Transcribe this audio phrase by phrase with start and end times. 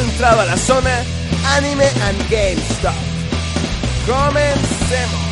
[0.00, 1.02] entrado a la zona
[1.56, 2.94] Anime and GameStop.
[4.06, 5.24] Comencemos.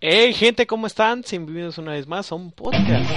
[0.00, 1.24] Hey gente, ¿cómo están?
[1.28, 3.10] Bienvenidos una vez más a un podcast.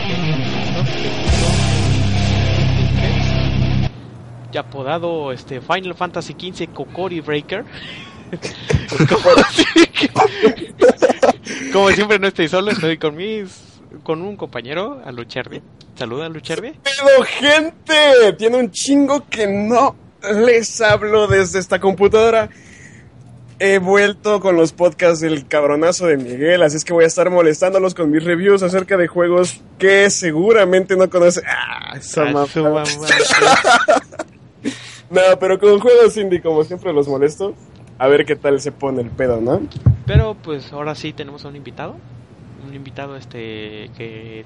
[4.51, 7.65] Ya apodado este Final Fantasy XV Kokori Breaker.
[11.73, 15.61] Como siempre no estoy solo, estoy con mis con un compañero, a Luchervi.
[15.95, 16.73] Saluda a Luchervi.
[16.83, 19.95] Pero gente, tiene un chingo que no
[20.43, 22.49] les hablo desde esta computadora.
[23.59, 27.31] He vuelto con los podcasts del cabronazo de Miguel, así es que voy a estar
[27.31, 31.43] molestándolos con mis reviews acerca de juegos que seguramente no conocen.
[31.47, 32.45] Ah, esa mamá.
[35.09, 37.53] No, pero con juegos indie, como siempre los molesto.
[37.97, 39.61] A ver qué tal se pone el pedo, ¿no?
[40.05, 41.95] Pero pues ahora sí tenemos a un invitado.
[42.67, 44.45] Un invitado este que,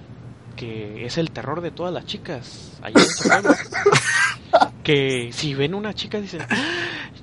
[0.55, 6.19] que es el terror de todas las chicas allá en que si ven una chica
[6.21, 6.55] dicen, "Ah,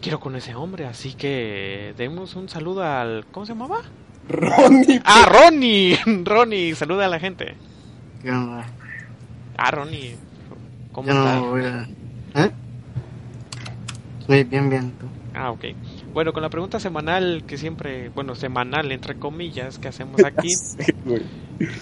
[0.00, 0.86] quiero con ese hombre.
[0.86, 3.26] Así que demos un saludo al...
[3.30, 3.82] ¿Cómo se llamaba?
[4.28, 5.00] Ronnie.
[5.04, 5.98] Ah, Ronnie.
[6.24, 7.54] Ronnie, saluda a la gente.
[8.22, 8.66] ¿Qué onda?
[9.56, 10.16] Ah, Ronnie.
[10.92, 11.36] ¿Cómo estás?
[11.36, 11.88] no voy a...
[12.34, 12.50] ¿Eh?
[14.44, 14.90] Bien, bien.
[14.92, 15.06] ¿tú?
[15.34, 15.64] Ah, ok.
[16.14, 20.76] Bueno, con la pregunta semanal que siempre, bueno, semanal entre comillas que hacemos aquí, Sí.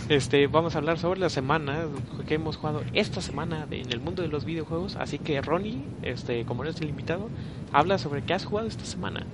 [0.08, 1.80] Este, vamos a hablar sobre la semana
[2.26, 4.96] que hemos jugado esta semana de- en el mundo de los videojuegos.
[4.96, 7.28] Así que Ronnie, este, como eres el invitado,
[7.72, 9.24] habla sobre qué has jugado esta semana.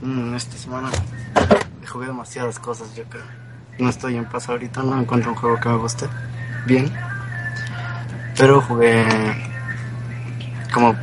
[0.00, 0.90] Mm, esta semana
[1.86, 3.24] jugué demasiadas cosas, yo creo.
[3.78, 6.06] No estoy en paz ahorita, no encuentro un juego que me guste
[6.66, 6.90] bien.
[8.38, 9.04] Pero jugué
[10.72, 10.94] como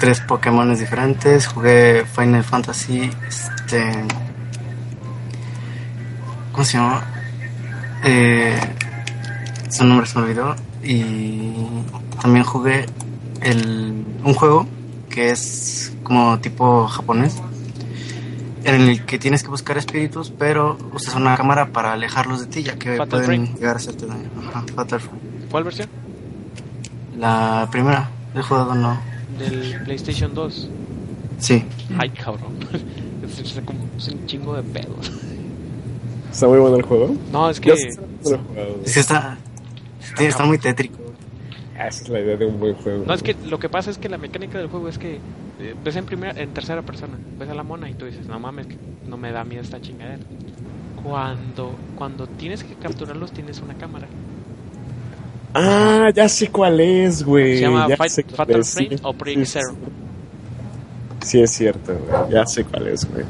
[0.00, 1.46] tres Pokémon diferentes.
[1.46, 3.92] Jugué Final Fantasy, este...
[6.50, 7.04] ¿Cómo se llama?
[8.02, 8.58] Eh,
[9.68, 10.56] su nombre se me olvidó.
[10.82, 11.52] Y
[12.20, 12.86] también jugué
[13.42, 14.66] el, un juego
[15.08, 17.40] que es como tipo japonés
[18.64, 22.62] en el que tienes que buscar espíritus, pero usas una cámara para alejarlos de ti,
[22.62, 23.58] ya que Fatal pueden Frame.
[23.58, 24.28] llegar a hacerte daño.
[24.48, 24.64] Ajá.
[25.50, 25.88] ¿Cuál versión?
[27.16, 29.09] La primera, he jugado no.
[29.38, 30.68] Del PlayStation 2.
[31.38, 31.64] Sí,
[31.98, 32.54] Ay, cabrón.
[33.22, 35.12] Es, es como- es un chingo de pedos.
[36.32, 37.14] Está muy bueno el juego.
[37.32, 37.72] No, es que.
[37.72, 39.36] es está,
[40.16, 40.96] sí, está muy tétrico.
[41.78, 43.04] Ah, Esa es la idea de un buen juego.
[43.06, 45.18] No, es que lo que pasa es que la mecánica del juego es que
[45.60, 48.38] eh, ves en primera, en tercera persona, ves a la mona y tú dices, no
[48.40, 48.76] mames, que
[49.06, 50.22] no me da miedo esta chingadera.
[51.02, 54.08] Cuando, cuando tienes que capturarlos tienes una cámara.
[55.54, 57.56] Ah, ya sé cuál es, güey.
[57.56, 59.02] Se llama Ya Fight- sé cuál Fatal es, Frame sí.
[59.02, 59.74] o sí, Zero.
[61.22, 62.32] Sí, es cierto, güey.
[62.32, 63.24] Ya sé cuál es, güey.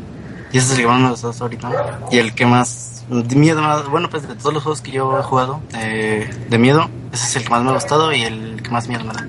[0.52, 2.00] Y ese es el que más me gustó hasta ahorita.
[2.10, 5.18] Y el que más, de miedo, más- bueno, pues de todos los juegos que yo
[5.18, 8.60] he jugado, eh, de miedo, ese es el que más me ha gustado y el
[8.62, 9.26] que más miedo me da.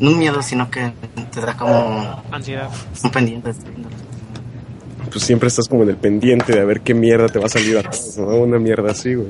[0.00, 0.92] No miedo, sino que
[1.32, 2.68] te da como Ansiedad.
[3.02, 3.48] un pendiente.
[3.52, 6.94] de estar viendo las- Pues siempre estás como en el pendiente de a ver qué
[6.94, 8.26] mierda te va a salir a todos, ¿no?
[8.36, 9.28] Una mierda así, güey.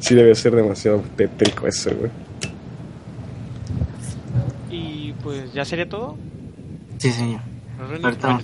[0.00, 2.10] Sí debe ser demasiado tétrico eso, güey.
[4.70, 6.16] Y pues ya sería todo.
[6.98, 7.10] Sí,
[7.80, 8.34] Ahorita.
[8.34, 8.42] bueno,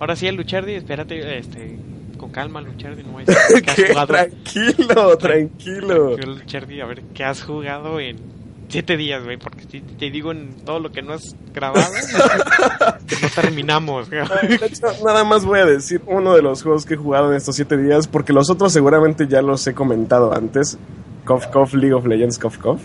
[0.00, 1.78] ahora sí, el Luchardi, espérate, este,
[2.16, 4.06] con calma, Luchardi, no a ¿qué has jugado?
[4.06, 6.18] Tranquilo, tranquilo.
[6.18, 8.33] Yo, Luchardi, a ver, ¿qué has jugado en
[8.68, 9.36] siete días, güey?
[9.36, 11.84] Porque si te digo en todo lo que no has grabado,
[13.22, 14.22] no terminamos, güey.
[14.58, 17.36] De hecho, nada más voy a decir uno de los juegos que he jugado en
[17.36, 20.78] estos siete días, porque los otros seguramente ya los he comentado antes.
[21.24, 22.80] Cough Cough, League of Legends, Cough Cough.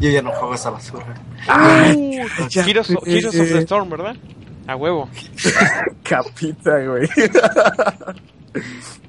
[0.00, 1.14] Yo ya no juego esa basura.
[1.46, 2.88] Ay, ya, Heroes.
[3.04, 4.16] Heroes of the Storm, ¿verdad?
[4.66, 5.08] A huevo.
[6.02, 7.08] Capita, güey.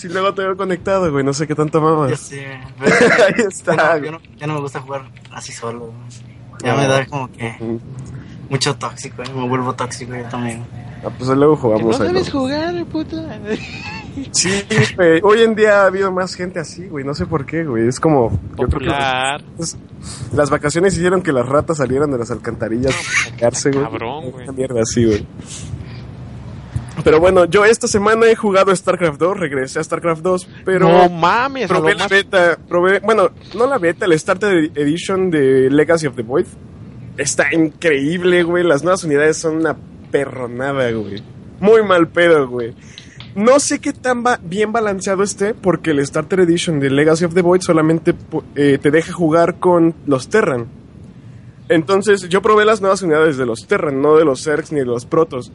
[0.00, 2.20] Si luego te veo conectado, güey, no sé qué tanto Ya mamas.
[2.20, 2.46] sé.
[2.80, 4.04] Ahí está, Ya no, güey.
[4.04, 5.02] ya, no, ya no me gusta jugar
[5.32, 5.92] así solo.
[6.62, 7.54] Ya me da como que
[8.48, 9.26] mucho tóxico, ¿eh?
[9.34, 10.64] me vuelvo tóxico yo también.
[11.02, 12.40] Ah, pues luego Que jugamos no ahí, sabes ¿no?
[12.40, 13.38] jugar, puta.
[14.32, 14.50] Sí,
[14.96, 15.20] güey.
[15.22, 17.04] Hoy en día ha habido más gente así, güey.
[17.04, 17.88] No sé por qué, güey.
[17.88, 18.30] Es como.
[18.30, 19.42] Yo creo que Popular.
[19.56, 19.78] las,
[20.34, 22.94] las vacaciones hicieron que las ratas salieran de las alcantarillas
[23.26, 23.84] a cagarse, güey.
[23.84, 24.44] Cabrón, güey.
[24.44, 25.26] Una mierda así, güey.
[27.04, 31.08] Pero bueno, yo esta semana he jugado StarCraft 2, regresé a StarCraft 2, pero no
[31.08, 36.06] mames, probé la más- beta, probé, bueno, no la beta, el Starter Edition de Legacy
[36.06, 36.46] of the Void.
[37.16, 38.64] Está increíble, güey.
[38.64, 39.76] Las nuevas unidades son una
[40.10, 41.22] perronada, güey.
[41.60, 42.74] Muy mal pedo, güey.
[43.34, 47.34] No sé qué tan ba- bien balanceado esté, porque el Starter Edition de Legacy of
[47.34, 48.14] the Void solamente
[48.56, 50.66] eh, te deja jugar con los Terran.
[51.68, 54.86] Entonces, yo probé las nuevas unidades de los Terran, no de los Zergs ni de
[54.86, 55.52] los Protoss.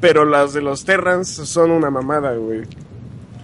[0.00, 2.62] Pero las de los Terrans son una mamada, güey.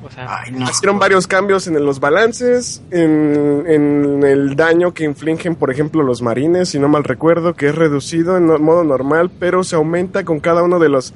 [0.04, 0.64] O sea, Ay, no.
[0.70, 6.22] Hicieron varios cambios en los balances, en, en el daño que infligen, por ejemplo, los
[6.22, 10.24] marines, si no mal recuerdo, que es reducido en no- modo normal, pero se aumenta
[10.24, 11.12] con cada uno de los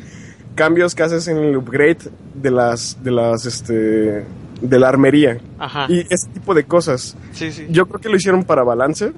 [0.57, 1.99] cambios que haces en el upgrade
[2.35, 4.25] de las, de las, este,
[4.61, 5.39] de la armería.
[5.59, 5.87] ajá.
[5.89, 7.17] Y ese tipo de cosas.
[7.33, 7.67] Sí, sí.
[7.71, 9.13] Yo creo que lo hicieron para balance,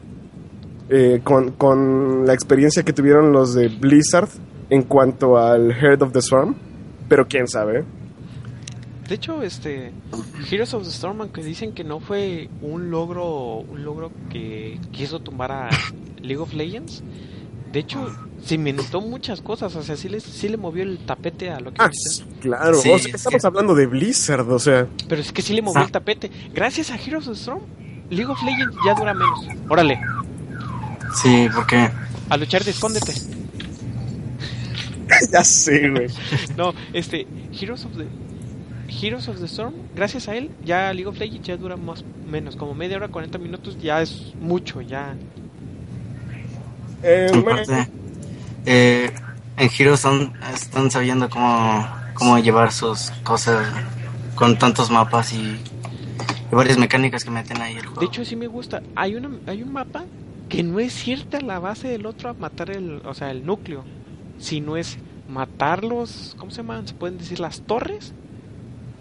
[0.90, 4.28] eh, con, con la experiencia que tuvieron los de Blizzard
[4.72, 6.54] en cuanto al Heart of the Swarm,
[7.08, 7.84] pero quién sabe.
[9.08, 9.92] De hecho, este
[10.50, 15.20] Heroes of the Storm, aunque dicen que no fue un logro, un logro que quiso
[15.20, 15.68] tumbar a
[16.22, 17.02] League of Legends,
[17.70, 18.08] de hecho
[18.42, 21.72] se inventó muchas cosas, o sea, sí le, sí le movió el tapete a lo
[21.72, 21.90] que Ah,
[22.40, 22.74] claro.
[22.74, 24.86] Sí, o sea, es estamos que- hablando de Blizzard, o sea.
[25.08, 25.84] Pero es que sí le movió Ah.
[25.84, 26.30] el tapete.
[26.54, 27.60] Gracias a Heroes of the Storm,
[28.08, 29.46] League of Legends ya dura menos.
[29.68, 30.00] Órale,
[31.22, 31.90] Sí, porque
[32.30, 33.12] a luchar de escóndete.
[35.32, 36.06] ya sé, güey.
[36.56, 37.26] No, este,
[37.58, 38.06] Heroes of the
[38.88, 42.56] Heroes of the Storm, gracias a él, ya League of Legends ya dura más menos,
[42.56, 45.14] como media hora, 40 minutos, ya es mucho, ya.
[47.02, 47.90] Eh, bueno, aparte,
[48.66, 49.10] eh,
[49.56, 53.66] en Heroes son- están sabiendo cómo, cómo llevar sus cosas
[54.34, 55.38] con tantos mapas y,
[56.50, 58.00] y varias mecánicas que meten ahí el juego.
[58.00, 58.82] De hecho, sí me gusta.
[58.94, 60.04] Hay una, hay un mapa
[60.48, 63.84] que no es cierta la base del otro a matar el, o sea, el núcleo,
[64.42, 64.98] sino es
[65.28, 66.86] matarlos, ¿cómo se llaman?
[66.86, 68.12] Se pueden decir las torres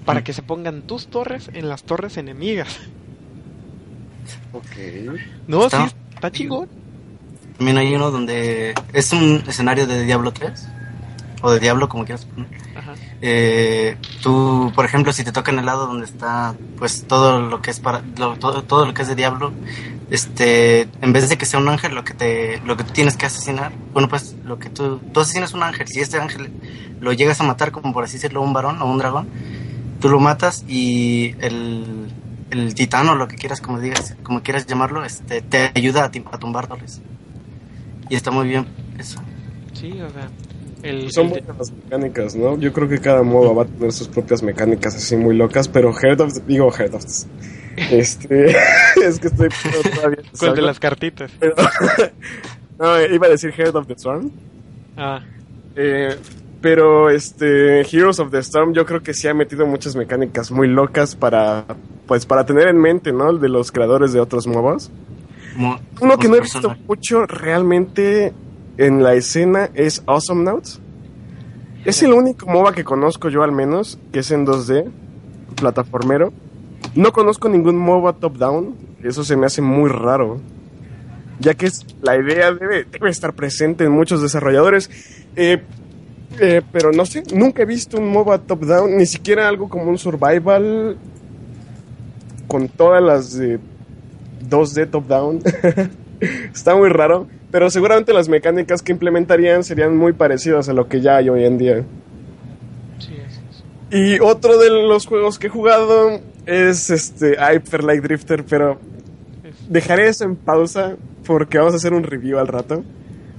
[0.06, 0.24] para Mm.
[0.24, 2.80] que se pongan tus torres en las torres enemigas.
[4.54, 4.64] ok.
[5.48, 6.70] No, Está- sí, está chingón.
[7.58, 10.68] También hay uno donde es un escenario de Diablo 3
[11.42, 12.50] o de Diablo como quieras poner.
[13.24, 17.62] Eh, tú, por ejemplo, si te toca en el lado donde está, pues todo lo
[17.62, 19.52] que es para, lo- todo, lo que es de Diablo,
[20.10, 23.28] este, en vez de que sea un ángel, lo que te, lo que tienes que
[23.28, 26.52] asesinar, bueno, pues lo que tú, tú asesinas un ángel, si este ángel
[27.00, 29.30] lo llegas a matar, como por así decirlo, un varón o un dragón,
[30.00, 32.12] tú lo matas y el,
[32.50, 36.06] el titán o lo que quieras, como digas, como quieras llamarlo, este, te ayuda a,
[36.08, 37.02] a tumbárdoles.
[38.10, 39.22] Y está muy bien eso.
[39.74, 40.28] Sí, o sea,
[40.84, 42.58] el, Son el buenas las mecánicas, ¿no?
[42.58, 45.94] Yo creo que cada modo va a tener sus propias mecánicas así muy locas, pero
[45.94, 47.52] Heart of the- digo Heart of the-
[48.00, 48.52] Este,
[49.06, 49.50] es que estoy
[49.96, 51.32] todavía ¿Cuál de las cartitas?
[51.40, 51.56] Pero-
[52.80, 54.32] no, iba a decir Heart of the Storm.
[54.98, 55.22] Ah,
[55.76, 56.16] Eh,
[56.62, 60.68] pero este Heroes of the Storm yo creo que sí ha metido muchas mecánicas muy
[60.68, 61.66] locas para
[62.08, 63.34] pues para tener en mente, ¿no?
[63.38, 64.92] De los creadores de otros MOBAs.
[65.56, 68.34] Mo- Uno que no he visto mucho realmente
[68.78, 70.80] en la escena es Awesome Notes.
[71.86, 74.90] Es el único MOBA que conozco yo al menos, que es en 2D,
[75.56, 76.32] plataformero.
[76.96, 80.40] No conozco ningún MOBA top-down, eso se me hace muy raro.
[81.40, 84.92] Ya que es, la idea debe, debe estar presente en muchos desarrolladores.
[85.36, 85.62] Eh,
[86.40, 89.98] eh, pero no sé, nunca he visto un MOBA top-down, ni siquiera algo como un
[89.98, 90.98] survival
[92.48, 93.60] con todas las de
[94.50, 95.42] 2D top-down.
[96.54, 101.02] Está muy raro, pero seguramente las mecánicas que implementarían serían muy parecidas a lo que
[101.02, 101.84] ya hay hoy en día.
[102.98, 103.16] sí,
[103.92, 108.80] Y otro de los juegos que he jugado es este Hyper Light Drifter, pero
[109.68, 110.96] dejaré eso en pausa
[111.26, 112.84] porque vamos a hacer un review al rato.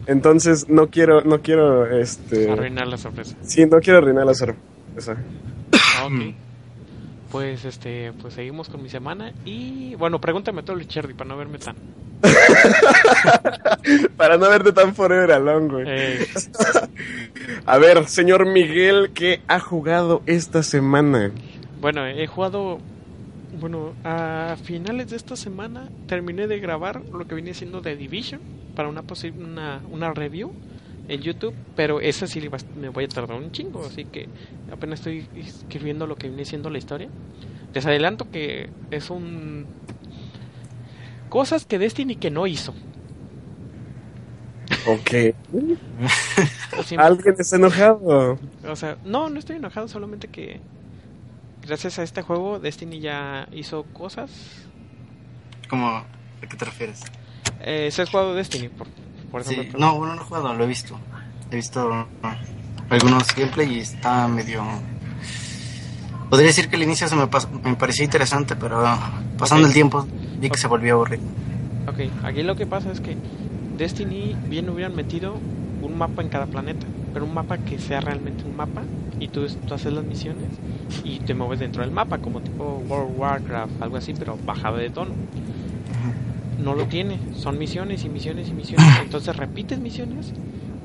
[0.06, 3.36] Entonces no quiero, no quiero, este, arruinar la sorpresa.
[3.42, 5.16] sí, no quiero arruinar la sorpresa.
[5.72, 6.34] Ah, ok.
[7.32, 11.36] Pues este, pues seguimos con mi semana y bueno, pregúntame todo el Cherry para no
[11.36, 11.74] verme tan.
[14.16, 15.84] Para no verte tan forever alone, güey.
[15.88, 16.26] Eh,
[17.66, 21.32] A ver, señor Miguel, ¿qué ha jugado esta semana?
[21.80, 22.78] bueno, he jugado
[23.60, 28.40] bueno, a finales de esta semana terminé de grabar lo que viene siendo The Division
[28.76, 30.52] para una posible una, una review
[31.08, 32.48] en YouTube, pero esa sí
[32.80, 34.28] me voy a tardar un chingo, así que
[34.70, 37.08] apenas estoy escribiendo lo que viene siendo la historia.
[37.74, 39.66] Les adelanto que es un
[41.28, 42.74] cosas que Destiny que no hizo.
[44.86, 45.34] Ok.
[46.98, 48.38] ¿Alguien está enojado?
[48.68, 50.60] O sea, no, no estoy enojado, solamente que
[51.62, 54.30] gracias a este juego Destiny ya hizo cosas.
[55.68, 56.06] ¿Cómo, ¿A
[56.48, 57.00] qué te refieres?
[57.60, 58.68] Eh, ¿Se has jugado Destiny?
[58.68, 58.88] Por,
[59.32, 60.96] por Sí, no, bueno, no he jugado, lo he visto.
[61.50, 62.06] He visto
[62.90, 64.62] algunos gameplay y está medio...
[66.30, 67.28] Podría decir que el inicio se me,
[67.64, 68.82] me pareció interesante, pero
[69.38, 70.06] pasando el tiempo
[70.38, 71.22] vi que se volvió aburrido.
[71.88, 73.16] Ok, aquí lo que pasa es que
[73.76, 75.34] Destiny bien hubieran metido
[75.82, 78.82] un mapa en cada planeta, pero un mapa que sea realmente un mapa
[79.18, 80.48] y tú, tú haces las misiones
[81.04, 84.76] y te mueves dentro del mapa, como tipo World of Warcraft, algo así, pero bajado
[84.76, 85.12] de tono.
[86.62, 90.32] No lo tiene, son misiones y misiones y misiones, entonces repites misiones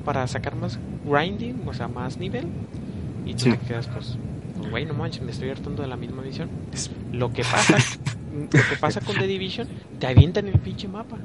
[0.06, 2.48] para sacar más grinding, o sea, más nivel
[3.26, 3.52] y tú Sí.
[3.52, 4.18] te quedas pues
[4.70, 6.50] güey, no manches, me estoy hartando de la misma misión.
[7.14, 7.78] Lo que pasa,
[8.34, 9.68] lo que pasa con The Division,
[10.00, 11.18] te avientan el pinche mapa.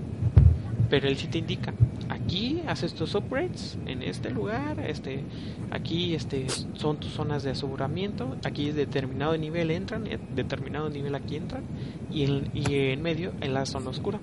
[0.90, 1.72] Pero él sí te indica,
[2.10, 5.24] aquí haces tus upgrades en este lugar, este,
[5.70, 11.14] aquí este son tus zonas de aseguramiento, aquí es determinado nivel entran, eh, determinado nivel
[11.14, 11.62] aquí entran,
[12.10, 14.20] y en, y en medio en la zona oscura,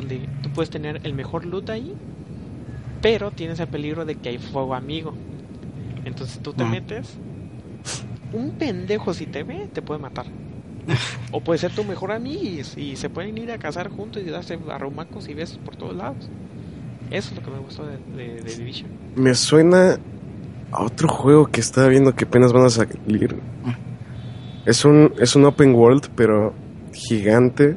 [0.00, 1.92] donde tú puedes tener el mejor loot ahí,
[3.00, 5.14] pero tienes el peligro de que hay fuego amigo.
[6.04, 7.14] Entonces tú te metes,
[8.32, 10.26] un pendejo si te ve, te puede matar.
[11.32, 14.30] O puede ser tu mejor amigo y, y se pueden ir a cazar juntos y
[14.30, 16.28] darse arrumacos y besos por todos lados.
[17.10, 18.88] Eso es lo que me gustó de, de- de Division.
[19.16, 19.98] Me suena
[20.70, 23.34] a otro juego que estaba viendo que apenas van a salir.
[24.64, 26.52] Es un, es un open world, pero
[26.92, 27.76] gigante.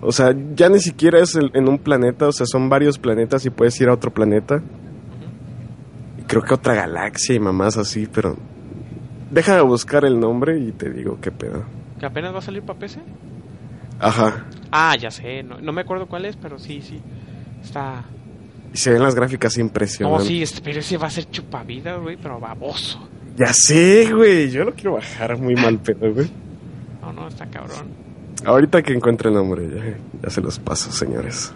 [0.00, 3.44] O sea, ya ni siquiera es el- en un planeta, o sea, son varios planetas
[3.46, 4.62] y puedes ir a otro planeta.
[6.18, 8.36] Y creo que otra galaxia y mamás así, pero...
[9.30, 11.64] Deja de buscar el nombre y te digo qué pedo.
[12.00, 13.00] Que apenas va a salir para PC.
[14.00, 14.46] Ajá.
[14.70, 16.98] Ah, ya sé, no, no me acuerdo cuál es, pero sí, sí.
[17.62, 18.04] Está.
[18.72, 20.26] Y se ven las gráficas No, impresionantes.
[20.28, 23.06] sí, este, pero ese va a ser chupavidas, güey, pero baboso.
[23.36, 24.50] Ya sé, güey.
[24.50, 26.30] Yo lo quiero bajar muy mal pedo, güey.
[27.02, 27.86] No, no, está cabrón.
[28.44, 31.52] Ahorita que encuentre el nombre, ya, ya se los paso, señores.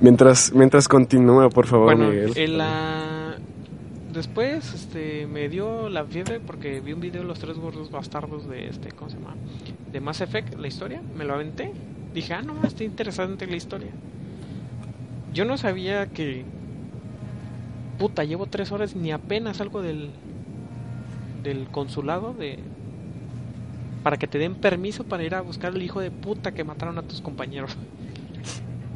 [0.00, 2.32] Mientras, mientras continúa, por favor, Bueno, Miguel.
[2.36, 3.36] en la...
[4.12, 8.48] después este, me dio la fiebre porque vi un video de los tres gordos bastardos
[8.48, 9.34] de este, ¿cómo se llama?
[9.92, 11.72] De Mass Effect, la historia, me lo aventé.
[12.12, 13.90] Dije, ah, no, está interesante la historia.
[15.32, 16.44] Yo no sabía que...
[17.98, 20.10] Puta, llevo tres horas ni apenas salgo del...
[21.42, 22.58] del consulado de...
[24.04, 26.98] Para que te den permiso para ir a buscar al hijo de puta que mataron
[26.98, 27.76] a tus compañeros.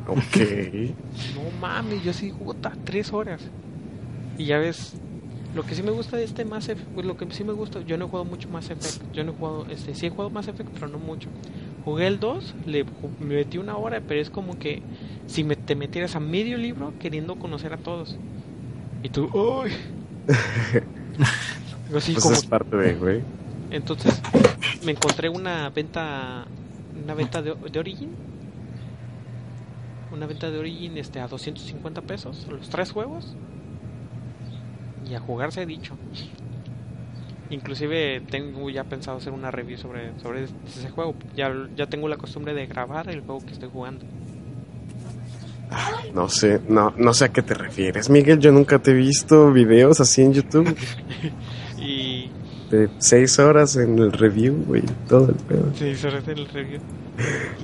[0.07, 0.37] Ok.
[1.35, 3.43] No mames, yo sí puta, tres horas.
[4.39, 4.95] Y ya ves,
[5.55, 7.81] lo que sí me gusta de este Mass Effect, pues lo que sí me gusta,
[7.81, 10.31] yo no he jugado mucho Mass Effect, yo no he jugado, este, sí he jugado
[10.31, 11.29] Mass Effect, pero no mucho.
[11.85, 12.85] Jugué el 2, le
[13.21, 14.83] me metí una hora, pero es como que
[15.27, 18.17] si me, te metieras a medio libro queriendo conocer a todos.
[19.03, 19.29] Y tú,
[19.65, 19.73] ¡ay!
[21.91, 23.23] Yo así Pues como, es parte de, güey.
[23.71, 24.23] entonces
[24.85, 26.47] me encontré una venta,
[27.03, 28.11] una venta de, de Origin.
[30.13, 33.37] Una venta de Origin este, a 250 pesos, los tres juegos.
[35.09, 35.97] Y a jugar se ha dicho.
[37.51, 41.15] Inclusive tengo ya pensado hacer una review sobre, sobre ese juego.
[41.35, 44.05] Ya, ya tengo la costumbre de grabar el juego que estoy jugando.
[46.15, 48.39] No sé, no, no sé a qué te refieres, Miguel.
[48.39, 50.75] Yo nunca te he visto videos así en YouTube
[52.71, 54.83] De seis horas en el review, güey.
[55.09, 55.73] Todo el pedo.
[55.75, 56.81] sí, se hace el review.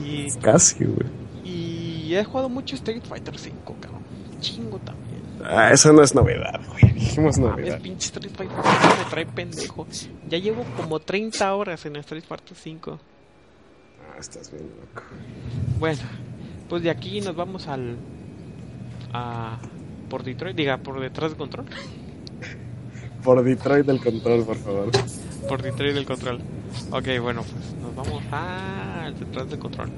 [0.05, 1.07] Y, Casi, güey.
[1.45, 4.03] y he jugado mucho Street Fighter 5, cabrón.
[4.41, 5.05] Chingo también.
[5.45, 6.93] Ah, eso no es novedad, güey.
[6.95, 7.81] Dijimos Mames, novedad.
[7.83, 9.87] pinche Street Fighter 5 me trae pendejo.
[10.29, 12.99] Ya llevo como 30 horas en Street Fighter 5.
[14.11, 15.03] Ah, estás bien loco.
[15.79, 16.01] Bueno,
[16.69, 17.97] pues de aquí nos vamos al.
[19.13, 19.59] a.
[20.09, 21.67] por Detroit, diga, por detrás del control.
[23.25, 24.91] Por Detroit del control, por favor.
[25.49, 26.41] por Detroit del control.
[26.91, 29.11] Ok, bueno, pues nos vamos a.
[29.19, 29.91] detrás del control.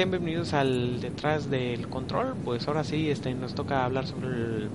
[0.00, 2.34] Sean bienvenidos al detrás del control.
[2.42, 4.70] Pues ahora sí, este, nos toca hablar sobre el,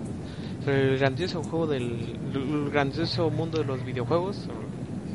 [0.64, 4.42] sobre el grandioso juego del el grandioso mundo de los videojuegos.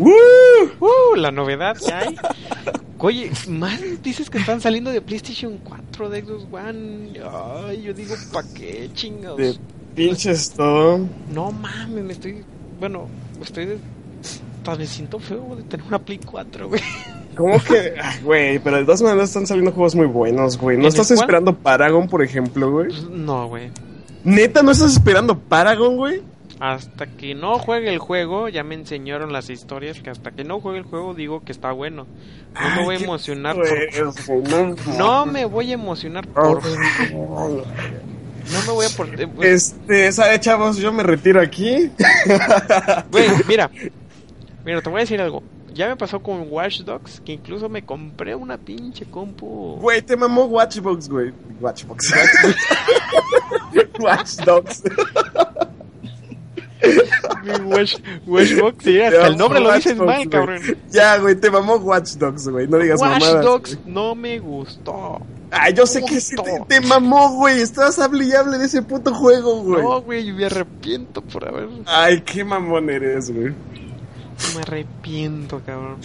[0.01, 1.15] ¡Uh!
[1.15, 2.17] La novedad que hay.
[2.99, 7.13] Oye, más dices que están saliendo de PlayStation 4, de Xbox One.
[7.69, 9.37] Ay, yo digo, ¿pa' qué chingados?
[9.39, 9.55] De
[9.95, 11.07] pinches todo.
[11.33, 12.43] No mames, me estoy.
[12.81, 13.07] Bueno,
[13.39, 13.67] me estoy.
[13.67, 13.79] de-
[14.77, 16.83] me siento feo de tener una Play 4, güey.
[17.37, 17.95] ¿Cómo que?
[18.23, 20.77] Güey, pero de todas maneras están saliendo juegos muy buenos, güey.
[20.77, 22.89] ¿No ¿En estás esperando Paragon, por ejemplo, güey?
[22.89, 23.71] Pues, no, güey.
[24.25, 26.23] ¿Neta no estás esperando Paragon, güey?
[26.61, 30.61] hasta que no juegue el juego, ya me enseñaron las historias que hasta que no
[30.61, 32.07] juegue el juego digo que está bueno.
[32.55, 34.77] No me voy a emocionar por...
[34.99, 36.63] No me voy a emocionar por...
[36.63, 37.65] No
[38.67, 39.21] me voy a por...
[39.21, 40.77] eh, pues, Este, ¿sabe, chavos?
[40.77, 41.91] Yo me retiro aquí.
[43.11, 43.71] Güey, mira.
[44.63, 45.43] Mira, te voy a decir algo.
[45.75, 49.77] Ya me pasó con Watch Dogs, que incluso me compré una pinche compu.
[49.81, 51.33] Güey, te mamó Watchbox, güey.
[51.61, 52.13] Watchbox.
[54.01, 54.83] Watch Dogs.
[57.45, 57.97] Mi Watch,
[58.27, 60.29] Watchbox, sí, hasta el nombre lo dices Watch Dogs, mal, güey.
[60.29, 60.79] cabrón.
[60.91, 62.67] Ya, güey, te mamó Watch Dogs, güey.
[62.67, 63.45] No digas Watch mamadas.
[63.45, 63.95] Dogs güey.
[63.95, 65.21] no me gustó.
[65.53, 67.61] Ay, yo sé que sí te, te mamó, güey.
[67.61, 69.83] Estabas hable y hable de ese puto juego, güey.
[69.83, 71.69] No, güey, me arrepiento por haber.
[71.87, 73.53] Ay, qué mamón eres, güey.
[74.55, 75.99] Me arrepiento, cabrón.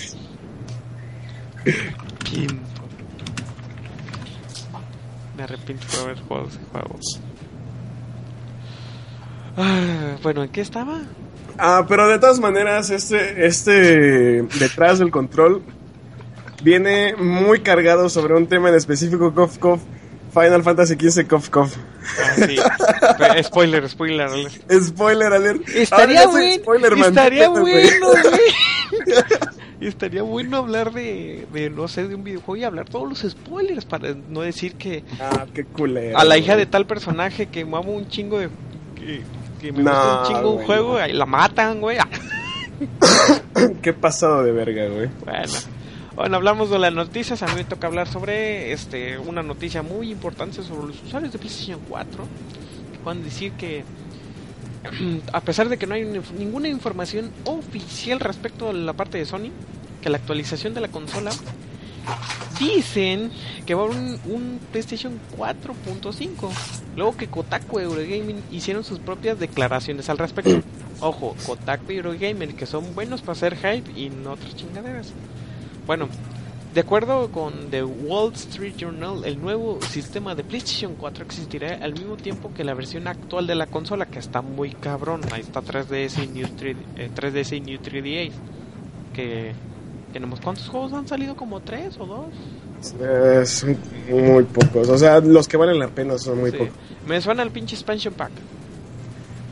[1.61, 2.81] Arrepiento.
[5.37, 6.99] Me arrepiento por haber jugado ese juego.
[9.57, 11.01] Ah, bueno, ¿en qué estaba?
[11.57, 15.63] Ah, pero de todas maneras, este, este detrás del control
[16.63, 19.81] viene muy cargado sobre un tema en específico, Cof Cof,
[20.35, 21.75] Final Fantasy XV Cof Cof.
[22.19, 22.57] Ah, sí.
[23.43, 24.27] Spoiler, spoiler.
[24.27, 24.53] alert.
[24.83, 25.67] Spoiler alert.
[25.69, 26.55] Estaría soy bueno.
[26.63, 27.89] Spoilerman, Estaría bueno, güey.
[29.81, 33.85] Estaría bueno hablar de, de, no sé, de un videojuego y hablar todos los spoilers
[33.85, 36.17] para no decir que Ah, qué culero.
[36.17, 38.49] a la hija de tal personaje que mamo un chingo de...
[38.95, 39.21] que,
[39.61, 41.07] que me No, gusta un chingo un güey, juego no.
[41.07, 41.97] y la matan, güey.
[43.81, 45.09] Qué pasado de verga, güey.
[45.23, 45.53] Bueno.
[46.15, 47.41] Bueno, hablamos de las noticias.
[47.43, 51.39] A mí me toca hablar sobre este una noticia muy importante sobre los usuarios de
[51.39, 52.29] PlayStation 4.
[52.93, 53.83] Que pueden decir que,
[55.33, 59.25] a pesar de que no hay ni- ninguna información oficial respecto a la parte de
[59.25, 59.51] Sony,
[60.01, 61.31] que la actualización de la consola,
[62.59, 63.31] dicen
[63.65, 66.49] que va a haber un, un PlayStation 4.5.
[66.95, 70.61] Luego que Kotaku y Eurogaming hicieron sus propias declaraciones al respecto.
[71.01, 75.11] Ojo, Kotaku y Eurogaming, que son buenos para hacer hype y no otras chingaderas.
[75.85, 76.07] Bueno,
[76.73, 81.93] de acuerdo con The Wall Street Journal, el nuevo sistema de PlayStation 4 existirá al
[81.93, 85.21] mismo tiempo que la versión actual de la consola, que está muy cabrón.
[85.31, 88.33] Ahí está 3DS y New 3, eh, 3DS y New 3DS.
[89.13, 89.53] Que
[90.11, 92.25] tenemos cuántos juegos han salido, como tres o dos.
[92.99, 93.77] Eh, son
[94.09, 94.89] muy pocos.
[94.89, 96.57] O sea, los que valen la pena son muy Sí.
[96.57, 96.73] pocos.
[97.07, 98.31] Me suena el pinche expansion pack.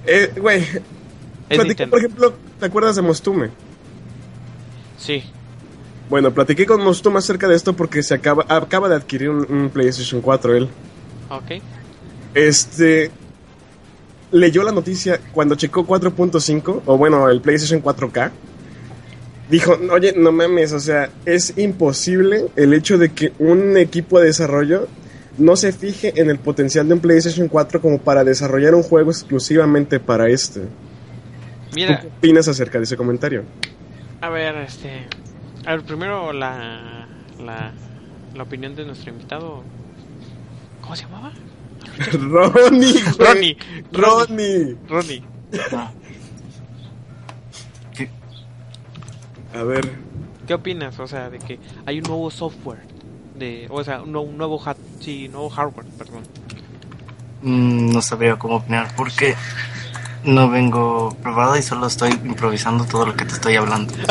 [0.06, 0.66] Eh, güey,
[1.90, 3.50] por ejemplo, ¿te acuerdas de Mostume?
[4.98, 5.24] Sí.
[6.14, 9.72] Bueno, platiqué con Mostume acerca de esto porque se acaba, acaba de adquirir un, un
[9.72, 10.70] PlayStation 4 él.
[11.32, 11.60] Ok.
[12.36, 13.10] Este
[14.32, 18.30] leyó la noticia cuando checó 4.5 o bueno, el PlayStation 4K.
[19.50, 24.28] Dijo, "Oye, no mames, o sea, es imposible el hecho de que un equipo de
[24.28, 24.88] desarrollo
[25.40, 29.10] no se fije en el potencial de un PlayStation 4 como para desarrollar un juego
[29.10, 30.68] exclusivamente para este." ¿Tú
[31.74, 33.46] Mira, qué opinas acerca de ese comentario?
[34.22, 35.08] a ver, este.
[35.66, 37.08] A ver, primero la.
[37.44, 37.72] La,
[38.36, 39.64] la opinión de nuestro invitado.
[40.82, 41.32] ¿Cómo se llamaba?
[42.14, 43.02] Ronnie.
[43.18, 43.58] Ronnie.
[43.92, 44.78] Ronnie.
[44.88, 45.24] Ronnie.
[49.56, 49.92] A ver,
[50.48, 50.98] ¿Qué opinas?
[51.00, 52.80] O sea, de que hay un nuevo software.
[53.38, 56.24] De, o sea, un, nuevo- un nuevo, hat, sí, nuevo hardware, perdón.
[57.42, 59.36] Mm, no sabría cómo opinar porque
[60.24, 63.94] no vengo preparado y solo estoy improvisando todo lo que te estoy hablando.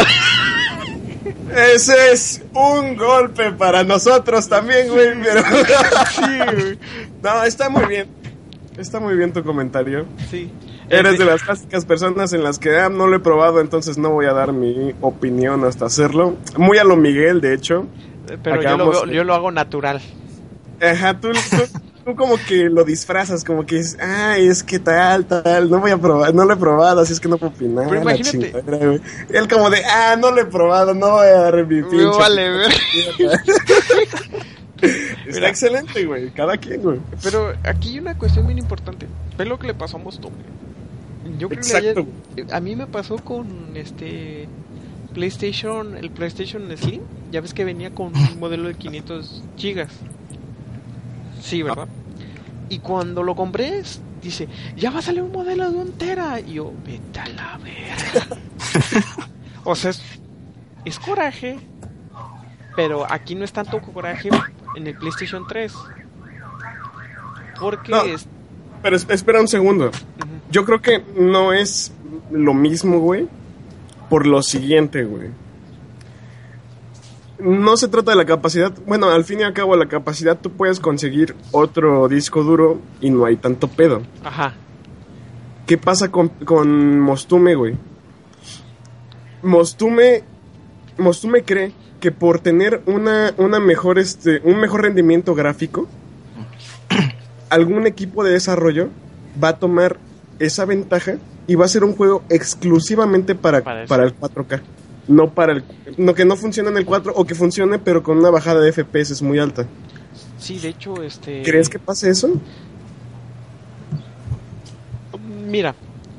[1.57, 5.43] ese es un golpe para nosotros también, güey, pero
[6.15, 6.79] Sí.
[7.23, 8.07] No, está muy bien.
[8.77, 10.07] Está muy bien tu comentario.
[10.31, 10.51] Sí.
[10.89, 13.99] Eres Este, de las clásicas personas en las que ah, no lo he probado, entonces
[13.99, 16.37] no voy a dar mi opinión hasta hacerlo.
[16.57, 17.87] Muy a lo Miguel, de hecho.
[18.43, 20.01] Pero yo lo, acabamos- veo- yo lo hago natural.
[20.81, 21.39] Ajá, tú, tú,
[22.05, 25.91] tú como que lo disfrazas, como que es, ay, es que tal, tal, no voy
[25.91, 27.87] a probar, no lo he probado, así es que no puedo opinar.
[27.89, 29.01] Pero imagínate.
[29.31, 32.05] Él como de, ah, no lo he probado, no voy a dar mi pinche.
[32.19, 32.73] vale, ver.
[34.83, 35.49] Está Mira.
[35.49, 36.99] excelente, güey, cada quien, güey.
[37.23, 39.07] Pero aquí hay una cuestión bien importante.
[39.39, 40.37] Ve lo que le pasó a Mostome.
[41.39, 42.07] Yo creo Exacto.
[42.35, 44.49] que ayer- a mí me pasó con este
[45.15, 47.03] PlayStation, el PlayStation Slim.
[47.31, 49.89] Ya ves que venía con un modelo de 500 gigas.
[51.43, 51.89] Sí, ¿verdad?
[52.69, 53.83] Y cuando lo compré,
[54.23, 56.41] dice, ya va a salir un modelo de un tera.
[56.41, 58.37] Y yo, vete a la verga.
[59.65, 60.03] o sea, es,
[60.85, 61.59] es coraje.
[62.77, 64.31] Pero aquí no es tanto coraje
[64.77, 65.73] en el PlayStation 3.
[67.61, 68.03] Porque No.
[68.03, 68.27] es,
[68.83, 69.91] Pero es- espera un segundo.
[70.51, 71.93] Yo creo que no es
[72.31, 73.29] lo mismo, güey.
[74.09, 75.29] Por lo siguiente, güey.
[77.43, 78.73] No se trata de la capacidad.
[78.87, 83.11] Bueno, al fin y al cabo, la capacidad tú puedes conseguir otro disco duro y
[83.11, 84.03] no hay tanto pedo.
[84.25, 84.55] Ajá.
[85.67, 87.77] ¿Qué pasa con, con Mostume, güey?
[89.43, 90.23] Mostume,
[90.99, 95.89] Mostume cree que por tener una, una mejor, este, un mejor rendimiento gráfico,
[97.51, 98.89] algún equipo de desarrollo
[99.43, 99.97] va a tomar
[100.39, 104.61] esa ventaja y va a ser un juego exclusivamente para, Para para, el 4K.
[105.09, 105.65] No para el...
[105.97, 108.73] No, que no funcione en el 4 o que funcione pero con una bajada de
[108.73, 109.67] FPS muy alta.
[110.39, 111.43] Sí, de hecho, este...
[111.43, 112.41] ¿Crees que pase eso?
[115.49, 115.75] Mira,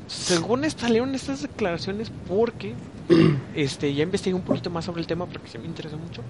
[0.06, 2.74] según salieron estas declaraciones porque
[3.54, 6.22] este ya investigué un poquito más sobre el tema porque se me interesa mucho.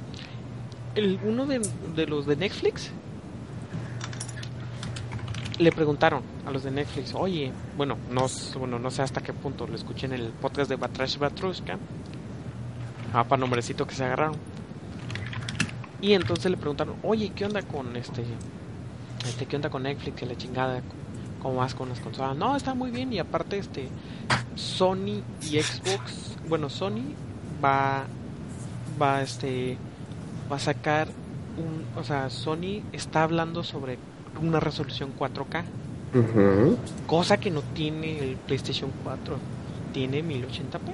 [0.94, 1.60] El, uno de,
[1.96, 2.90] de los de Netflix
[5.58, 8.26] le preguntaron a los de Netflix, oye, bueno, no,
[8.58, 11.78] bueno, no sé hasta qué punto, lo escuché en el podcast de Batrash Batrushka,
[13.14, 14.36] ah, para nombrecito que se agarraron.
[16.00, 18.24] Y entonces le preguntaron, oye, ¿qué onda con este,
[19.26, 20.82] este, qué onda con Netflix y la chingada?
[21.40, 22.36] ¿Cómo vas con las consolas?
[22.36, 23.88] No, está muy bien y aparte este
[24.54, 27.14] Sony y Xbox, bueno, Sony
[27.62, 28.04] va
[29.00, 29.76] va este
[30.50, 31.08] va a sacar
[31.56, 33.98] un, o sea, Sony está hablando sobre
[34.42, 35.62] una resolución 4K,
[36.14, 36.76] Ujú.
[37.06, 39.36] cosa que no tiene el PlayStation 4,
[39.92, 40.92] tiene 1080p.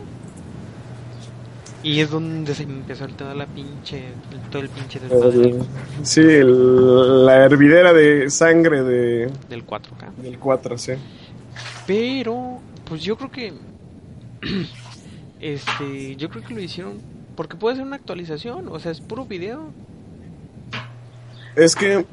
[1.82, 4.04] Y es donde se empezó el todo la pinche
[4.50, 5.54] todo el pinche desmadre
[6.02, 10.14] sí, el- la hervidera de sangre de, del 4K.
[10.22, 10.92] del 4, sí.
[11.86, 13.52] Pero, pues yo creo que.
[15.40, 16.16] este.
[16.16, 16.98] Yo creo que lo hicieron.
[17.36, 18.68] Porque puede ser una actualización.
[18.68, 19.70] O sea, es puro video.
[21.56, 22.04] Es que,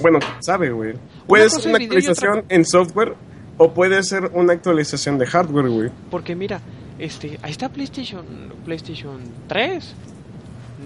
[0.00, 0.94] bueno, sabe, güey.
[1.26, 3.14] Puede ser una otra actualización en software
[3.58, 5.90] o puede ser una actualización de hardware, güey.
[6.10, 6.60] Porque mira,
[6.98, 7.38] este.
[7.42, 8.24] Ahí está PlayStation.
[8.64, 9.94] PlayStation 3.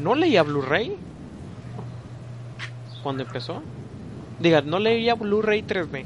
[0.03, 0.97] No leía Blu-ray.
[3.03, 3.63] Cuando empezó.
[4.41, 6.05] Diga, no leía Blu-ray 3D.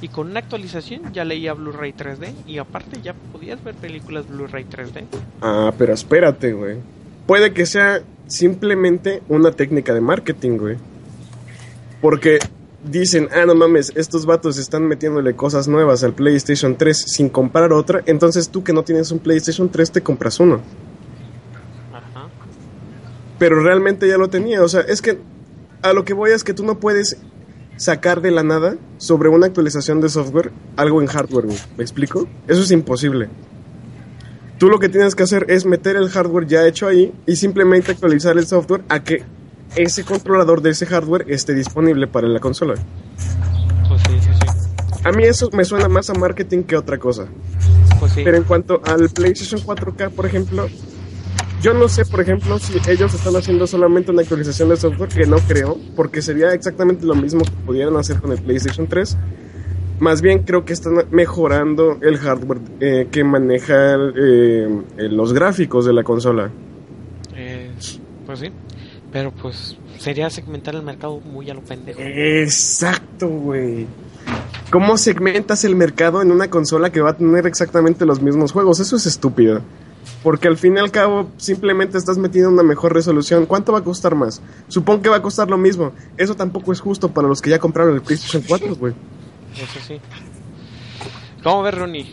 [0.00, 2.32] Y con una actualización ya leía Blu-ray 3D.
[2.46, 5.04] Y aparte ya podías ver películas Blu-ray 3D.
[5.40, 6.78] Ah, pero espérate, güey.
[7.26, 10.76] Puede que sea simplemente una técnica de marketing, güey.
[12.00, 12.38] Porque
[12.84, 17.72] dicen, ah, no mames, estos vatos están metiéndole cosas nuevas al PlayStation 3 sin comprar
[17.72, 18.02] otra.
[18.06, 20.60] Entonces tú que no tienes un PlayStation 3 te compras uno.
[21.92, 22.28] Ajá.
[23.38, 24.62] pero realmente ya lo tenía.
[24.62, 25.18] O sea, es que
[25.82, 27.16] a lo que voy es que tú no puedes
[27.76, 31.46] sacar de la nada sobre una actualización de software algo en hardware.
[31.76, 32.28] ¿Me explico?
[32.46, 33.28] Eso es imposible.
[34.58, 37.92] Tú lo que tienes que hacer es meter el hardware ya hecho ahí y simplemente
[37.92, 39.24] actualizar el software a que
[39.76, 42.74] ese controlador de ese hardware esté disponible para la consola.
[43.88, 44.98] Pues sí, sí, sí.
[45.04, 47.26] A mí eso me suena más a marketing que otra cosa.
[48.00, 48.22] Pues sí.
[48.24, 50.66] Pero en cuanto al PlayStation 4K, por ejemplo,
[51.64, 55.26] yo no sé, por ejemplo, si ellos están haciendo solamente una actualización de software, que
[55.26, 59.16] no creo, porque sería exactamente lo mismo que pudieran hacer con el PlayStation 3.
[59.98, 65.86] Más bien creo que están mejorando el hardware eh, que maneja eh, eh, los gráficos
[65.86, 66.50] de la consola.
[67.34, 67.70] Eh,
[68.26, 68.52] pues sí.
[69.14, 72.00] Pero pues sería segmentar el mercado muy a lo pendejo.
[72.00, 73.86] Exacto, güey.
[74.70, 78.80] ¿Cómo segmentas el mercado en una consola que va a tener exactamente los mismos juegos?
[78.80, 79.62] Eso es estúpido.
[80.24, 83.46] Porque al fin y al cabo simplemente estás metiendo una mejor resolución.
[83.46, 84.42] ¿Cuánto va a costar más?
[84.66, 85.92] Supongo que va a costar lo mismo.
[86.16, 88.94] Eso tampoco es justo para los que ya compraron el PlayStation 4, güey.
[89.54, 90.00] Eso sí.
[91.44, 92.12] ¿Cómo ves, Ronnie?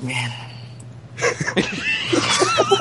[0.00, 0.30] Bien.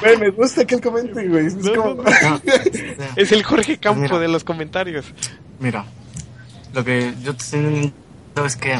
[0.00, 1.46] Güey, me gusta que él comente, güey.
[1.46, 2.40] Es No, como- no, No,
[3.16, 4.18] Es el Jorge Campo Mira.
[4.18, 5.06] de los comentarios.
[5.58, 5.84] Mira,
[6.74, 7.92] lo que yo te estoy diciendo
[8.44, 8.78] es que,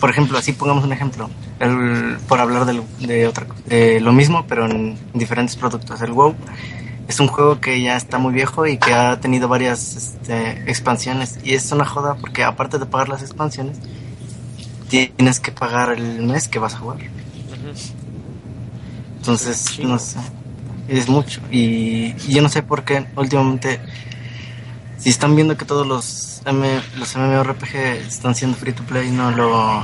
[0.00, 1.30] por ejemplo, así pongamos un ejemplo,
[1.60, 6.02] el, por hablar de, otra, de lo mismo, pero en diferentes productos.
[6.02, 6.34] El WoW
[7.08, 11.38] es un juego que ya está muy viejo y que ha tenido varias este, expansiones
[11.42, 13.78] y es una joda porque aparte de pagar las expansiones,
[14.90, 16.98] tienes que pagar el mes que vas a jugar.
[19.32, 20.16] Entonces, no sé,
[20.88, 21.42] es mucho.
[21.50, 23.78] Y, y yo no sé por qué últimamente,
[24.96, 26.66] si están viendo que todos los, M,
[26.98, 27.74] los MMORPG
[28.08, 29.82] están siendo free to play, no lo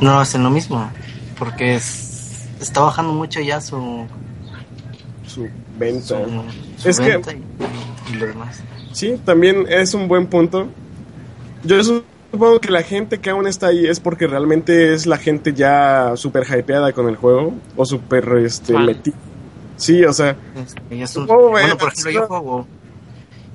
[0.00, 0.90] no hacen lo mismo.
[1.38, 4.06] Porque es- está bajando mucho ya su,
[5.24, 6.24] Su venta.
[6.24, 6.42] su,
[6.82, 7.38] su Es que-
[8.10, 8.58] y lo demás.
[8.92, 10.66] Sí, también es un buen punto.
[11.62, 11.76] Yo
[12.34, 16.12] supongo que la gente que aún está ahí es porque realmente es la gente ya
[16.16, 18.86] súper hypeada con el juego o súper este, Fan.
[18.86, 19.14] meti-
[19.76, 22.26] Sí, o sea, Es que ya es un- Oh, bueno, eh, por ejemplo, sí, yo
[22.26, 22.66] juego.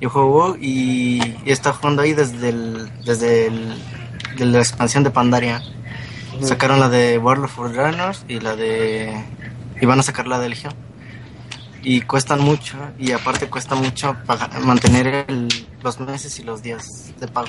[0.02, 3.74] Yo juego y, estado jugando ahí desde el, desde el,
[4.38, 5.62] de la expansión de Pandaria.
[6.42, 9.13] Sacaron la de World of Warrunners y la de...
[9.82, 10.74] Y van a sacar la de Legion.
[11.84, 15.48] Y cuestan mucho, y aparte cuesta mucho pagar- mantener el,
[15.84, 17.48] los meses y los días de pago.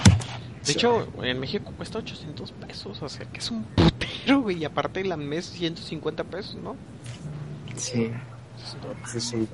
[0.67, 4.59] De hecho, en México cuesta 800 pesos, o sea que es un putero, güey.
[4.59, 6.77] Y aparte el mes 150 pesos, ¿no?
[7.77, 8.11] Sí.
[9.15, 9.49] Es un,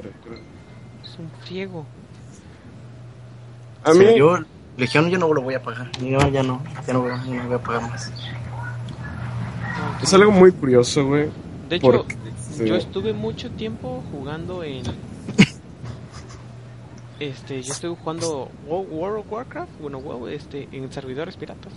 [1.04, 1.86] Es un friego.
[3.84, 4.38] a Sí, mí, yo,
[4.76, 5.90] Legión yo no lo voy a pagar.
[6.00, 7.00] Yo ya no, ya no, ya no
[7.46, 8.12] voy a pagar más.
[10.02, 11.28] Es algo muy curioso, güey.
[11.68, 12.16] De hecho, porque,
[12.50, 14.82] este, yo estuve mucho tiempo jugando en.
[17.18, 21.72] Este, yo estuve jugando Wo- World of Warcraft, bueno, WoW, este, en servidores piratas.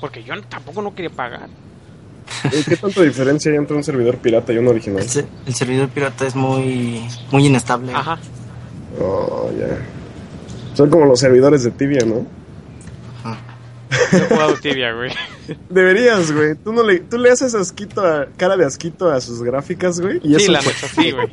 [0.00, 1.48] Porque yo tampoco no quería pagar.
[2.46, 5.02] ¿y ¿Qué tanta diferencia hay entre un servidor pirata y un original?
[5.02, 7.92] El, se- el servidor pirata es muy, muy inestable.
[7.94, 8.18] Ajá.
[9.00, 9.78] Oh, ya.
[10.74, 12.26] Son como los servidores de Tibia, ¿no?
[13.22, 13.38] Ajá.
[14.16, 15.12] He jugado tibia, güey.
[15.68, 16.54] Deberías, güey.
[16.56, 20.18] Tú, no le, tú le haces asquito a, cara de asquito a sus gráficas, güey.
[20.24, 21.28] Y, Sí, la neta, sí, güey.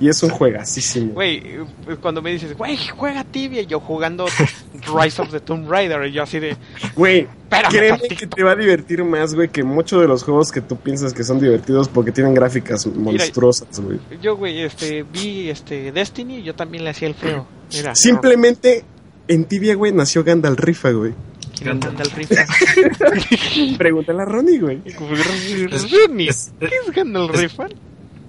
[0.00, 1.12] Y es un juegasísimo.
[1.12, 1.64] Güey, eh,
[2.00, 4.26] cuando me dices, güey, juega tibia, yo jugando
[5.00, 6.56] Rise of the Tomb Raider, y yo así de,
[6.96, 7.28] Güey,
[7.68, 10.76] créeme que te va a divertir más, güey, que muchos de los juegos que tú
[10.76, 14.00] piensas que son divertidos porque tienen gráficas monstruosas, güey.
[14.22, 17.46] yo, güey, este, vi, este, Destiny, y yo también le hacía el feo.
[17.72, 18.84] Mira, Simplemente
[19.28, 21.12] en Tibia, güey, nació Gandalf Rifa, güey.
[21.56, 22.38] ¿quién anda el rifle?
[23.78, 24.78] Pregúntale a Ronnie, güey.
[24.98, 27.66] Ronnie, Es- ¿qué es Gandalf Rifa?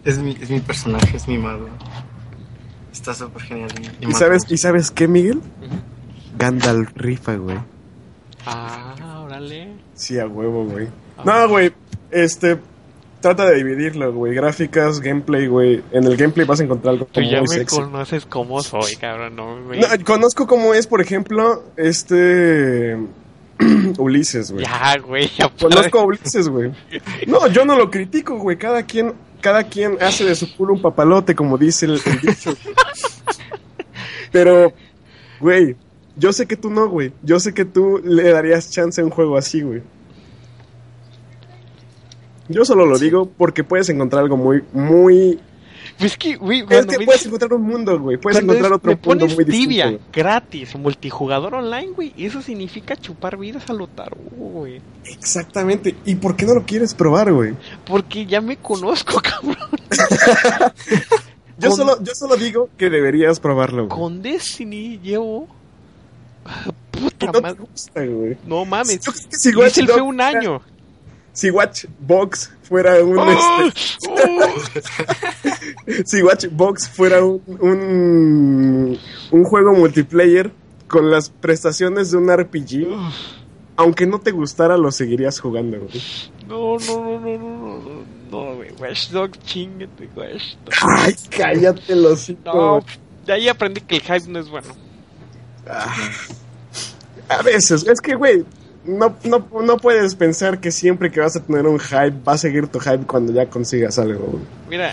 [0.06, 1.68] Es mi, es mi personaje, es mi mago.
[2.92, 3.70] Está súper genial.
[3.80, 4.54] y- y ¿Y mata sabes, mucho.
[4.54, 5.42] ¿Y sabes qué, Miguel?
[6.38, 7.58] Gandalf Rifa, güey.
[8.46, 9.74] Ah, órale.
[9.94, 10.88] Sí, a huevo, güey.
[11.24, 11.72] No, güey,
[12.10, 12.58] este...
[13.22, 14.34] Trata de dividirlo, güey.
[14.34, 15.84] Gráficas, gameplay, güey.
[15.92, 17.76] En el gameplay vas a encontrar algo Tú como ya muy me sexy.
[17.76, 19.80] conoces como soy, cabrón, no, güey.
[19.80, 22.98] No, conozco cómo es, por ejemplo, este...
[24.00, 24.66] Ulises, güey.
[24.66, 26.72] Ya, güey, ya Conozco a Ulises, güey.
[27.28, 28.58] No, yo no lo critico, güey.
[28.58, 32.56] Cada quien, cada quien hace de su culo un papalote, como dice el, dicho.
[34.32, 34.74] Pero,
[35.40, 35.76] güey,
[36.16, 37.12] yo sé que tú no, güey.
[37.24, 39.82] Yo sé que tú le darías chance a un juego así, güey.
[42.48, 45.40] Yo solo lo digo porque puedes encontrar algo muy, muy...
[46.00, 48.18] Es que, güey, Es que me puedes encontrar un mundo, güey.
[48.18, 49.70] Puedes cuando encontrar otro mundo pones muy distinto.
[49.70, 50.00] tibia, güey.
[50.12, 52.14] gratis, multijugador online, güey.
[52.18, 54.82] Eso significa chupar vidas a lo tarugo, güey.
[55.06, 55.96] Exactamente.
[56.06, 57.54] ¿Y por qué no lo quieres probar, güey?
[57.86, 59.58] Porque ya me conozco, cabrón.
[61.58, 64.00] Yo Con- solo, yo solo digo que deberías probarlo, güey.
[64.00, 65.48] Con Destiny llevo.
[66.68, 67.60] Y Puta no madre.
[67.60, 68.02] gusta.
[68.46, 69.00] No mames.
[69.00, 70.62] Que si Hice Watch el fue un año.
[71.34, 73.30] Si Watchbox fuera un ¡Oh!
[73.68, 76.04] este, ¡Oh!
[76.06, 78.98] si Watchbox fuera un, un
[79.32, 80.54] un juego multiplayer
[80.88, 82.88] con las prestaciones de un RPG,
[83.76, 86.02] aunque no te gustara lo seguirías jugando, güey.
[86.48, 88.72] No, no, no, no, no, no, no, güey.
[88.80, 90.78] Watch Dogs, chingate, Watch Dogs.
[90.82, 92.86] Ay, cállate los No,
[93.26, 94.70] de ahí aprendí que el hype no es bueno.
[97.28, 98.46] A veces, es que güey,
[98.86, 102.38] no, no, no puedes pensar que siempre que vas a tener un hype va a
[102.38, 104.44] seguir tu hype cuando ya consigas algo, güey.
[104.70, 104.92] Mira,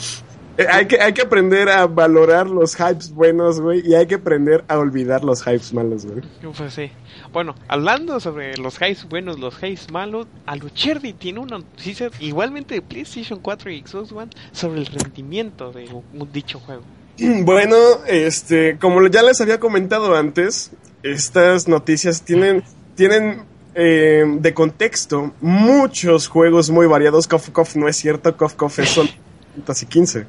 [0.58, 4.16] Eh, hay, que, hay que aprender a valorar los hypes buenos, güey, y hay que
[4.16, 6.22] aprender a olvidar los hypes malos, güey.
[6.56, 6.90] pues sí.
[7.32, 12.82] Bueno, hablando sobre los hypes buenos, los hypes malos, Alucherdi tiene una noticia igualmente de
[12.82, 16.82] PlayStation 4 y Xbox One sobre el rendimiento de un un dicho juego.
[17.44, 20.72] Bueno, este, como ya les había comentado antes,
[21.04, 22.64] estas noticias tienen,
[22.96, 23.44] tienen
[23.80, 27.28] eh, de contexto muchos juegos muy variados.
[27.28, 29.08] Cof Cof no es cierto, Cof Cof es solo
[29.54, 30.26] Fantasy 15.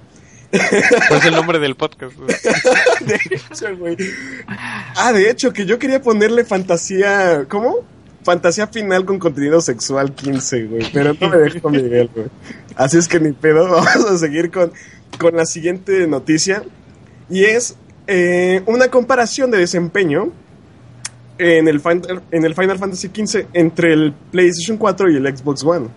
[0.51, 2.15] Pues el nombre del podcast.
[3.05, 3.97] De hecho, güey.
[4.95, 7.45] Ah, de hecho, que yo quería ponerle fantasía.
[7.47, 7.77] ¿Cómo?
[8.23, 10.91] Fantasía final con contenido sexual 15, güey.
[10.91, 12.27] Pero no me dejó Miguel, güey.
[12.75, 13.67] Así es que ni pedo.
[13.71, 14.71] Vamos a seguir con,
[15.19, 16.63] con la siguiente noticia.
[17.29, 17.75] Y es
[18.07, 20.31] eh, una comparación de desempeño
[21.39, 25.63] en el, Final, en el Final Fantasy XV entre el PlayStation 4 y el Xbox
[25.63, 25.87] One.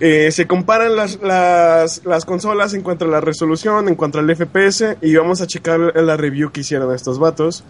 [0.00, 4.34] Eh, se comparan las, las, las consolas en cuanto a la resolución, en cuanto al
[4.34, 7.64] FPS, y vamos a checar la review que hicieron estos vatos.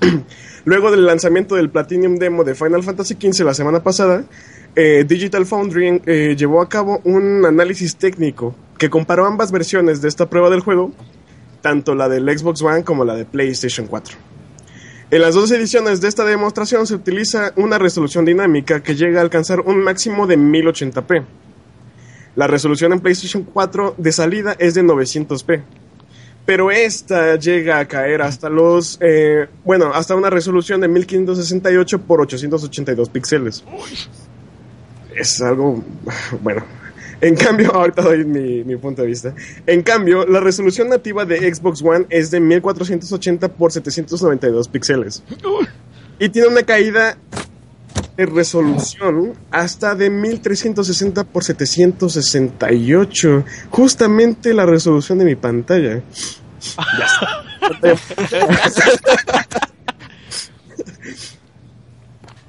[0.64, 4.24] Luego del lanzamiento del Platinum Demo de Final Fantasy XV la semana pasada,
[4.74, 10.08] eh, Digital Foundry eh, llevó a cabo un análisis técnico que comparó ambas versiones de
[10.08, 10.92] esta prueba del juego,
[11.60, 14.16] tanto la del Xbox One como la de PlayStation 4.
[15.10, 19.22] En las dos ediciones de esta demostración se utiliza una resolución dinámica que llega a
[19.22, 21.24] alcanzar un máximo de 1080p.
[22.36, 25.62] La resolución en PlayStation 4 de salida es de 900p.
[26.46, 28.98] Pero esta llega a caer hasta los.
[29.00, 33.64] eh, bueno, hasta una resolución de 1568 por 882 píxeles.
[35.14, 35.82] Es algo.
[36.40, 36.79] Bueno.
[37.20, 39.34] En cambio, ahorita doy mi, mi punto de vista.
[39.66, 45.22] En cambio, la resolución nativa de Xbox One es de 1480 por 792 píxeles.
[46.18, 47.16] Y tiene una caída
[48.16, 53.44] de resolución hasta de 1360 por 768.
[53.70, 56.02] Justamente la resolución de mi pantalla.
[56.98, 57.26] Ya está.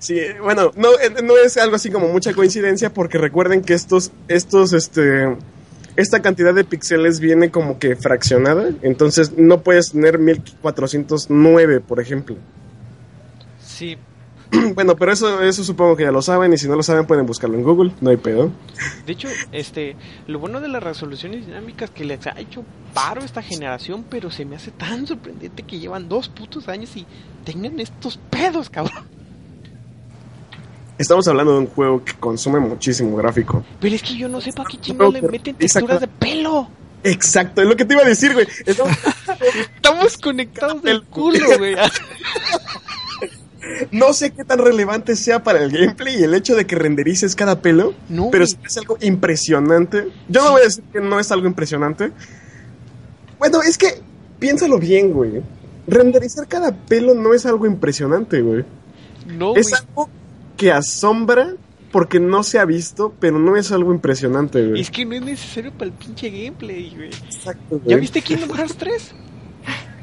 [0.01, 0.89] Sí, bueno, no,
[1.23, 5.37] no es algo así como mucha coincidencia porque recuerden que estos, estos, este,
[5.95, 12.35] esta cantidad de píxeles viene como que fraccionada, entonces no puedes tener 1409, por ejemplo.
[13.63, 13.95] Sí,
[14.73, 17.27] Bueno, pero eso, eso supongo que ya lo saben y si no lo saben pueden
[17.27, 18.51] buscarlo en Google, no hay pedo.
[19.05, 23.43] de hecho, este, lo bueno de las resoluciones dinámicas que les ha hecho paro esta
[23.43, 27.05] generación, pero se me hace tan sorprendente que llevan dos putos años y
[27.45, 29.20] tengan estos pedos, cabrón.
[30.97, 33.63] Estamos hablando de un juego que consume muchísimo gráfico.
[33.79, 36.67] Pero es que yo no sé para qué chingados le meten texturas de pelo.
[37.03, 38.45] Exacto, es lo que te iba a decir, güey.
[38.65, 38.95] Estamos-
[39.75, 41.75] Estamos conectados del El- culo, güey.
[43.91, 47.35] no sé qué tan relevante sea para el gameplay y el hecho de que renderices
[47.35, 48.57] cada pelo, No, pero güey.
[48.65, 50.09] es algo impresionante.
[50.29, 52.11] Yo no voy a decir que no es algo impresionante.
[53.39, 54.01] Bueno, es que
[54.39, 55.41] piénsalo bien, güey.
[55.87, 58.63] Renderizar cada pelo no es algo impresionante, güey.
[59.25, 59.81] No, Es güey.
[59.81, 60.09] algo
[60.61, 61.55] que asombra
[61.91, 64.79] porque no se ha visto, pero no es algo impresionante, güey.
[64.79, 67.09] Es que no es necesario para el pinche gameplay, güey.
[67.09, 67.81] Exacto, güey.
[67.87, 69.11] ¿Ya viste Kingdom Hearts 3?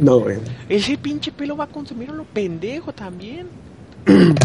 [0.00, 0.38] No, güey.
[0.68, 3.46] Ese pinche pelo va a consumir a lo pendejo también.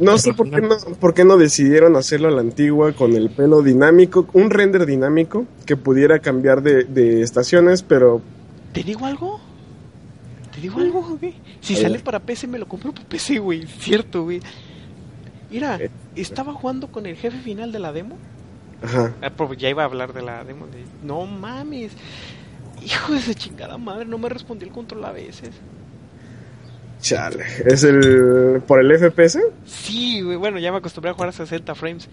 [0.00, 3.28] No sé por qué no, por qué no decidieron hacerlo a la antigua con el
[3.28, 8.22] pelo dinámico, un render dinámico que pudiera cambiar de, de estaciones, pero
[8.72, 9.38] ¿Te digo algo?
[10.54, 11.34] ¿Te digo algo, güey?
[11.60, 13.66] Si sale para PC, me lo compro para PC, güey.
[13.66, 14.40] Cierto, güey.
[15.50, 15.90] Mira, Eh.
[16.16, 18.16] estaba jugando con el jefe final de la demo.
[18.82, 19.12] ajá.
[19.22, 20.66] Ah, pero ya iba a hablar de la demo.
[20.66, 20.84] De...
[21.04, 21.92] No mames.
[22.84, 25.50] Hijo de esa chingada madre, no me respondió el control a veces.
[27.00, 29.38] Chale, es el por el FPS.
[29.66, 32.08] Sí, güey, bueno, ya me acostumbré a jugar a 60 frames.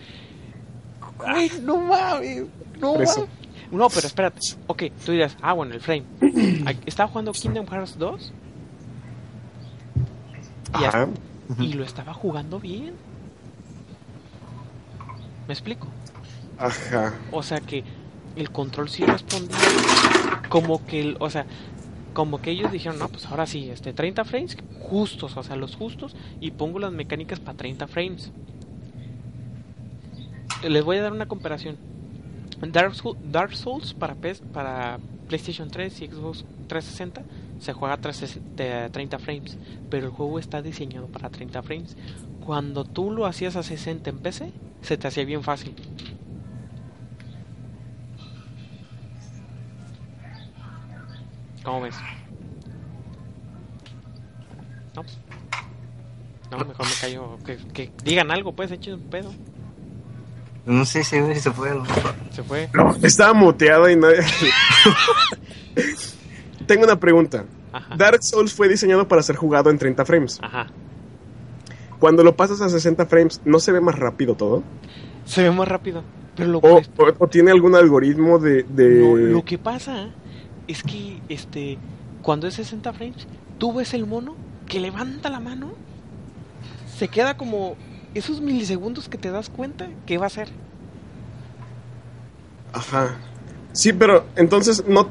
[1.18, 2.46] Güey, no mames,
[2.80, 3.18] no mames.
[3.72, 4.40] No, pero espérate.
[4.68, 6.04] Ok, tú dirás, ah, bueno, el frame.
[6.86, 8.34] Estaba jugando Kingdom Hearts 2
[10.80, 11.04] y, Ajá.
[11.04, 12.94] hasta- y lo estaba jugando bien.
[15.48, 15.88] ¿Me explico?
[16.58, 17.14] Ajá.
[17.32, 17.84] O sea que
[18.36, 19.58] el control sí respondía
[20.50, 21.46] como que, el- o sea,
[22.14, 25.76] como que ellos dijeron, no, pues ahora sí, este 30 frames justos, o sea, los
[25.76, 28.32] justos y pongo las mecánicas para 30 frames.
[30.68, 31.78] Les voy a dar una comparación.
[32.72, 37.22] Dark, Soul- Dark Souls para, PS para PlayStation 3 y Xbox 360
[37.60, 39.58] se juega a 360 de 30 frames,
[39.90, 41.96] pero el juego está diseñado para 30 frames.
[42.48, 45.76] Cuando tú lo hacías a 60 en PC, se te hacía bien fácil.
[51.62, 51.96] ¿Cómo ves?
[54.96, 55.04] No.
[56.50, 57.38] No, mejor me callo.
[57.46, 59.34] Que, que digan algo, pues, echen un pedo.
[60.66, 61.72] No sé si se fue.
[61.72, 61.84] ¿no?
[62.32, 62.70] Se fue.
[63.04, 64.20] Estaba muteado y nadie.
[66.66, 67.44] Tengo una pregunta.
[67.74, 67.94] Ajá.
[67.98, 70.40] Dark Souls fue diseñado para ser jugado en 30 frames.
[70.42, 70.68] Ajá.
[72.00, 74.64] Cuando lo pasas a 60 frames, ¿no se ve más rápido todo?
[75.26, 76.04] Se ve más rápido.
[76.36, 78.64] Pero lo, ¿O, que- o- o tiene algún algoritmo de...
[78.64, 80.10] de- no, lo que pasa
[80.68, 81.78] es que este
[82.22, 83.26] cuando es 60 frames,
[83.58, 84.36] tú ves el mono
[84.68, 85.70] que levanta la mano,
[86.98, 87.76] se queda como
[88.14, 90.50] esos milisegundos que te das cuenta que va a ser.
[92.74, 93.16] Ajá.
[93.72, 95.10] Sí, pero entonces no,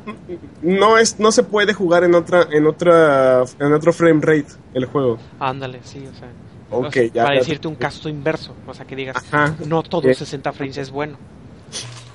[0.63, 4.87] no es no se puede jugar en otra en otra en otro frame rate el
[4.87, 5.19] juego.
[5.39, 6.29] Ándale, sí, o sea.
[6.71, 9.55] Ok, ya- para ya- decirte un caso inverso, o sea, que digas, Ajá.
[9.67, 10.15] no todo Eh.
[10.15, 11.17] 60 frames es bueno.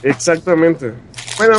[0.03, 0.93] Exactamente.
[1.37, 1.57] Bueno,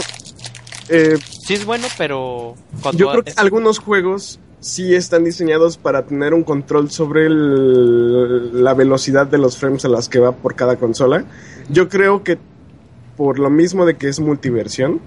[0.88, 5.76] eh, Sí es bueno, pero cuando yo creo que es- algunos juegos sí están diseñados
[5.76, 10.32] para tener un control sobre el- la velocidad de los frames a las que va
[10.32, 11.24] por cada consola.
[11.68, 12.38] Yo creo que
[13.16, 15.00] por lo mismo de que es multiversión.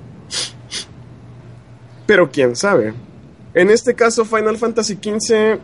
[2.06, 2.94] Pero quién sabe.
[3.54, 5.60] En este caso Final Fantasy XV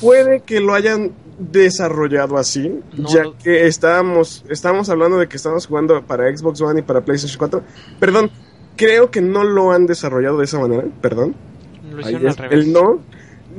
[0.00, 5.66] puede que lo hayan desarrollado así, No ya que estábamos estábamos hablando de que estamos
[5.66, 7.62] jugando para Xbox One y para PlayStation 4.
[8.00, 8.30] Perdón,
[8.76, 11.34] creo que no lo han desarrollado de esa manera, perdón.
[11.90, 12.66] lo Ahí hicieron al revés.
[12.66, 12.98] El no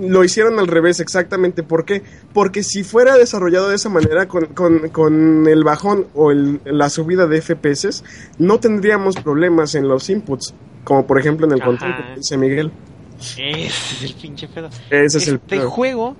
[0.02, 1.64] lo hicieron al revés, exactamente.
[1.64, 2.04] ¿Por qué?
[2.34, 6.90] Porque si fuera desarrollado de esa manera, con, con- con el bajón o el- la
[6.90, 8.04] subida de FPS,
[8.38, 11.70] no tendríamos problemas en los inputs, como por ejemplo en el Ajá.
[11.70, 12.72] control que dice Miguel.
[13.20, 14.70] Ese es el pinche pedo.
[14.90, 15.70] Ese es el este pedo.
[15.70, 16.16] juego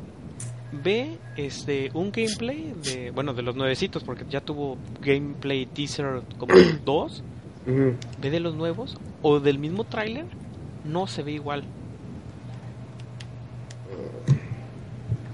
[0.72, 6.54] ve este un gameplay de, bueno, de los nuevecitos, porque ya tuvo gameplay teaser como
[6.86, 7.24] dos,
[7.66, 10.26] ve de los nuevos, o del mismo tráiler,
[10.86, 11.64] no se ve igual.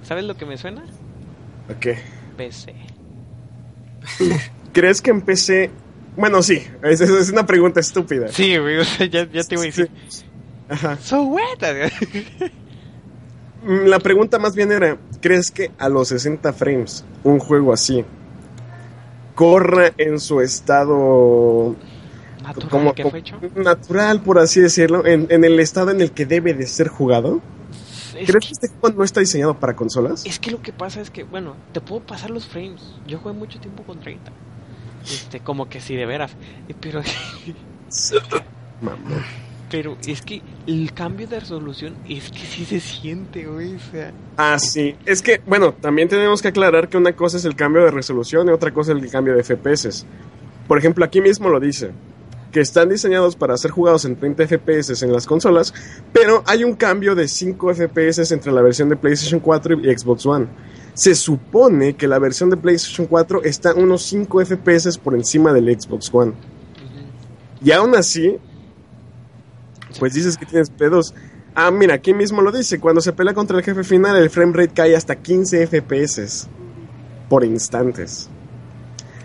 [0.04, 0.84] ¿Sabes lo que me suena?
[1.70, 1.88] Ok.
[2.38, 2.76] PC.
[4.74, 5.72] ¿Crees que empecé?
[6.16, 8.28] Bueno, sí, es, es- una pregunta estúpida.
[8.30, 9.90] Sí, güey, o sea, ya, ya te iba a decir.
[10.70, 10.98] Ajá.
[10.98, 11.58] So what?
[13.66, 18.06] Mm, La pregunta más bien era, ¿crees que a los 60 frames un juego así
[19.34, 21.76] corra en su estado
[22.44, 23.38] Natural como, que como fue hecho.
[23.56, 27.42] natural, por así decirlo, en, en el estado en el que debe de ser jugado?
[28.16, 30.26] Es ¿Crees que, que este juego no está diseñado para consolas?
[30.26, 32.82] es que lo que pasa es que, bueno, te puedo pasar los frames.
[33.08, 34.32] Yo jugué mucho tiempo con 30.
[35.04, 36.32] Este, como que sí, de veras.
[36.80, 37.02] Pero,
[38.82, 39.24] Mamón.
[39.70, 43.76] Pero es que el cambio de resolución es que sí se siente, güey.
[43.76, 44.96] O sea, Ah, sí.
[45.06, 48.48] Es que, bueno, también tenemos que aclarar que una cosa es el cambio de resolución
[48.48, 50.06] y otra cosa es el cambio de FPS.
[50.68, 51.92] Por ejemplo, aquí mismo lo dice,
[52.52, 55.74] que están diseñados para ser jugados en 30 FPS en las consolas,
[56.14, 60.26] pero hay un cambio de 5 FPS entre la versión de PlayStation 4 y Xbox
[60.26, 60.48] One.
[60.94, 65.78] Se supone que la versión de PlayStation 4 está unos 5 FPS por encima del
[65.78, 66.32] Xbox One.
[67.62, 68.38] Y aún así,
[70.00, 71.14] pues dices que tienes pedos.
[71.56, 72.80] Ah, mira, aquí mismo lo dice.
[72.80, 76.48] Cuando se pelea contra el jefe final, el frame rate cae hasta 15 FPS
[77.30, 78.30] por instantes.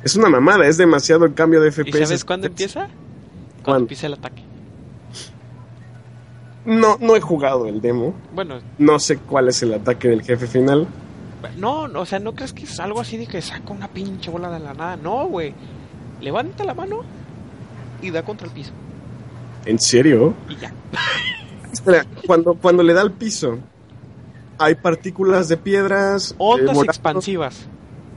[0.05, 2.07] Es una mamada, es demasiado el cambio de ¿y FPS.
[2.09, 2.81] sabes cuándo empieza?
[2.87, 3.85] Cuando ¿Cuándo?
[3.85, 4.43] empieza el ataque.
[6.65, 8.15] No, no he jugado el demo.
[8.35, 10.87] Bueno, No sé cuál es el ataque del jefe final.
[11.57, 14.31] no, no, o sea, no crees que es algo así de que saca una pinche
[14.31, 14.97] bola de la nada.
[14.97, 15.55] No, güey.
[16.21, 17.01] Levanta la mano
[18.03, 18.73] y da contra el piso.
[19.65, 20.35] ¿En serio?
[20.49, 20.73] Y ya.
[21.73, 23.59] Espera, cuando, cuando le da al piso,
[24.59, 26.35] hay partículas de piedras.
[26.39, 27.67] Ondas expansivas.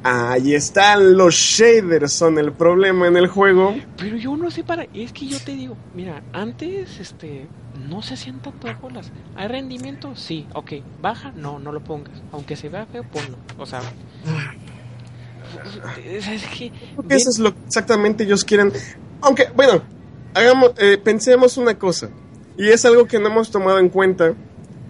[0.04, 3.74] Ahí están, los shaders son el problema en el juego.
[3.98, 4.84] Pero yo no sé para.
[4.94, 7.48] Es que yo te digo, mira, antes este
[7.88, 9.12] no se hacían tantas bolas.
[9.36, 10.14] ¿Hay rendimiento?
[10.16, 10.74] Sí, ok.
[11.02, 11.32] ¿Baja?
[11.38, 12.22] No, no lo pongas.
[12.34, 13.38] Aunque se vea feo, ponlo.
[13.58, 13.82] O sea.
[16.06, 16.72] Es, es que.
[16.72, 18.74] Creo que eso es lo que exactamente ellos quieren.
[19.22, 19.82] Aunque, bueno,
[20.34, 22.10] hagamos, eh, pensemos una cosa.
[22.58, 24.34] Y es algo que no hemos tomado en cuenta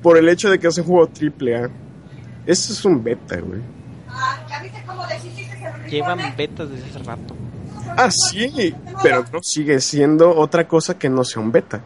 [0.02, 1.70] por el hecho de que es un juego triple A.
[2.46, 3.62] Eso es un beta, güey.
[5.90, 7.36] Llevan betas desde hace rato.
[7.96, 11.82] Ah, sí, pero no sigue siendo otra cosa que no sea un beta.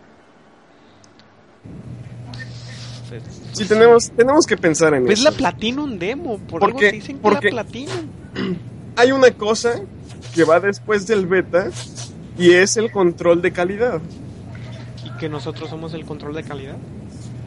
[3.53, 5.29] Sí, tenemos, tenemos que pensar en pues eso.
[5.31, 6.37] la Platinum Demo.
[6.37, 6.89] Por ¿Por algo qué?
[6.89, 8.07] te dicen que Porque- la Platinum.
[8.95, 9.79] Hay una cosa
[10.33, 11.69] que va después del beta
[12.37, 14.01] y es el control de calidad.
[15.05, 16.77] Y que nosotros somos el control de calidad.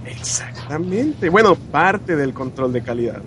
[0.07, 1.28] Exactamente.
[1.28, 3.22] Bueno, parte del control de calidad.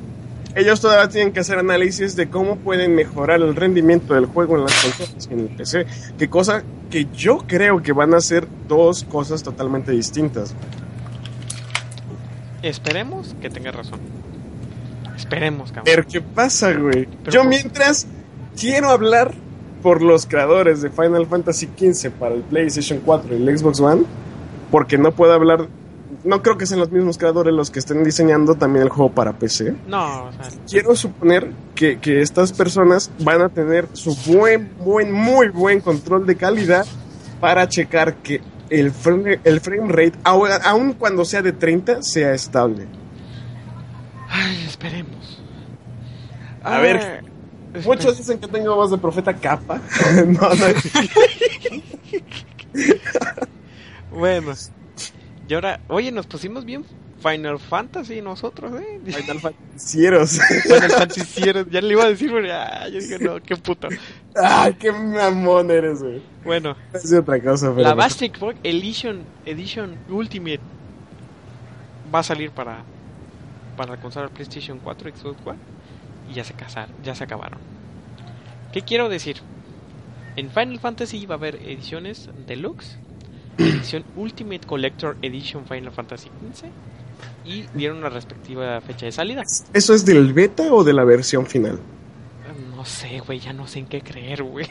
[0.55, 4.63] Ellos todavía tienen que hacer análisis de cómo pueden mejorar el rendimiento del juego en
[4.63, 5.85] las consolas y en el PC.
[6.17, 10.53] Que cosa que yo creo que van a ser dos cosas totalmente distintas.
[12.61, 13.99] Esperemos que tenga razón.
[15.15, 15.85] Esperemos, cabrón.
[15.85, 17.07] Pero ¿qué pasa, güey?
[17.23, 18.05] Pero Yo mientras
[18.55, 19.33] quiero hablar
[19.83, 24.03] por los creadores de Final Fantasy XV para el PlayStation 4 y el Xbox One,
[24.71, 25.67] porque no puedo hablar,
[26.23, 29.33] no creo que sean los mismos creadores los que estén diseñando también el juego para
[29.33, 29.75] PC.
[29.87, 35.11] No, o sea, Quiero suponer que, que estas personas van a tener su buen, buen,
[35.11, 36.85] muy buen control de calidad
[37.41, 42.33] para checar que el frame, el frame rate, au- aun cuando sea de 30, sea
[42.33, 42.87] estable.
[44.29, 45.41] ay, esperemos.
[46.63, 47.27] A ver, Ay,
[47.85, 49.79] Muchos dicen que tengo voz de profeta capa.
[50.27, 50.65] no, no.
[54.11, 54.53] Bueno.
[55.47, 56.85] Y ahora, oye, nos pusimos bien
[57.23, 58.99] Final Fantasy nosotros, ¿eh?
[59.05, 60.39] Final Fantasieros.
[60.63, 63.87] Final Fantasy, ya le iba a decir, pero ya, yo dije, no, qué puto.
[64.35, 66.21] Ay, qué mamón eres, güey.
[66.43, 67.81] Bueno, Es otra cosa, pero.
[67.81, 70.59] la Bastic Rock Edition, Edition Ultimate
[72.13, 72.83] va a salir para
[73.75, 75.57] para la consola PlayStation 4, Xbox One
[76.29, 77.59] y ya se casaron, ya se acabaron.
[78.71, 79.37] ¿Qué quiero decir?
[80.35, 82.97] En Final Fantasy va a haber ediciones deluxe,
[83.57, 86.65] edición Ultimate Collector Edition Final Fantasy XV
[87.45, 89.43] y dieron una respectiva fecha de salida.
[89.73, 91.79] ¿Eso es del beta o de la versión final?
[92.75, 94.67] No sé, güey, ya no sé en qué creer, güey.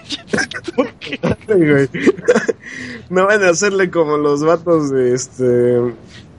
[3.08, 5.94] no van a hacerle como los vatos de este.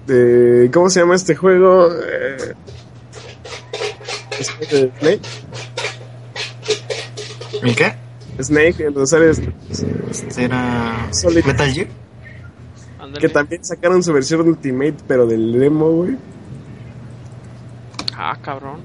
[0.06, 1.90] De, ¿Cómo se llama este juego?
[1.92, 2.54] Eh,
[4.44, 5.20] Snake.
[7.64, 7.94] ¿Y qué?
[8.42, 9.04] Snake, el de
[10.12, 11.08] Este era.
[11.12, 11.46] Solid.
[11.46, 11.88] Metal Gear.
[13.20, 16.18] Que también sacaron su versión Ultimate, pero del demo, güey.
[18.18, 18.80] Ah, cabrón.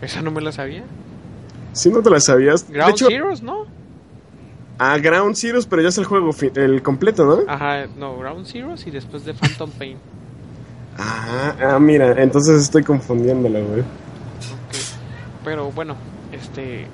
[0.00, 0.84] Esa no me la sabía.
[1.72, 2.66] Si no te la sabías.
[2.68, 3.66] Ground de hecho, Zeroes, ¿no?
[4.78, 7.50] a Ground Zeroes, pero ya es el juego fi- el completo, ¿no?
[7.50, 9.96] Ajá, no, Ground Zeroes y después de Phantom Pain.
[10.98, 13.82] Ah, ah, mira, entonces estoy confundiéndola, güey.
[15.46, 15.96] Pero bueno,
[16.32, 16.86] este.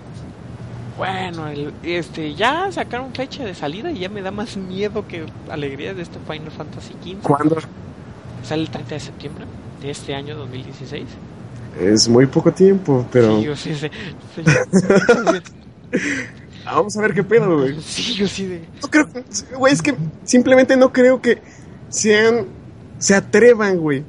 [0.96, 5.24] Bueno, el- este, ya sacaron fecha de salida y ya me da más miedo que
[5.50, 7.22] alegría de este Final Fantasy XV.
[7.22, 7.56] ¿Cuándo?
[8.44, 9.44] Sale el 30 de septiembre
[9.80, 11.04] de este año 2016.
[11.80, 13.88] Es muy poco tiempo, pero Sí, yo sí, sí,
[14.36, 14.42] sí.
[16.64, 17.80] Vamos a ver qué pedo, güey.
[17.80, 18.60] Sí, yo sí de.
[18.82, 19.08] No creo,
[19.56, 19.94] güey, es que
[20.24, 21.40] simplemente no creo que
[21.88, 22.46] sean,
[22.98, 24.04] se atrevan, güey,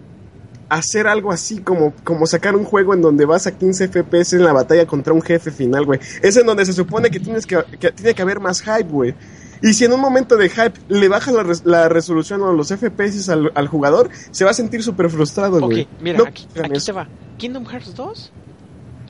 [0.75, 4.43] hacer algo así como, como sacar un juego en donde vas a 15 FPS en
[4.43, 5.99] la batalla contra un jefe final, güey.
[6.21, 9.13] Es en donde se supone que tienes que, que tiene que haber más hype, güey.
[9.61, 12.67] Y si en un momento de hype le bajas la, res- la resolución o los
[12.67, 15.87] FPS al, al jugador, se va a sentir súper frustrado, Ok, güey.
[16.01, 17.07] mira, No aquí, aquí te va.
[17.37, 18.31] Kingdom Hearts 2,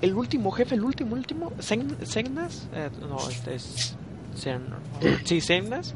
[0.01, 3.95] el último jefe, el último, último, Segnas, eh, no, este es...
[4.39, 4.61] Sen-
[5.25, 5.95] sí, Segnas,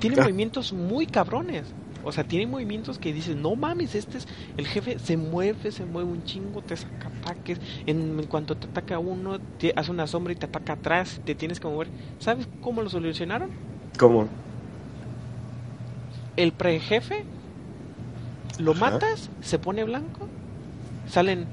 [0.00, 0.22] tiene Ah.
[0.22, 1.64] movimientos muy cabrones.
[2.04, 5.84] O sea, tiene movimientos que dices, no mames, este es el jefe, se mueve, se
[5.84, 7.58] mueve un chingo, te saca ataques.
[7.86, 11.34] En, en cuanto te ataca uno, te hace una sombra y te ataca atrás, te
[11.34, 11.88] tienes que mover.
[12.18, 13.50] ¿Sabes cómo lo solucionaron?
[13.98, 14.28] ¿Cómo?
[16.36, 17.24] el prejefe,
[18.58, 18.90] lo Ajá.
[18.92, 20.28] matas, se pone blanco,
[21.08, 21.46] salen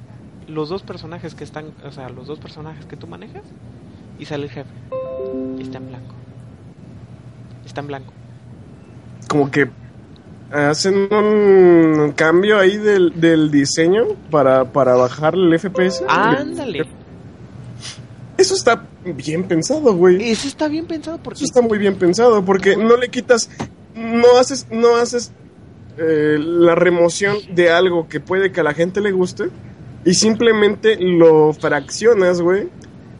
[0.47, 3.43] los dos personajes que están, o sea, los dos personajes que tú manejas,
[4.17, 4.69] y sale el jefe.
[5.57, 6.15] Y está en blanco.
[7.65, 8.13] Está en blanco.
[9.27, 9.69] Como que
[10.51, 16.03] hacen un cambio ahí del, del diseño para, para bajar el FPS.
[16.07, 16.87] Ándale.
[18.37, 20.31] Eso está bien pensado, güey.
[20.31, 23.49] Ese está bien pensado porque Eso está muy bien pensado porque no le quitas,
[23.95, 25.33] no haces, no haces
[25.97, 29.49] eh, la remoción de algo que puede que a la gente le guste
[30.05, 32.69] y simplemente lo fraccionas, güey.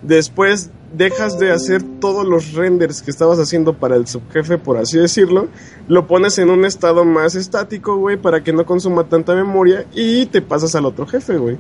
[0.02, 4.97] Después dejas de hacer todos los renders que estabas haciendo para el subjefe, por así
[4.97, 5.50] decirlo.
[5.88, 10.26] Lo pones en un estado más estático, güey, para que no consuma tanta memoria y
[10.28, 11.58] te pasas al otro jefe, güey.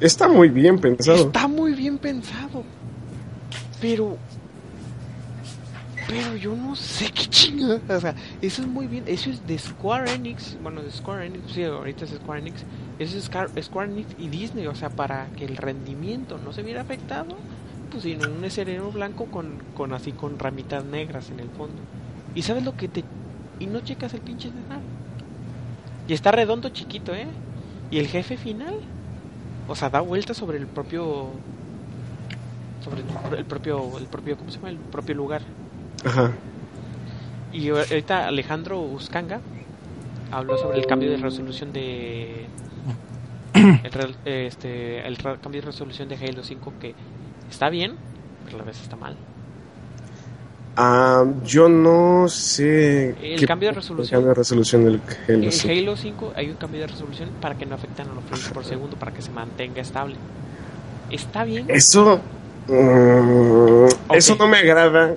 [0.00, 1.26] Está muy bien pensado.
[1.26, 2.64] está muy bien pensado.
[3.80, 4.16] Pero
[6.06, 9.58] pero yo no sé qué chingada, o sea, eso es muy bien, eso es de
[9.58, 12.62] Square Enix, bueno, de Square Enix, sí, ahorita es Square Enix,
[12.98, 16.82] es Scar- Square Enix y Disney, o sea, para que el rendimiento no se viera
[16.82, 17.36] afectado,
[17.90, 21.76] pues sino un escenario blanco con, con así con ramitas negras en el fondo.
[22.34, 23.04] Y sabes lo que te
[23.60, 24.84] y no checas el pinche escenario.
[26.08, 27.26] Y está redondo chiquito, ¿eh?
[27.90, 28.74] Y el jefe final,
[29.68, 31.30] o sea, da vueltas sobre el propio
[32.84, 34.70] sobre el, el propio el propio ¿cómo se llama?
[34.70, 35.42] el propio lugar.
[36.04, 36.32] Ajá.
[37.52, 39.40] Y ahorita Alejandro Uscanga
[40.32, 42.46] habló sobre el cambio de resolución de
[43.64, 46.94] el, este el cambio de resolución de Halo 5 que
[47.50, 47.94] está bien,
[48.44, 49.16] pero a la vez está mal.
[50.76, 53.10] Ah, yo no sé.
[53.22, 54.16] El qué- cambio de resolución.
[54.18, 55.44] Cambio de resolución del Halo.
[55.44, 55.70] En sí.
[55.70, 58.64] Halo 5 hay un cambio de resolución para que no afecten a los frames por
[58.64, 60.16] segundo para que se mantenga estable.
[61.10, 61.66] Está bien.
[61.68, 62.20] Eso.
[62.66, 64.14] mm.
[64.14, 65.14] Eso no me agrada.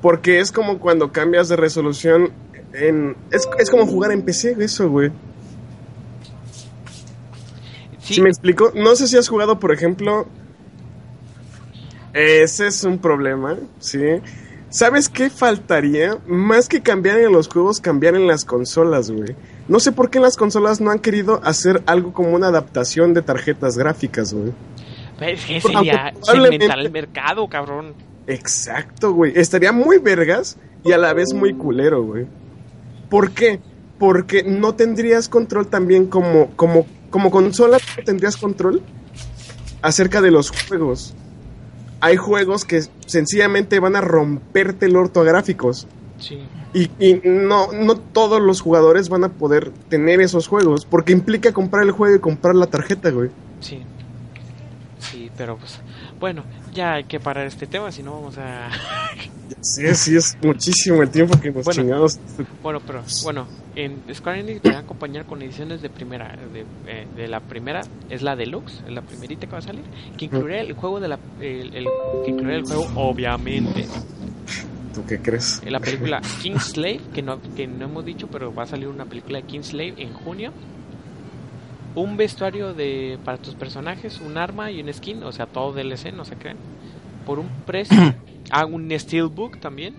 [0.00, 2.30] Porque es como cuando cambias de resolución
[2.72, 3.16] en.
[3.30, 5.10] Es, es como jugar en PC, eso, güey.
[8.06, 8.70] Sí, ¿Sí me explico?
[8.76, 10.28] No sé si has jugado, por ejemplo.
[12.12, 13.98] Ese es un problema, ¿sí?
[14.68, 16.18] ¿Sabes qué faltaría?
[16.28, 19.34] Más que cambiar en los juegos, cambiar en las consolas, güey.
[19.66, 23.22] No sé por qué las consolas no han querido hacer algo como una adaptación de
[23.22, 24.52] tarjetas gráficas, güey.
[25.20, 27.92] es que sería segmentar el mercado, cabrón.
[28.28, 29.32] Exacto, güey.
[29.34, 32.26] Estaría muy vergas y a la vez muy culero, güey.
[33.10, 33.60] ¿Por qué?
[33.98, 38.82] Porque no tendrías control también como, como, como consola, no tendrías control
[39.82, 41.14] acerca de los juegos.
[42.00, 45.86] Hay juegos que sencillamente van a romperte el orto a gráficos.
[46.18, 46.40] Sí.
[46.74, 50.84] Y, y no, no todos los jugadores van a poder tener esos juegos.
[50.84, 53.30] Porque implica comprar el juego y comprar la tarjeta, güey.
[53.60, 53.82] Sí.
[54.98, 55.80] Sí, pero pues
[56.18, 58.68] bueno, ya hay que parar este tema, si no vamos a
[59.74, 61.82] Sí, sí, es muchísimo el tiempo que nos Bueno.
[61.82, 62.18] chingamos.
[62.62, 66.36] Bueno, pero bueno, en Square Enix te van a acompañar con ediciones de primera.
[66.52, 69.82] De, eh, de la primera es la deluxe, es la primerita que va a salir,
[70.16, 71.86] que incluirá el juego de la el, el-
[72.24, 73.86] que incluirá el juego obviamente
[74.94, 75.60] ¿Tú qué crees?
[75.64, 79.04] en la película Kingslave, que no que no hemos dicho, pero va a salir una
[79.04, 80.52] película de Kingslave en junio.
[81.94, 86.12] Un vestuario de para tus personajes, un arma y un skin, o sea, todo DLC,
[86.12, 86.56] no se crean.
[87.26, 87.96] Por un precio,
[88.50, 89.94] ah, un steelbook también.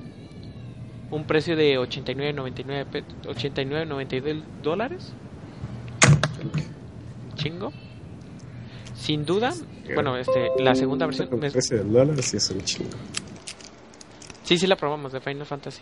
[1.11, 5.13] Un precio de 89.99 pe- 89.92 dólares.
[7.35, 7.71] Chingo.
[8.95, 9.53] Sin duda,
[9.93, 11.27] bueno, este, la segunda versión.
[11.29, 12.89] Con me- 13 dólares sí es un chingo.
[14.43, 15.81] Sí, sí la probamos de Final Fantasy.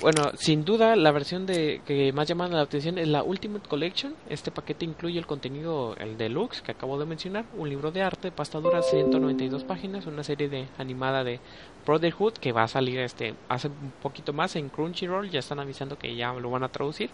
[0.00, 4.14] Bueno, sin duda la versión de que más llama la atención es la Ultimate Collection.
[4.30, 8.32] Este paquete incluye el contenido, el deluxe que acabo de mencionar, un libro de arte,
[8.32, 11.38] pasta dura, 192 páginas, una serie de animada de
[11.86, 15.98] Brotherhood que va a salir este hace un poquito más en Crunchyroll, ya están avisando
[15.98, 17.10] que ya lo van a traducir.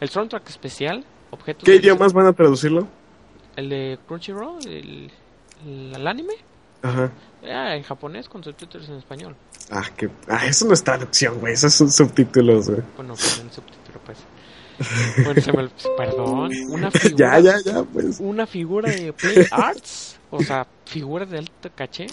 [0.00, 2.86] El soundtrack especial, objetos ¿Qué idiomas van a traducirlo?
[3.56, 5.10] El de Crunchyroll, el,
[5.66, 6.34] el, el anime,
[6.82, 7.10] Ajá.
[7.44, 9.36] ah, en japonés con subtítulos en español.
[9.70, 11.52] Ah, que, ah, eso no es traducción, güey.
[11.54, 12.82] Esos son subtítulos, güey.
[12.96, 14.18] Bueno, con el subtítulo, pues.
[15.24, 16.50] Bueno, se me, perdón.
[16.70, 18.18] Una figura, Ya, ya, ya, pues.
[18.20, 20.18] Una figura de Play Arts.
[20.30, 22.06] O sea, figura de alto caché.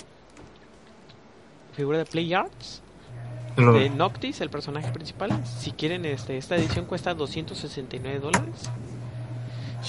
[1.73, 2.81] Figura de Play Arts.
[3.55, 5.31] De Noctis, el personaje principal.
[5.45, 8.69] Si quieren, este, esta edición cuesta 269 dólares.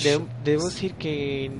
[0.02, 1.50] De- debo decir que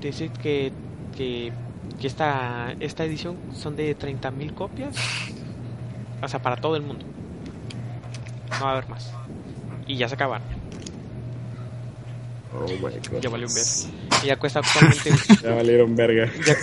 [0.00, 0.72] decir que,
[1.16, 1.52] que,
[2.00, 4.96] que esta, esta edición son de 30.000 copias.
[6.22, 7.04] O sea, para todo el mundo.
[8.58, 9.10] No va a haber más.
[9.86, 10.46] Y ya se acabaron.
[12.54, 13.20] Oh my god.
[13.20, 13.88] Ya valió un beso.
[14.22, 15.12] Y ya cuesta actualmente.
[15.42, 16.30] Ya valieron verga.
[16.46, 16.56] ya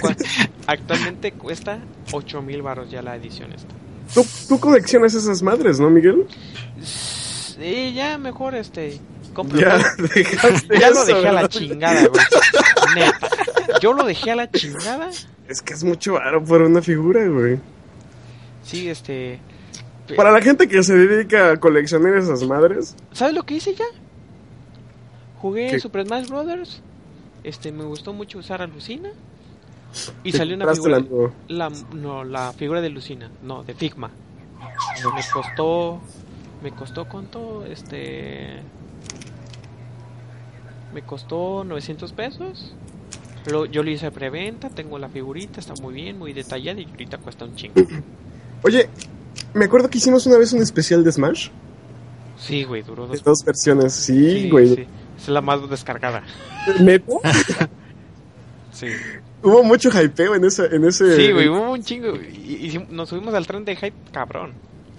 [0.68, 1.80] actualmente cuesta
[2.12, 3.74] 8000 baros ya la edición esta.
[4.14, 6.28] ¿Tú, tú coleccionas esas madres, ¿no, Miguel?
[6.82, 9.00] Sí, ya mejor este.
[9.34, 12.24] compro Ya dejaste Ya lo dejé a la chingada, güey.
[12.96, 13.30] Neta.
[13.86, 15.12] Yo lo dejé a la chingada.
[15.48, 17.60] Es que es mucho varo por una figura, güey.
[18.64, 19.40] Sí, este.
[20.16, 23.86] Para la gente que se dedica a coleccionar esas madres, ¿Sabes lo que hice ya?
[25.38, 25.80] Jugué ¿Qué?
[25.80, 26.82] Super Smash Brothers.
[27.44, 29.12] Este, me gustó mucho usar a Lucina.
[30.24, 31.04] Y salió una figura.
[31.48, 34.10] La, no, la figura de Lucina, no, de Figma.
[35.16, 36.02] Me costó.
[36.64, 37.64] Me costó cuánto?
[37.68, 38.62] Este.
[40.92, 42.74] Me costó 900 pesos.
[43.46, 47.20] Pero yo lo hice preventa, tengo la figurita, está muy bien, muy detallada y ahorita
[47.20, 47.76] cuesta un chingo.
[48.64, 48.90] Oye,
[49.54, 51.50] me acuerdo que hicimos una vez un especial de Smash.
[52.40, 53.24] Sí, güey, duró dos.
[53.24, 53.94] dos versiones.
[53.94, 54.76] Sí, sí, güey.
[54.76, 54.86] sí.
[55.18, 56.24] Es la más descargada.
[56.82, 57.22] ¿Neto?
[58.74, 58.88] Sí.
[59.42, 60.66] Hubo mucho hypeo en ese...
[60.66, 62.14] En ese Sí, güey, hubo un chingo.
[62.18, 64.52] Y, y nos subimos al tren de hype, cabrón.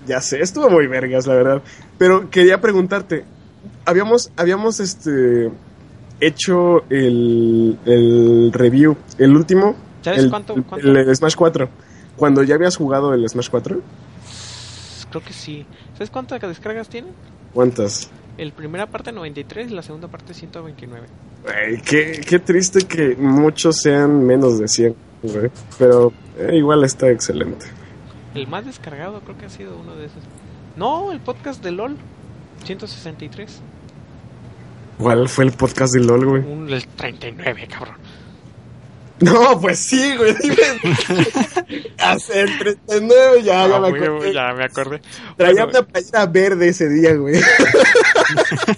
[0.07, 1.63] Ya sé, estuvo muy vergas, la verdad.
[1.99, 3.25] Pero quería preguntarte,
[3.85, 5.51] habíamos, habíamos este
[6.21, 10.87] hecho el, el review, el último, ¿Sabes el, cuánto- cuánto?
[10.89, 11.69] el Smash 4.
[12.17, 13.81] Cuando ya habías jugado el Smash 4,
[15.11, 15.65] Creo que sí.
[15.95, 17.09] ¿Sabes cuántas descargas tiene?
[17.55, 18.11] ¿cuántas?
[18.37, 21.07] El primera parte 93 y la segunda parte 129.
[21.43, 25.51] Güey, qué, qué triste que muchos sean menos de 100, güey.
[25.79, 27.67] Pero eh, igual está excelente.
[28.35, 30.23] El más descargado creo que ha sido uno de esos.
[30.77, 31.97] No, el podcast de LOL.
[32.65, 33.61] 163.
[34.99, 36.43] ¿Cuál fue el podcast de LOL, güey?
[36.43, 37.97] Un, el 39, cabrón.
[39.21, 40.35] No, pues sí, güey.
[40.43, 40.57] dime.
[41.99, 44.33] Hace el 39, ya, ya Ah, me muy- acordé.
[44.33, 45.01] ya me acordé.
[45.37, 47.41] Traía Bueno, una playera verde ese día, güey.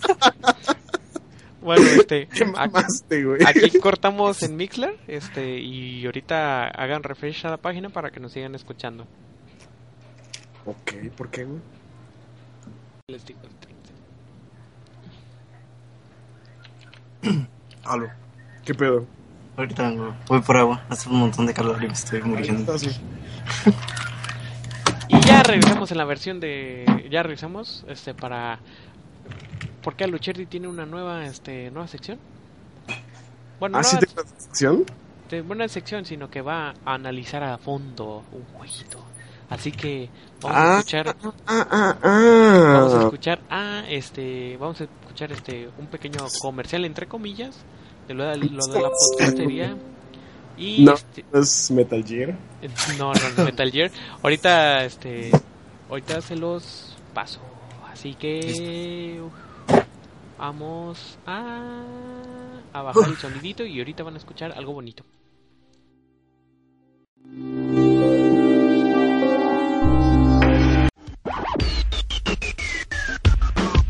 [1.61, 2.29] bueno, este.
[2.33, 3.41] ¿Qué mamaste, güey?
[3.45, 4.97] Aquí cortamos en Mixler.
[5.07, 9.07] Este, y ahorita hagan refresh a la página para que nos sigan escuchando.
[10.66, 11.61] Ok, ¿por qué, güey?
[13.09, 13.41] Les digo
[17.95, 18.07] el 30.
[18.07, 18.09] Algo.
[18.64, 19.07] ¿Qué pedo?
[19.57, 19.93] Ahorita
[20.28, 20.82] voy por agua.
[20.89, 22.72] Hace un montón de calor y me estoy muriendo.
[22.78, 22.95] Güey.
[25.09, 27.09] Y ya regresamos en la versión de.
[27.11, 28.61] Ya regresamos este para.
[29.82, 32.18] ¿Por qué Alucherdi tiene una nueva este nueva sección?
[33.59, 34.84] Bueno, ¿Ah, no sí tengo una sección?
[35.30, 39.05] de buena sección, sino que va a analizar a fondo un jueguito.
[39.51, 40.11] Así que
[40.43, 41.67] vamos a Ah, escuchar Ah,
[42.03, 47.57] ah, vamos a escuchar a este vamos a escuchar este un pequeño comercial entre comillas
[48.07, 49.77] de lo de, lo de la podcastería
[50.59, 52.37] y No, este, es Metal Gear.
[52.99, 53.91] no, no, Metal Gear.
[54.23, 55.31] Ahorita, este,
[55.89, 57.41] ahorita se los paso.
[57.91, 59.33] Así que uf,
[60.37, 61.83] vamos a,
[62.73, 65.05] a bajar el sonidito y ahorita van a escuchar algo bonito.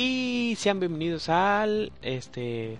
[0.00, 2.76] Y sean bienvenidos al este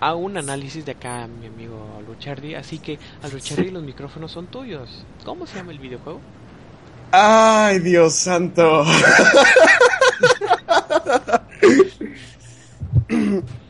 [0.00, 4.48] a un análisis de acá mi amigo Luchardi, así que a Luchardi los micrófonos son
[4.48, 5.06] tuyos.
[5.24, 6.18] ¿Cómo se llama el videojuego?
[7.12, 8.84] Ay, Dios santo.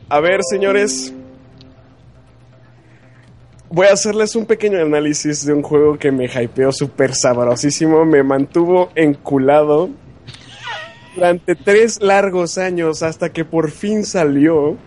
[0.09, 1.13] A ver, señores.
[3.69, 8.07] Voy a hacerles un pequeño análisis de un juego que me hypeó súper sabrosísimo.
[8.07, 9.91] Me mantuvo enculado
[11.15, 14.79] durante tres largos años hasta que por fin salió un,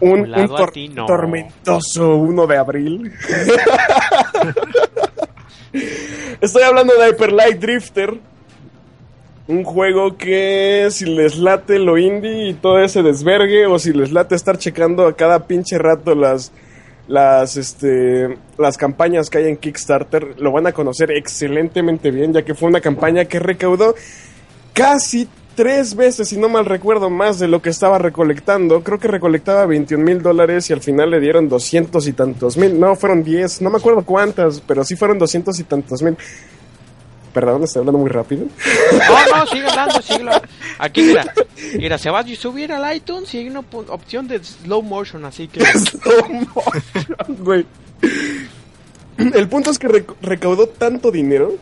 [0.00, 1.06] un Enculado a tor- ti, no.
[1.06, 3.12] tormentoso 1 de abril.
[6.40, 8.14] Estoy hablando de Hyper Light Drifter.
[9.48, 14.10] Un juego que si les late lo indie y todo ese desvergue, o si les
[14.10, 16.50] late estar checando a cada pinche rato las,
[17.06, 22.42] las, este, las campañas que hay en Kickstarter, lo van a conocer excelentemente bien, ya
[22.44, 23.94] que fue una campaña que recaudó
[24.76, 28.82] casi tres veces, si no mal recuerdo, más de lo que estaba recolectando.
[28.84, 32.78] Creo que recolectaba 21 mil dólares y al final le dieron 200 y tantos mil.
[32.78, 36.14] No, fueron 10, no me acuerdo cuántas, pero sí fueron 200 y tantos mil.
[37.32, 38.46] Perdón, estoy hablando muy rápido.
[38.92, 40.48] No, no, sigue hablando, sigue hablando.
[40.78, 41.34] Aquí, mira,
[41.78, 45.48] mira, se va a subir al iTunes y hay una opción de slow motion, así
[45.48, 45.60] que...
[45.66, 47.66] Slow motion, güey.
[49.18, 51.54] El punto es que rec- recaudó tanto dinero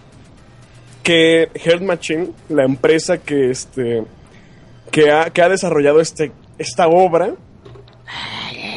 [1.05, 4.03] que Heart Machine, la empresa que este
[4.91, 7.35] que ha, que ha desarrollado este, esta obra,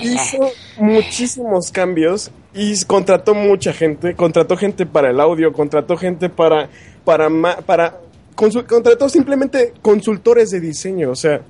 [0.02, 6.70] hizo muchísimos cambios y contrató mucha gente, contrató gente para el audio, contrató gente para
[7.06, 7.30] para
[7.66, 8.00] para
[8.36, 11.42] contrató simplemente consultores de diseño, o sea,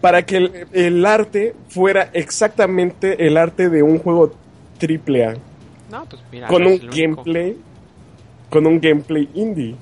[0.00, 4.34] para que el, el arte fuera exactamente el arte de un juego
[4.78, 5.34] triple A,
[5.90, 7.56] No, pues mira, con un gameplay
[8.48, 9.74] con un gameplay indie.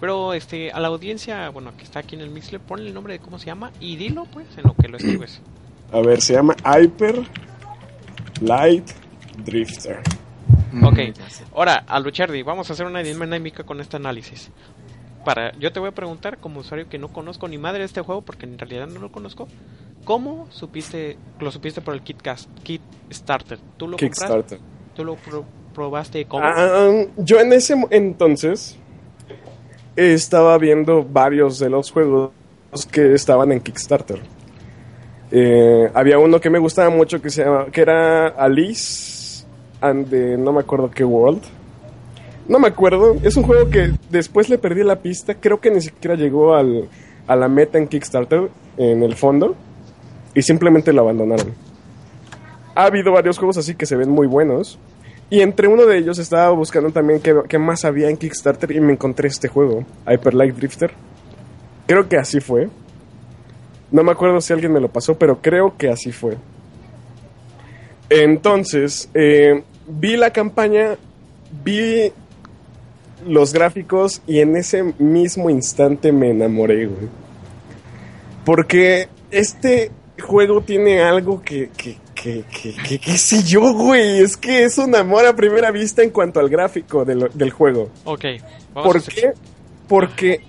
[0.00, 3.14] Pero este, a la audiencia, bueno, que está aquí en el Mixler, ponle el nombre
[3.14, 5.40] de cómo se llama y dilo, pues, en lo que lo escribes.
[5.92, 7.22] A ver, se llama Hyper
[8.40, 8.90] Light
[9.44, 9.98] Drifter.
[10.82, 11.12] Ok, Mm,
[11.56, 14.50] ahora, a Luchardi, vamos a hacer una dinámica con este análisis.
[15.24, 18.00] Para, yo te voy a preguntar, como usuario que no conozco ni madre de este
[18.02, 19.48] juego, porque en realidad no lo conozco,
[20.04, 23.58] ¿cómo supiste, lo supiste por el Kitcast, Kit Starter?
[23.76, 24.06] ¿Tú lo compraste?
[24.26, 24.58] Kickstarter.
[24.94, 25.44] ¿Tú lo pro-
[25.74, 26.44] probaste cómo?
[26.44, 28.76] Ah, yo en ese entonces
[29.98, 32.30] estaba viendo varios de los juegos
[32.90, 34.20] que estaban en Kickstarter.
[35.30, 39.44] Eh, había uno que me gustaba mucho que se llama, que era Alice
[39.80, 41.42] and the, no me acuerdo qué world.
[42.46, 43.16] No me acuerdo.
[43.22, 45.34] Es un juego que después le perdí la pista.
[45.34, 46.88] Creo que ni siquiera llegó al,
[47.26, 49.56] a la meta en Kickstarter en el fondo
[50.32, 51.52] y simplemente lo abandonaron.
[52.74, 54.78] Ha habido varios juegos así que se ven muy buenos.
[55.30, 58.80] Y entre uno de ellos estaba buscando también qué, qué más había en Kickstarter y
[58.80, 60.90] me encontré este juego, Hyper Light Drifter.
[61.86, 62.68] Creo que así fue.
[63.90, 66.36] No me acuerdo si alguien me lo pasó, pero creo que así fue.
[68.10, 70.96] Entonces, eh, vi la campaña,
[71.64, 72.12] vi
[73.26, 77.08] los gráficos y en ese mismo instante me enamoré, güey.
[78.44, 81.96] Porque este juego tiene algo que, que,
[82.28, 84.20] que, que, que, qué sé yo, güey.
[84.20, 87.90] Es que es un amor a primera vista en cuanto al gráfico del, del juego.
[88.04, 88.24] ok,
[88.74, 89.32] vamos ¿Por qué?
[89.88, 90.42] Porque...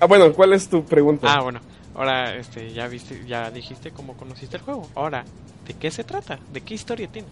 [0.00, 1.26] Ah, bueno, ¿cuál es tu pregunta?
[1.30, 1.60] Ah, bueno,
[1.94, 4.88] ahora este, ya viste, ya dijiste cómo conociste el juego.
[4.94, 5.24] Ahora,
[5.66, 6.38] ¿de qué se trata?
[6.52, 7.28] ¿De qué historia tiene?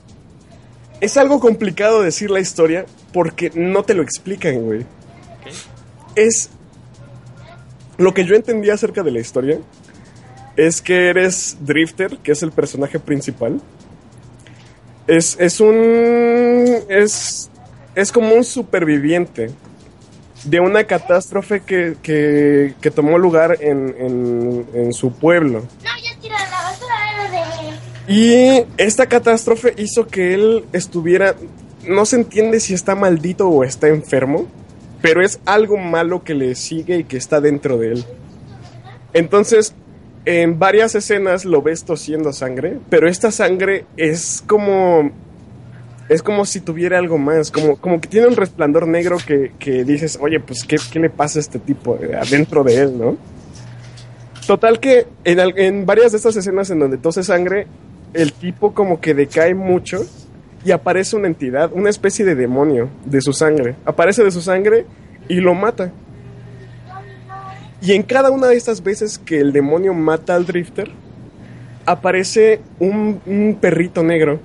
[1.01, 4.81] Es algo complicado decir la historia porque no te lo explican, güey.
[4.81, 5.53] ¿Ok?
[6.15, 6.51] Es...
[7.97, 9.59] Lo que yo entendí acerca de la historia
[10.59, 13.61] es que eres Drifter, que es el personaje principal.
[15.07, 16.77] Es, es un...
[16.89, 17.49] Es,
[17.95, 19.51] es como un superviviente
[20.45, 25.61] de una catástrofe que, que, que tomó lugar en, en, en su pueblo.
[25.61, 26.95] No, ya tira la basura
[28.07, 28.13] de...
[28.13, 31.37] Y esta catástrofe hizo que él estuviera,
[31.87, 34.47] no se entiende si está maldito o está enfermo,
[35.03, 38.05] pero es algo malo que le sigue y que está dentro de él.
[39.13, 39.75] Entonces,
[40.25, 45.11] en varias escenas lo ves tosiendo sangre, pero esta sangre es como...
[46.09, 49.85] Es como si tuviera algo más, como, como que tiene un resplandor negro que, que
[49.85, 53.19] dices, oye, pues, ¿qué, ¿qué le pasa a este tipo eh, adentro de él, no?
[54.47, 57.67] Total que en, en varias de estas escenas en donde tose sangre,
[58.15, 60.07] el tipo como que decae mucho
[60.65, 63.77] y aparece una entidad, una especie de demonio de su sangre.
[63.85, 64.87] Aparece de su sangre
[65.29, 65.93] y lo mata.
[67.81, 70.91] Y en cada una de estas veces que el demonio mata al drifter,
[71.87, 73.21] aparece un,
[73.61, 74.41] perrito negro.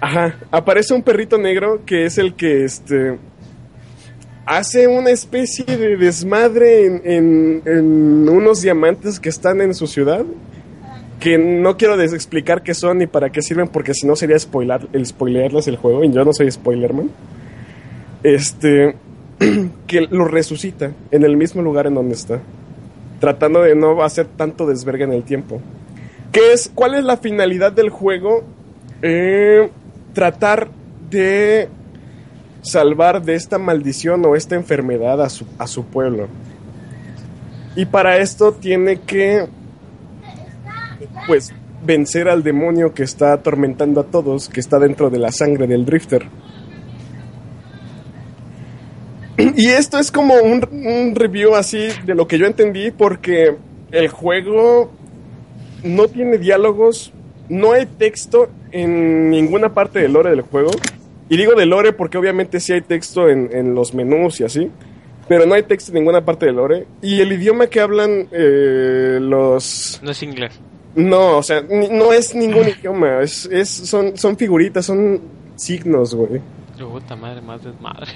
[0.00, 3.18] Ajá, aparece un perrito negro que es el que este
[4.44, 10.24] hace una especie de desmadre en, en- en unos diamantes que están en su ciudad.
[11.20, 14.88] Que no quiero explicar qué son ni para qué sirven, porque si no sería spoiler,
[14.92, 15.06] el
[15.68, 16.02] el juego.
[16.02, 17.10] Y yo no soy spoilerman.
[18.24, 18.96] Este.
[19.86, 22.40] que lo resucita en el mismo lugar en donde está.
[23.20, 25.60] Tratando de no hacer tanto desverga en el tiempo.
[26.32, 28.42] ¿Qué es, ¿Cuál es la finalidad del juego?
[29.02, 29.70] Eh,
[30.12, 30.68] tratar
[31.10, 31.68] de
[32.62, 36.28] salvar de esta maldición o esta enfermedad a su, a su pueblo.
[37.76, 39.46] Y para esto tiene que,
[41.26, 41.52] pues,
[41.84, 45.84] vencer al demonio que está atormentando a todos, que está dentro de la sangre del
[45.84, 46.26] Drifter.
[49.56, 53.56] Y esto es como un, un review así de lo que yo entendí, porque
[53.90, 54.90] el juego
[55.82, 57.12] no tiene diálogos,
[57.48, 60.70] no hay texto en ninguna parte del lore del juego.
[61.28, 64.70] Y digo de lore porque obviamente sí hay texto en, en los menús y así,
[65.28, 66.86] pero no hay texto en ninguna parte del lore.
[67.00, 70.00] Y el idioma que hablan eh, los...
[70.02, 70.52] No es inglés.
[70.94, 75.20] No, o sea, ni- no es ningún idioma, es, es, son, son figuritas, son
[75.56, 76.40] signos, güey.
[76.78, 78.08] Puta madre, más desmadre.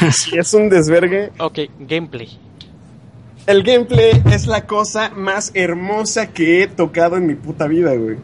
[0.32, 1.32] Y es un desvergue.
[1.38, 2.38] ok, gameplay.
[3.46, 8.16] El gameplay es la cosa más hermosa que he tocado en mi puta vida, güey.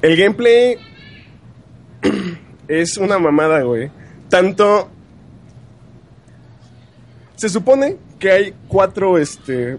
[0.00, 0.78] El gameplay
[2.68, 3.90] es una mamada, güey.
[4.28, 4.90] Tanto...
[7.36, 9.78] Se supone que hay cuatro, este,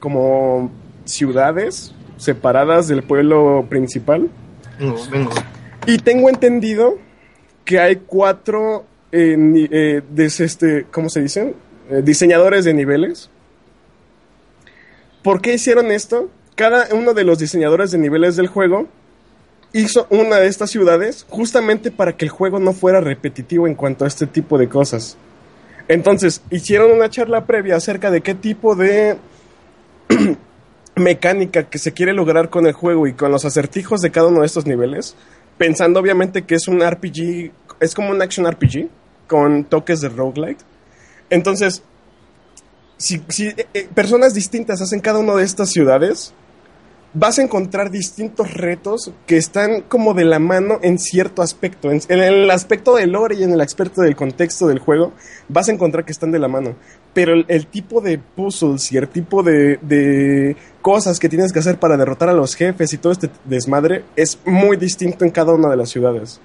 [0.00, 0.72] como
[1.04, 4.28] ciudades separadas del pueblo principal.
[4.78, 5.30] Vengo, vengo.
[5.86, 6.98] Y tengo entendido
[7.64, 11.54] que hay cuatro, eh, des- este, ¿cómo se dicen?
[11.90, 13.30] Eh, diseñadores de niveles.
[15.22, 16.30] ¿Por qué hicieron esto?
[16.54, 18.86] Cada uno de los diseñadores de niveles del juego
[19.72, 24.04] hizo una de estas ciudades justamente para que el juego no fuera repetitivo en cuanto
[24.04, 25.16] a este tipo de cosas.
[25.88, 29.16] Entonces, hicieron una charla previa acerca de qué tipo de
[30.96, 34.40] mecánica que se quiere lograr con el juego y con los acertijos de cada uno
[34.40, 35.14] de estos niveles,
[35.58, 37.50] pensando obviamente que es un RPG,
[37.80, 38.88] es como un action RPG
[39.26, 40.60] con toques de roguelike.
[41.30, 41.82] Entonces,
[42.96, 46.32] si, si, eh, eh, personas distintas hacen cada una de estas ciudades,
[47.12, 51.90] vas a encontrar distintos retos que están como de la mano en cierto aspecto.
[51.90, 55.12] En, el aspecto del lore y en el aspecto del contexto del juego,
[55.48, 56.74] vas a encontrar que están de la mano.
[57.14, 60.56] Pero el, tipo de puzzles y el tipo de
[60.86, 64.38] cosas que tienes que hacer para derrotar a los jefes y todo este desmadre es
[64.44, 66.40] muy distinto en cada una de las ciudades.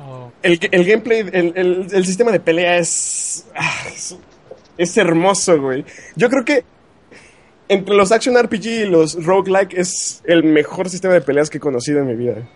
[0.00, 4.16] Oh, El, el gameplay, el, el- el sistema de pelea es, ah, es.
[4.76, 5.84] es hermoso, güey.
[6.16, 6.64] Yo creo que
[7.68, 11.60] entre los action RPG y los roguelike es el mejor sistema de peleas que he
[11.60, 12.48] conocido en mi vida.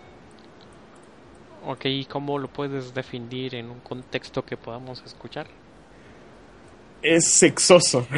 [1.67, 5.47] ok, ¿y cómo lo puedes definir en un contexto que podamos escuchar?
[7.01, 8.05] Es sexoso.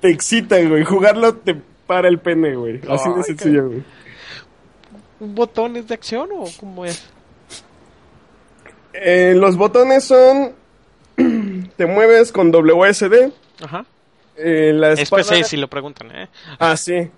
[0.00, 0.84] te excita, güey.
[0.84, 2.80] Jugarlo te para el pene, güey.
[2.88, 3.82] Así de sencillo, güey.
[5.20, 7.04] ¿Botones de acción o cómo es?
[8.92, 10.52] Eh, los botones son.
[11.76, 13.32] te mueves con WSD.
[13.62, 13.84] Ajá.
[14.36, 15.22] Eh, la Es espada...
[15.24, 16.28] PC si lo preguntan, ¿eh?
[16.60, 16.94] Ah, sí.
[16.94, 17.10] El,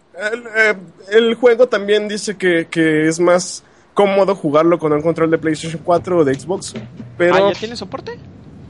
[0.57, 0.75] eh,
[1.13, 3.63] el juego también dice que, que es más
[3.93, 6.75] cómodo jugarlo con un control de PlayStation 4 o de Xbox.
[7.19, 7.35] Pero.
[7.35, 8.19] Ah, ¿ya tiene soporte?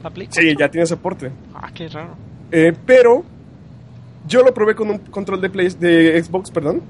[0.03, 0.59] ¿La Play Sí, 4?
[0.59, 1.31] ya tiene soporte.
[1.53, 2.15] Ah, qué raro.
[2.51, 3.23] Eh, pero.
[4.27, 6.81] Yo lo probé con un control de, Play, de Xbox, perdón.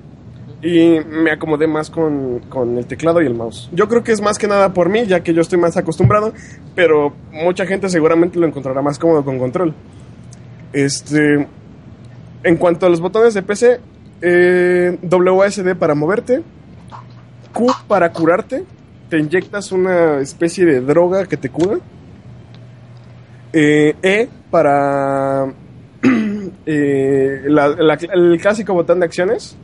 [0.62, 3.70] Y me acomodé más con, con el teclado y el mouse.
[3.74, 6.34] Yo creo que es más que nada por mí, ya que yo estoy más acostumbrado.
[6.76, 9.74] Pero mucha gente seguramente lo encontrará más cómodo con control.
[10.74, 11.48] Este.
[12.44, 13.80] En cuanto a los botones de PC,
[14.22, 16.44] eh, WASD para moverte,
[17.54, 18.64] Q para curarte,
[19.10, 21.78] te inyectas una especie de droga que te cura,
[23.54, 25.54] eh, E para
[26.66, 29.56] eh, la- la- el clásico botón de acciones,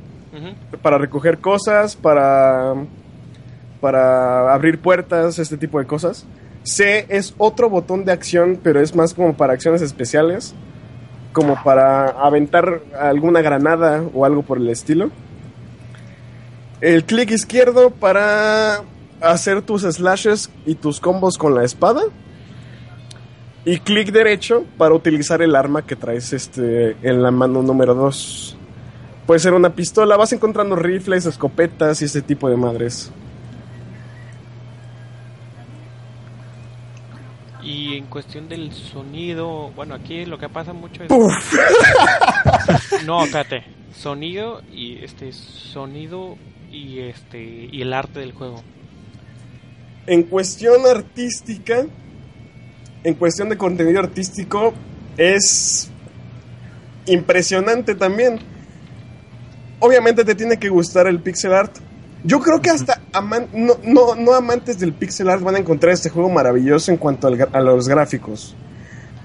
[0.81, 2.73] para recoger cosas, para,
[3.81, 6.25] para abrir puertas, este tipo de cosas.
[6.63, 10.53] C es otro botón de acción, pero es más como para acciones especiales,
[11.33, 15.09] como para aventar alguna granada o algo por el estilo.
[16.81, 18.81] El clic izquierdo para
[19.21, 22.01] hacer tus slashes y tus combos con la espada.
[23.67, 28.55] Y clic derecho para utilizar el arma que traes este, en la mano número 2.
[29.25, 33.11] Puede ser una pistola, vas encontrando rifles, escopetas y ese tipo de madres.
[37.61, 41.09] Y en cuestión del sonido, bueno, aquí lo que pasa mucho es...
[41.09, 41.53] ¡Puf!
[43.05, 43.65] No, espérate.
[43.93, 46.37] Sonido y este sonido
[46.71, 48.63] y este y el arte del juego.
[50.05, 51.85] En cuestión artística,
[53.07, 54.73] en cuestión de contenido artístico
[55.15, 55.89] es
[57.05, 58.39] impresionante también.
[59.79, 61.71] Obviamente te tiene que gustar el pixel art.
[62.25, 65.93] Yo creo que hasta aman- no, no, no amantes del pixel art van a encontrar
[65.93, 68.55] este juego maravilloso en cuanto al a los gráficos.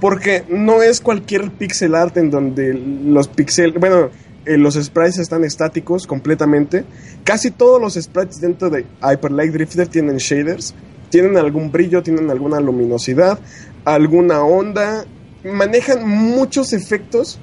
[0.01, 4.11] Porque no es cualquier pixel art en donde los pixel, bueno,
[4.47, 6.85] eh, los sprites están estáticos completamente.
[7.25, 10.73] Casi todos los sprites dentro de Hyper Light Drifter tienen shaders,
[11.11, 13.39] tienen algún brillo, tienen alguna luminosidad,
[13.85, 15.05] alguna onda,
[15.45, 17.39] manejan muchos efectos.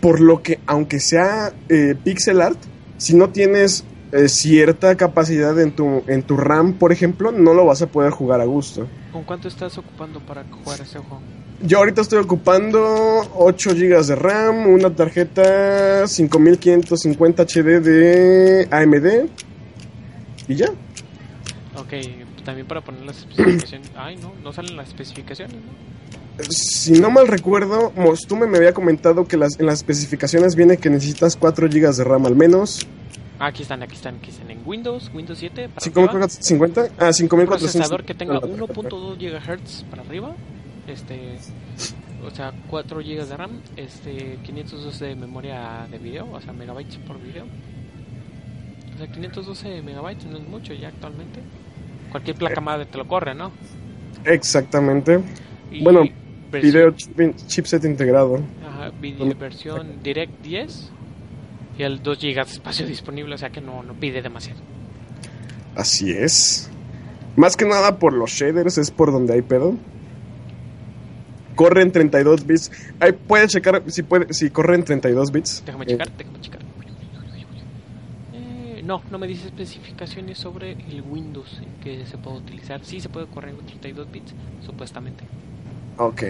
[0.00, 2.58] Por lo que, aunque sea eh, pixel art,
[2.98, 7.64] si no tienes eh, cierta capacidad en tu, en tu RAM, por ejemplo, no lo
[7.64, 8.86] vas a poder jugar a gusto.
[9.12, 11.20] ¿Con cuánto estás ocupando para jugar ese juego?
[11.62, 19.30] Yo ahorita estoy ocupando 8 GB de RAM, una tarjeta 5550 HD de AMD
[20.48, 20.66] y ya.
[21.76, 21.92] Ok,
[22.44, 23.90] también para poner las especificaciones.
[23.96, 25.94] Ay, no, no salen las especificaciones, ¿no?
[26.48, 30.90] Si no mal recuerdo, Mostume me había comentado que las, en las especificaciones viene que
[30.90, 32.86] necesitas 4 GB de RAM al menos.
[33.38, 34.50] Ah, aquí están, aquí están, aquí están.
[34.50, 37.56] En Windows, Windows 7, para arriba, 5450, ah, un 5450.
[37.56, 40.34] procesador que tenga 1.2 GHz para arriba,
[40.88, 41.38] este,
[42.26, 46.96] o sea, 4 GB de RAM, este, 512 de memoria de video, o sea, megabytes
[46.98, 47.44] por video.
[48.94, 51.40] O sea, 512 megabytes no es mucho ya actualmente.
[52.14, 53.50] Cualquier placa madre te lo corre, ¿no?
[54.24, 55.18] Exactamente.
[55.72, 56.04] Y Bueno,
[56.52, 58.38] Video chip- chipset integrado.
[58.64, 60.90] Ajá, video- versión Direct 10
[61.76, 64.60] y el 2 GB de espacio disponible, o sea que no, no pide demasiado.
[65.74, 66.70] Así es.
[67.34, 69.74] Más que nada por los shaders, es por donde hay pedo.
[71.56, 72.70] Corre en 32 bits.
[73.00, 75.64] Ahí puedes checar si puede, si corre en 32 bits.
[75.66, 76.60] Déjame Eh, checar, déjame checar.
[78.84, 82.84] No, no me dice especificaciones sobre el Windows en que se puede utilizar.
[82.84, 85.24] Sí, se puede correr en 32 bits, supuestamente.
[85.98, 86.22] ok.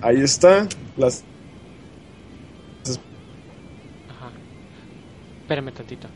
[0.00, 0.66] Ahí está.
[0.96, 1.22] Las
[4.08, 4.30] Ajá.
[5.42, 6.08] Espérame tantito.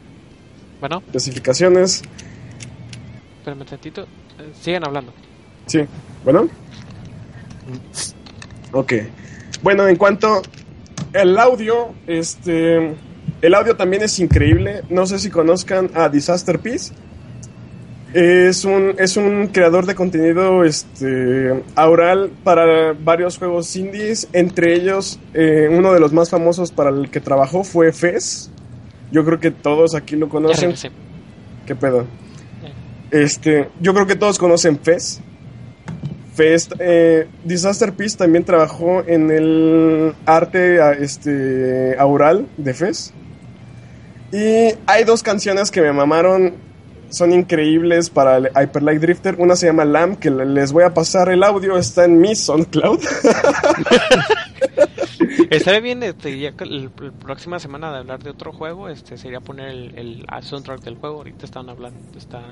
[0.81, 2.03] Bueno, especificaciones.
[3.39, 4.03] espérame tantito.
[4.03, 5.13] Eh, sigan hablando.
[5.67, 5.81] Sí.
[6.25, 6.49] Bueno.
[8.73, 8.93] Ok.
[9.63, 10.43] Bueno, en cuanto
[11.13, 12.95] el audio, este,
[13.47, 14.83] el audio también es increíble.
[14.91, 16.93] No sé si conozcan a Disaster Peace.
[18.13, 24.27] Es un, es un creador de contenido este, aural para varios juegos indies.
[24.33, 28.51] Entre ellos, eh, uno de los más famosos para el que trabajó fue Fez.
[29.13, 30.75] Yo creo que todos aquí lo conocen.
[31.67, 32.01] ¿Qué pedo?
[32.03, 35.21] Eh, Este, yo creo que todos conocen Fez.
[36.35, 43.15] Fez, eh, Disaster Peace también trabajó en el arte este, aural de Fez.
[44.33, 46.55] Y hay dos canciones que me mamaron,
[47.11, 49.37] son increíbles para el Hyper Light Drifter.
[49.39, 52.35] Una se llama Lamb, que le- les voy a pasar el audio, está en mi
[52.35, 53.01] SoundCloud.
[55.51, 59.69] Estaría bien, este, ya el próxima semana de hablar de otro juego, este, sería poner
[59.69, 61.17] el, el soundtrack del juego.
[61.19, 62.43] Ahorita están hablando, está,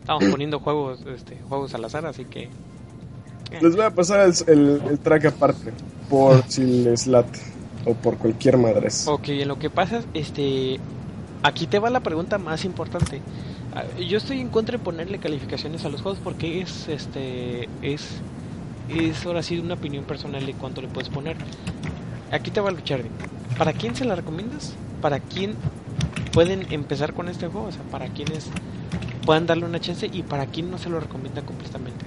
[0.00, 2.48] estamos poniendo juegos, este, juegos al azar, así que
[3.60, 5.72] les voy a pasar el, el- el track aparte,
[6.10, 7.38] por si les late,
[7.86, 9.06] o por cualquier madres.
[9.08, 10.78] Ok, en lo que pasa, este,
[11.42, 13.20] aquí te va la pregunta más importante.
[13.74, 18.08] Ah, Yo estoy en contra de ponerle calificaciones a los juegos porque es, este, es,
[18.88, 21.36] es ahora sí una opinión personal de cuánto le puedes poner.
[22.30, 23.10] Aquí te va el Charlie.
[23.56, 24.74] ¿Para quién se la recomiendas?
[25.00, 25.54] ¿Para quién
[26.32, 27.68] pueden empezar con este juego?
[27.68, 28.46] O sea, para quienes
[29.24, 32.04] puedan darle una chance y para quién no se lo recomienda completamente.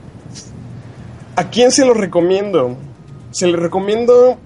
[1.36, 2.78] ¿A quién se lo recomiendo?
[3.32, 4.38] Se le recomiendo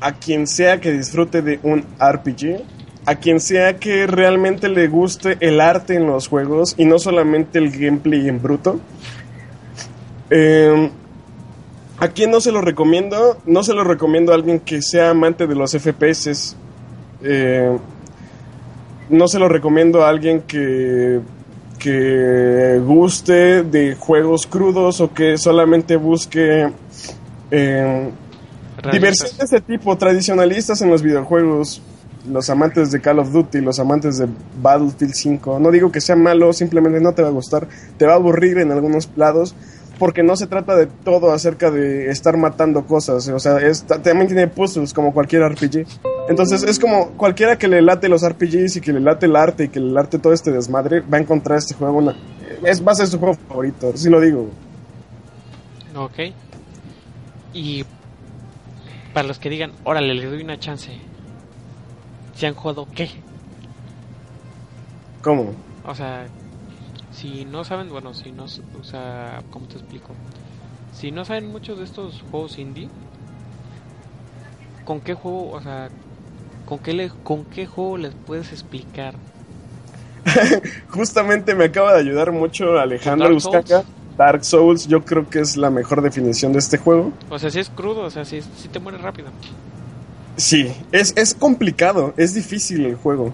[0.00, 2.62] a quien sea que disfrute de un RPG,
[3.08, 7.58] a quien sea que realmente le guste el arte en los juegos y no solamente
[7.58, 8.80] el gameplay en bruto.
[10.28, 10.90] Eh,
[11.96, 13.38] ¿A quién no se lo recomiendo?
[13.46, 16.54] No se lo recomiendo a alguien que sea amante de los FPS.
[17.22, 17.78] Eh,
[19.08, 21.20] no se lo recomiendo a alguien que,
[21.78, 26.70] que guste de juegos crudos o que solamente busque
[27.50, 28.10] eh,
[28.92, 31.80] diversión de ese tipo, tradicionalistas en los videojuegos,
[32.30, 34.28] los amantes de Call of Duty, los amantes de
[34.62, 35.58] Battlefield 5.
[35.60, 37.66] No digo que sea malo, simplemente no te va a gustar,
[37.96, 39.54] te va a aburrir en algunos lados.
[39.98, 44.28] Porque no se trata de todo acerca de estar matando cosas, o sea, es- también
[44.28, 45.86] tiene puzzles como cualquier RPG.
[46.28, 49.64] Entonces es como cualquiera que le late los RPGs y que le late el arte
[49.64, 52.12] y que le late todo este desmadre, va a encontrar este juego.
[52.62, 54.48] Es, va a ser su juego favorito, sí lo digo.
[55.96, 56.32] Ok.
[57.54, 57.84] Y
[59.12, 60.92] para los que digan, órale, le doy una chance.
[62.38, 63.10] ¿Se han jugado qué?
[65.22, 65.54] ¿Cómo?
[65.84, 66.28] O sea,
[67.10, 70.14] si no saben, bueno, si no, o sea, ¿cómo te explico?
[70.92, 72.88] si no saben mucho de estos juegos indie,
[74.84, 75.88] ¿con qué juego, o sea,
[76.64, 79.14] con qué, le, con qué juego les puedes explicar?
[80.90, 83.34] Justamente me acaba de ayudar mucho Alejandro.
[83.34, 83.82] Uzcaca.
[84.16, 87.12] Dark Souls, yo creo que es la mejor definición de este juego.
[87.30, 89.30] O sea, si es crudo, o sea, si, si te mueres rápido.
[90.38, 93.32] Sí, es, es complicado, es difícil el juego.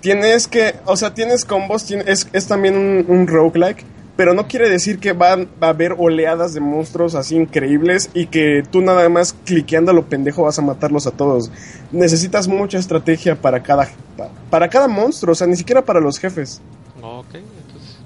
[0.00, 3.84] Tienes que, o sea, tienes combos, tiene- es, es también un, un roguelike,
[4.16, 8.26] pero no quiere decir que van, va a haber oleadas de monstruos así increíbles y
[8.26, 11.50] que tú nada más cliqueando a lo pendejo vas a matarlos a todos.
[11.92, 16.18] Necesitas mucha estrategia para cada, pa- para cada monstruo, o sea, ni siquiera para los
[16.18, 16.62] jefes.
[17.02, 17.98] Ok, entonces,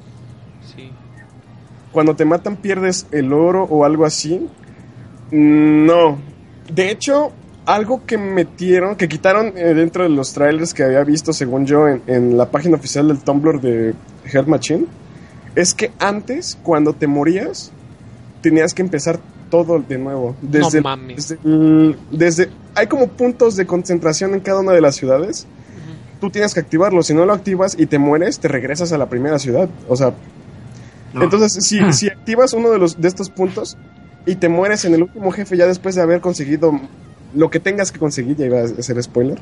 [0.74, 0.90] sí.
[1.92, 4.48] Cuando te matan pierdes el oro o algo así.
[5.30, 6.18] No.
[6.72, 7.32] De hecho,
[7.68, 11.86] algo que metieron, que quitaron eh, dentro de los trailers que había visto, según yo,
[11.86, 13.94] en, en la página oficial del Tumblr de
[14.24, 14.86] Hell Machine,
[15.54, 17.70] es que antes, cuando te morías,
[18.40, 20.34] tenías que empezar todo de nuevo.
[20.40, 21.36] Desde, No mames.
[22.10, 25.46] Desde, hay como puntos de concentración en cada una de las ciudades.
[26.22, 27.02] Tú tienes que activarlo.
[27.02, 29.68] Si no lo activas y te mueres, te regresas a la primera ciudad.
[29.88, 30.14] O sea,
[31.12, 31.22] No.
[31.22, 33.76] entonces, si, si activas uno de, los, de estos puntos
[34.24, 36.72] y te mueres en el último jefe ya después de haber conseguido
[37.34, 39.38] lo que tengas que conseguir, ya iba a hacer spoiler,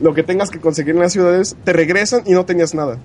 [0.00, 2.98] lo que tengas que conseguir en las ciudades, te regresan y no tenías nada.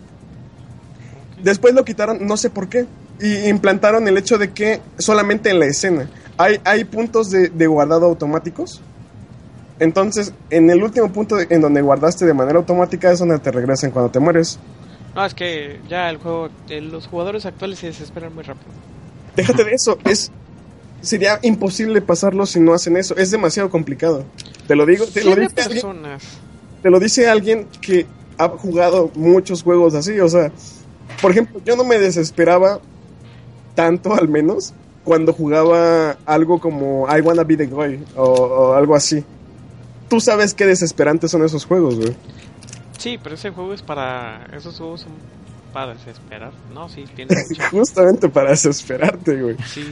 [1.41, 2.86] Después lo quitaron, no sé por qué,
[3.22, 7.67] y implantaron el hecho de que solamente en la escena hay, hay puntos de, de
[7.67, 8.82] guardado automáticos.
[9.80, 13.51] Entonces, en el último punto de- en donde guardaste de manera automática es donde te
[13.51, 14.59] regresan cuando te mueres.
[15.15, 18.72] No, es que ya el juego, eh, los jugadores actuales se desesperan muy rápido.
[19.38, 20.32] Déjate de eso, es
[21.02, 24.24] sería imposible pasarlo si no hacen eso, es demasiado complicado.
[24.68, 26.24] Te lo digo, te lo, dice alguien, personas.
[26.82, 28.06] te lo dice alguien que
[28.38, 30.52] ha jugado muchos juegos así, o sea,
[31.22, 32.80] por ejemplo, yo no me desesperaba
[33.76, 34.74] tanto al menos
[35.04, 39.24] cuando jugaba algo como I Wanna Be the Guy o, o algo así.
[40.10, 42.16] Tú sabes qué desesperantes son esos juegos, güey.
[43.00, 44.45] Sí, pero ese juego es para.
[44.54, 45.14] Esos juegos son
[45.74, 46.52] para desesperar.
[46.74, 47.70] No, sí, tiene mucha.
[47.70, 49.58] Justamente para desesperarte, güey.
[49.66, 49.88] Sí.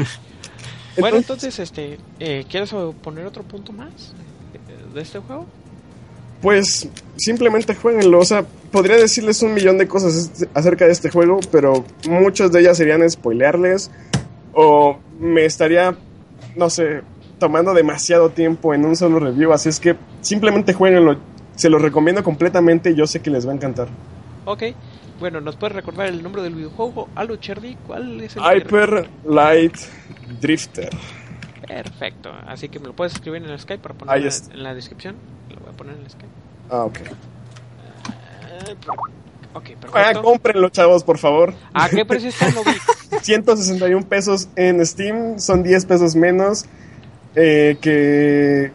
[0.98, 1.98] Bueno, entonces, este.
[2.20, 2.72] Eh, ¿Quieres
[3.04, 4.14] poner otro punto más
[4.94, 5.46] de este juego?
[6.42, 6.88] Pues
[7.18, 8.20] simplemente jueguenlo.
[8.20, 12.62] O sea, podría decirles un millón de cosas acerca de este juego, pero muchas de
[12.62, 13.92] ellas serían spoilearles.
[14.54, 15.96] O me estaría,
[16.56, 17.02] no sé,
[17.40, 19.52] tomando demasiado tiempo en un solo review.
[19.54, 21.18] Así es que simplemente jueguenlo.
[21.56, 23.88] Se los recomiendo completamente y yo sé que les va a encantar.
[24.46, 24.64] Ok.
[25.20, 27.10] Bueno, ¿nos puedes recordar el nombre del videojuego?
[27.16, 29.76] Aló, Cherdy, ¿cuál es el Hyper Light
[30.40, 30.90] Drifter.
[31.68, 32.32] Perfecto.
[32.46, 34.54] Así que me lo puedes escribir en el Skype para está.
[34.54, 35.16] en la descripción.
[35.50, 36.28] Lo voy a poner en el Skype.
[36.70, 36.98] Ah, ok.
[37.00, 38.76] Eh,
[39.54, 40.22] Ok, Ah, perfecto.
[40.22, 41.54] cómprenlo, chavos, por favor.
[41.74, 42.52] ¿A qué precio está?
[42.52, 42.72] No vi.
[43.24, 46.66] 161 pesos en Steam, son 10 pesos menos
[47.34, 48.72] eh, que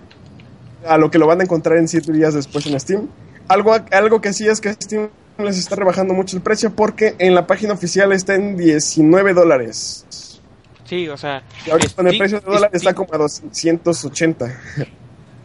[0.86, 3.08] a lo que lo van a encontrar en 7 días después en Steam.
[3.46, 5.08] Algo, algo que sí es que Steam
[5.38, 10.40] les está rebajando mucho el precio porque en la página oficial está en 19 dólares.
[10.84, 11.42] Sí, o sea.
[11.66, 14.60] Y ahorita con el precio de dólar está Steam- como a 280.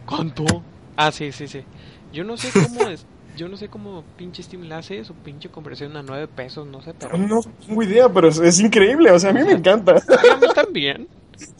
[0.06, 0.44] ¿Cuánto?
[0.96, 1.62] Ah, sí, sí, sí.
[2.12, 3.04] Yo no sé cómo es.
[3.36, 6.82] Yo no sé cómo pinche Steam le hace su pinche conversión a 9 pesos, no
[6.82, 7.16] sé, pero.
[7.16, 9.92] No tengo idea, pero es, es increíble, o sea, a mí me encanta.
[9.92, 11.06] A mí también.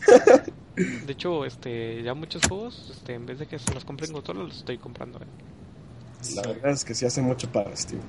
[1.06, 4.14] De hecho, este, ya muchos juegos, este, en vez de que se los compren en
[4.16, 5.18] consola, los estoy comprando.
[5.18, 5.22] eh.
[6.34, 8.00] La verdad es que sí hace mucho para Steam.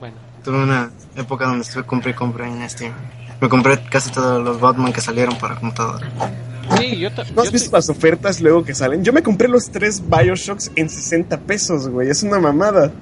[0.00, 2.92] Bueno, Tuve una época donde estuve compré y compré en Steam.
[3.40, 6.08] Me compré casi todos los Batman que salieron para computadora.
[6.78, 9.04] sí, yo, ¿No has yo visto te- las ofertas luego que salen?
[9.04, 12.08] Yo me compré los tres Bioshocks en 60 pesos, güey.
[12.10, 12.92] Es una mamada.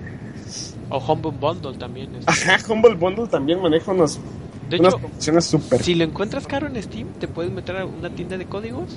[0.88, 2.14] O Humble Bundle también.
[2.16, 2.30] este.
[2.30, 4.18] Ajá, Humble Bundle también maneja unos,
[4.70, 5.82] De unas hecho, promociones súper.
[5.82, 8.96] si lo encuentras caro en Steam, te puedes meter a una tienda de códigos.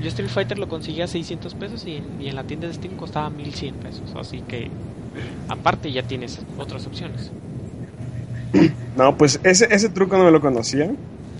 [0.00, 2.74] Yo Street Fighter lo conseguí a 600 pesos y en, y en la tienda de
[2.74, 4.14] Steam costaba 1100 pesos.
[4.14, 4.70] Así que,
[5.48, 7.30] aparte, ya tienes otras opciones.
[8.96, 10.90] No, pues ese, ese truco no me lo conocía.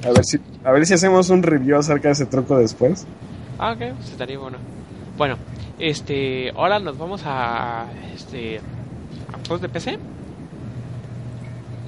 [0.04, 3.06] A ver si a ver si hacemos un review acerca de ese truco después.
[3.56, 4.58] Ah, ok, pues estaría bueno.
[5.16, 5.36] Bueno,
[5.78, 8.58] este, ahora nos vamos a, este,
[9.32, 9.98] a juegos de PC.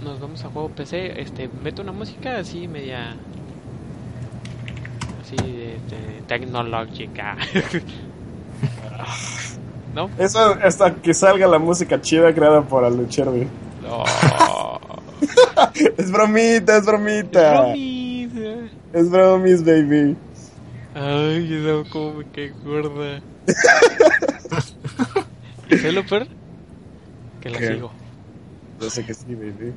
[0.04, 3.16] Nos vamos a juego PC, este, meto una música así media,
[5.28, 7.36] así de, de tecnológica.
[9.94, 10.10] ¿No?
[10.18, 13.46] Eso hasta que salga la música chida creada por Alucherby.
[13.82, 14.04] No.
[15.96, 17.62] Es bromita, es bromita.
[17.62, 18.30] Bromis.
[18.92, 20.16] Es bromis, baby.
[20.94, 23.20] Ay, eso como me quedé gorda.
[25.68, 26.26] ¿Y sabes lo peor?
[27.40, 27.66] Que la ¿Qué?
[27.68, 27.90] sigo.
[28.80, 29.72] Yo sé que sí, baby.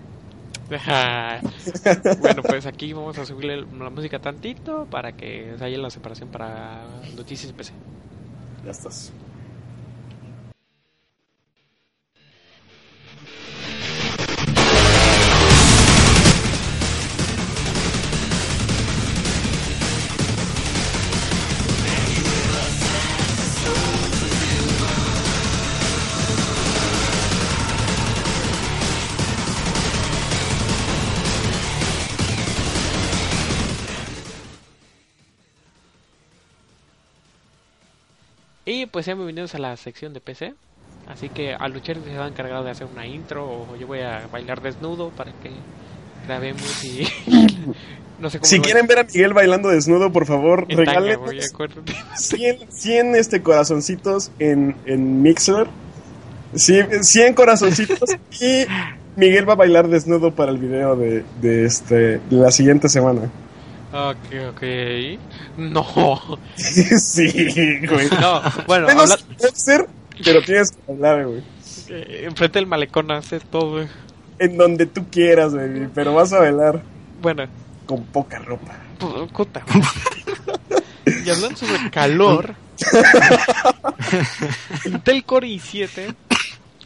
[2.22, 6.84] bueno, pues aquí vamos a subirle la música tantito para que haya la separación para
[7.16, 7.74] noticias PC.
[8.66, 9.12] Ya estás.
[38.66, 40.54] Y pues sean bienvenidos a la sección de PC.
[41.08, 44.02] Así que a luchar se va a encargar de hacer una intro o yo voy
[44.02, 45.50] a bailar desnudo para que
[46.28, 47.08] grabemos y
[48.20, 51.46] no sé cómo Si quieren ver a Miguel bailando desnudo, por favor, regalen voy a
[51.46, 51.82] acuerdo.
[52.16, 55.68] 100, 100 este, corazoncitos en, en Mixler.
[56.54, 58.66] Sí, 100 corazoncitos y
[59.16, 63.32] Miguel va a bailar desnudo para el video de, de, este, de la siguiente semana.
[63.94, 64.64] Ok, ok.
[65.58, 66.40] No.
[66.56, 67.28] sí,
[67.88, 68.10] güey.
[68.22, 69.88] No, bueno, Menos habla- boxer,
[70.24, 71.44] pero tienes que bailar, güey.
[71.90, 73.86] eh, enfrente del malecón hace todo.
[74.40, 76.82] En donde tú quieras, baby, pero vas a bailar
[77.22, 77.46] Bueno,
[77.86, 78.76] con poca ropa.
[79.00, 79.62] pu- puta.
[81.06, 82.56] y hablando sobre calor,
[84.86, 86.16] Intel Core i7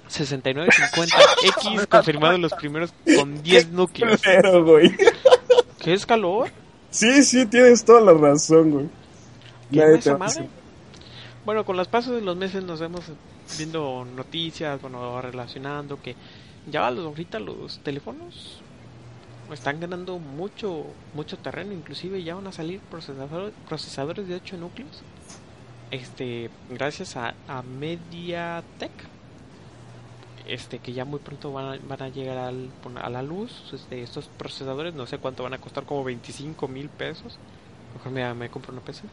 [0.09, 4.21] 6950X confirmado en los primeros con 10 núcleos.
[4.63, 4.95] Güey.
[5.81, 6.49] ¿Qué es calor?
[6.95, 8.85] Sí, sí, tienes toda la razón, güey.
[9.69, 10.29] ¿Qué Nadie te va a.
[11.43, 13.03] Bueno, con los pasos de los meses nos vemos
[13.57, 16.15] viendo noticias, bueno, relacionando que
[16.71, 18.61] ya los, ahorita los teléfonos
[19.51, 25.03] están ganando mucho mucho terreno, inclusive ya van a salir procesadores, procesadores de 8 núcleos.
[25.91, 29.14] Este, gracias a, a MediaTek.
[30.47, 32.69] Este, que ya muy pronto van a, van a llegar al-
[33.01, 33.51] a la luz.
[33.73, 37.37] Este, estos procesadores, no sé cuánto van a costar, como 25 mil pesos.
[37.95, 39.03] Mejor me, me compro una PC.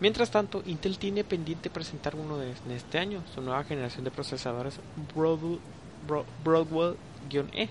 [0.00, 4.10] Mientras tanto, Intel tiene pendiente presentar uno de en este año, su nueva generación de
[4.10, 4.80] procesadores
[5.14, 5.58] Broadwell-
[6.08, 7.68] Bro- Broadwell-E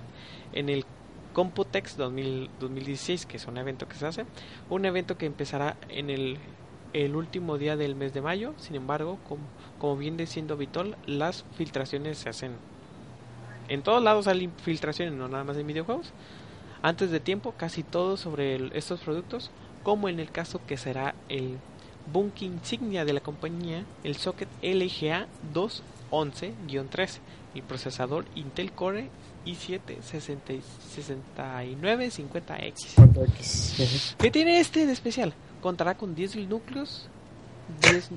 [0.53, 0.85] en el
[1.33, 4.25] Computex 2000 2016, que es un evento que se hace,
[4.69, 6.37] un evento que empezará en el,
[7.15, 8.53] último día del mes de mayo.
[8.57, 9.43] Sin embargo, como,
[9.79, 12.51] como viene siendo habitual, las filtraciones se hacen
[13.73, 16.11] en todos lados hay filtraciones, no nada más en videojuegos.
[16.81, 19.51] Antes de tiempo, casi todo sobre el- estos productos,
[19.83, 21.57] como en el caso que será el
[22.11, 27.19] Bunky insignia de la compañía, el socket LGA 211-3,
[27.55, 29.09] el procesador Intel Core
[29.45, 30.53] i7 60
[30.95, 32.93] 6950X.
[32.95, 34.15] ¿Cuánto X?
[34.17, 35.33] ¿Qué tiene este de especial?
[35.61, 37.07] Contará con 10 núcleos.
[37.81, 38.09] 10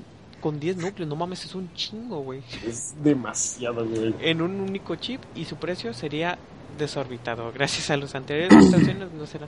[0.45, 2.43] con 10 núcleos, no mames, es un chingo, güey.
[2.63, 4.13] Es demasiado, güey.
[4.21, 6.37] En un único chip y su precio sería
[6.77, 7.51] desorbitado.
[7.51, 9.47] Gracias a los anteriores presentaciones no será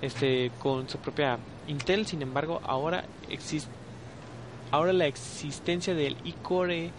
[0.00, 1.36] este con su propia
[1.66, 3.68] Intel, sin embargo, ahora existe
[4.70, 6.90] ahora la existencia del iCore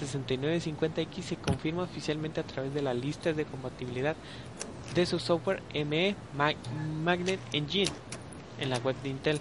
[0.00, 4.14] 6950X se confirma oficialmente a través de la lista de compatibilidad
[4.94, 6.52] de su software ME Ma-
[7.02, 7.90] Magnet Engine
[8.60, 9.40] en la web de Intel.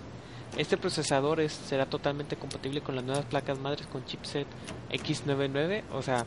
[0.58, 4.46] Este procesador es- será totalmente compatible con las nuevas placas madres con chipset
[4.92, 6.26] X99, o sea,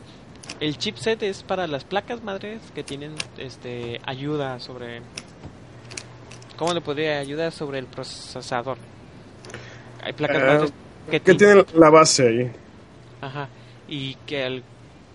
[0.61, 5.03] el chipset es para las placas madres que tienen este ayuda sobre
[6.57, 8.79] ¿Cómo le podría ayudar sobre el procesador?
[10.03, 10.73] Hay placas Ah, madres
[11.11, 12.51] que, ¿Qué ti- tiene la base ahí?
[13.21, 13.49] Ajá,
[13.89, 14.63] y que, al-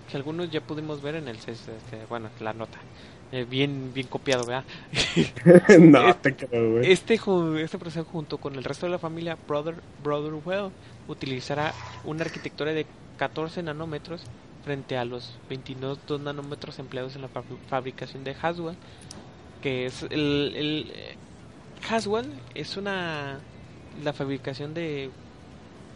[0.10, 1.72] que algunos ya pudimos ver en el este,
[2.10, 2.78] bueno, la nota.
[3.32, 4.66] Eh, bien bien copiado, ¿verdad?
[5.80, 6.92] no, Eh, te creo, güey.
[6.92, 7.16] Este,
[7.64, 10.72] este proceso junto con el resto de la familia Brother, Brotherwell
[11.08, 12.88] utilizará una arquitectura de
[13.18, 14.32] 14 nanómetros
[14.64, 18.78] frente a los 22 nanómetros empleados en la fab- fabricación de Haswell,
[19.62, 21.18] que es el, el eh,
[21.90, 23.46] Haswell es una
[24.04, 25.12] la fabricación de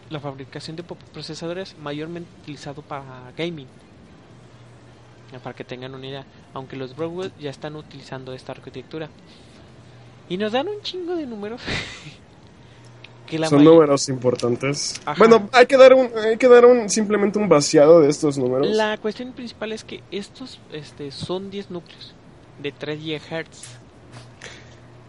[0.10, 3.70] la fabricación de procesadores mayormente utilizado para gaming.
[5.36, 9.10] Ya, Para que tengan una idea, aunque los Broadwell ya están utilizando esta arquitectura.
[10.30, 11.62] Y nos dan un chingo de números.
[13.28, 15.02] que la Son números importantes.
[15.03, 15.16] Ajá.
[15.18, 18.68] Bueno, hay que dar un, hay que dar un simplemente un vaciado de estos números.
[18.70, 22.16] La cuestión principal es que estos este, son 10 núcleos
[22.62, 23.80] de 3 GHz.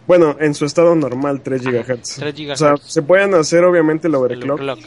[0.07, 2.15] Bueno, en su estado normal, 3 GHz.
[2.15, 2.51] 3 GHz.
[2.51, 4.59] O sea, se pueden hacer obviamente el el overclock.
[4.59, 4.79] overclock.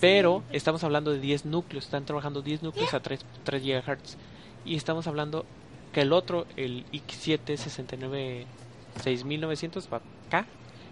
[0.00, 1.84] Pero estamos hablando de 10 núcleos.
[1.84, 4.16] Están trabajando 10 núcleos a 3, 3 GHz.
[4.68, 5.46] Y estamos hablando
[5.92, 8.46] que el otro, el X7 69
[9.02, 10.44] 6900K,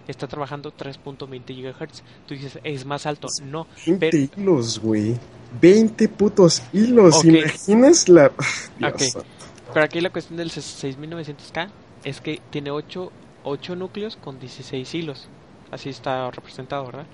[0.09, 2.03] está trabajando 3.20 GHz.
[2.27, 3.29] Tú dices, es más alto.
[3.43, 5.17] No, 20 pero, hilos, güey.
[5.61, 7.17] 20 putos hilos.
[7.17, 7.25] Ok.
[7.25, 8.33] ¿Imaginas la...?
[8.79, 9.01] Dios Ok.
[9.01, 9.27] santo.
[9.75, 11.69] pero aquí la cuestión del 6900K
[12.05, 13.13] es que tiene 8,
[13.45, 15.29] 8 núcleos con 16 hilos.
[15.71, 17.07] Así está representado, ¿verdad?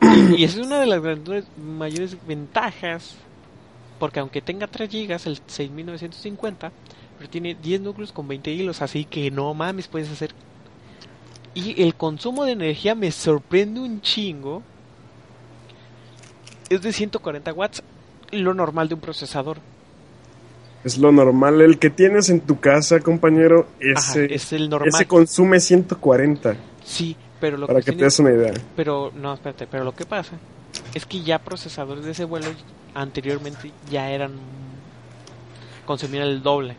[0.38, 1.02] Y esa es una de las
[1.58, 3.16] mayores ventajas.
[4.02, 6.72] Porque aunque tenga 3 GB, el 6950,
[7.18, 8.82] pero tiene 10 núcleos con 20 hilos.
[8.82, 10.32] Así que no mames, puedes hacer.
[11.54, 14.64] Y el consumo de energía me sorprende un chingo.
[16.68, 17.84] Es de 140 watts,
[18.32, 19.58] lo normal de un procesador.
[20.82, 21.60] Es lo normal.
[21.60, 24.88] El que tienes en tu casa, compañero, Ajá, ese, es el normal.
[24.92, 26.56] ese consume 140.
[26.84, 28.52] Sí, pero lo Para que que te des una idea.
[28.74, 30.32] Pero, no, espérate, pero lo que pasa
[30.92, 32.48] es que ya procesadores de ese vuelo
[32.94, 34.32] anteriormente ya eran.
[35.86, 36.76] consumían el doble.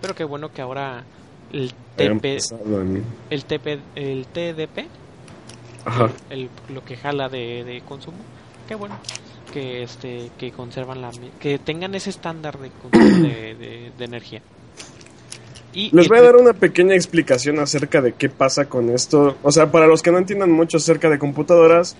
[0.00, 1.04] Pero qué bueno que ahora
[1.52, 2.38] el TP,
[3.30, 4.86] el TP, el TDP,
[5.84, 6.10] Ajá.
[6.30, 8.16] el, lo que jala de, de consumo,
[8.66, 8.96] qué bueno
[9.52, 11.10] que este que conservan la
[11.40, 14.40] que tengan ese estándar de consumo de, de- de energía.
[15.72, 19.36] Y Les voy a dar una pequeña explicación acerca de qué pasa con esto.
[19.42, 21.96] O sea, para los que no entiendan mucho acerca de computadoras,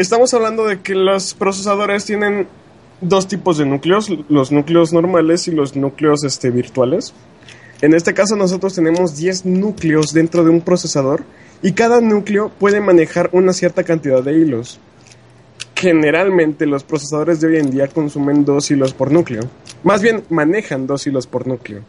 [0.00, 2.48] estamos hablando de que los procesadores tienen
[3.02, 7.12] dos tipos de núcleos, los núcleos normales y los núcleos este, virtuales.
[7.82, 11.22] En este caso nosotros tenemos 10 núcleos dentro de un procesador
[11.62, 14.80] y cada núcleo puede manejar una cierta cantidad de hilos.
[15.76, 19.42] Generalmente los procesadores de hoy en día consumen dos hilos por núcleo.
[19.82, 21.82] Más bien manejan dos hilos por núcleo.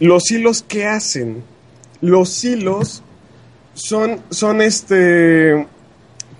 [0.00, 1.42] Los hilos que hacen.
[2.00, 3.02] Los hilos
[3.74, 5.66] son, son este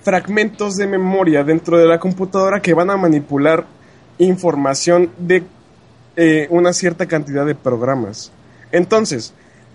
[0.02, 3.64] fragmentos de memoria dentro de la computadora que van a manipular
[4.18, 5.42] información de
[6.16, 8.32] eh, una cierta cantidad de programas.
[8.72, 9.32] Entonces,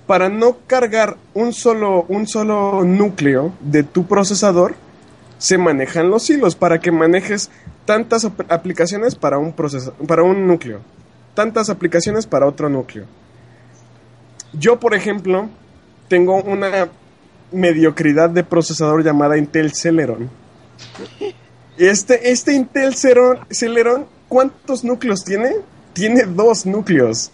[0.08, 4.76] para no cargar un solo, un solo núcleo de tu procesador,
[5.38, 7.50] se manejan los hilos para que manejes
[7.86, 9.54] tantas aplicaciones para un,
[10.08, 10.80] para un núcleo,
[11.34, 13.06] tantas aplicaciones para otro núcleo.
[14.54, 15.50] Yo, por ejemplo,
[16.08, 16.90] tengo una
[17.56, 20.30] mediocridad de procesador llamada Intel Celeron.
[21.78, 25.52] Este, este Intel Celeron, Celeron, ¿cuántos núcleos tiene?
[25.94, 27.32] Tiene dos núcleos.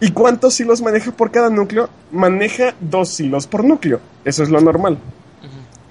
[0.00, 1.88] ¿Y cuántos hilos maneja por cada núcleo?
[2.10, 4.00] Maneja dos hilos por núcleo.
[4.24, 4.98] Eso es lo normal.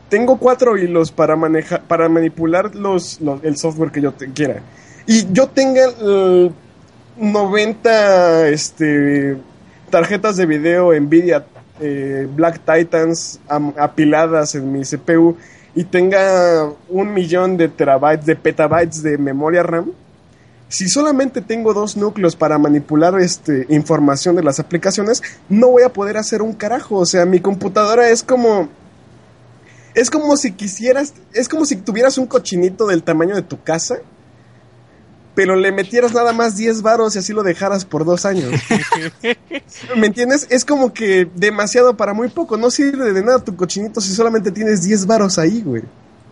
[0.10, 4.62] Tengo cuatro hilos para manejar, para manipular los, los- el software que yo te- quiera.
[5.06, 6.52] Y yo tenga eh,
[7.18, 9.38] 90 este,
[9.92, 11.46] tarjetas de video Nvidia
[11.80, 15.38] eh, Black Titans apiladas en mi CPU
[15.76, 19.92] y tenga un millón de terabytes, de petabytes de memoria RAM.
[20.68, 25.94] Si solamente tengo dos núcleos para manipular este, información de las aplicaciones, no voy a
[25.94, 26.98] poder hacer un carajo.
[26.98, 28.70] O sea, mi computadora es como
[29.96, 33.98] es como si quisieras, es como si tuvieras un cochinito del tamaño de tu casa,
[35.36, 38.52] pero le metieras nada más 10 varos y así lo dejaras por dos años.
[39.96, 40.48] ¿Me entiendes?
[40.50, 42.58] Es como que demasiado para muy poco.
[42.58, 45.84] No sirve de nada tu cochinito si solamente tienes 10 varos ahí, güey.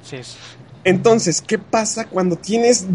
[0.04, 0.18] Sí,
[0.84, 2.86] Entonces, ¿qué pasa cuando tienes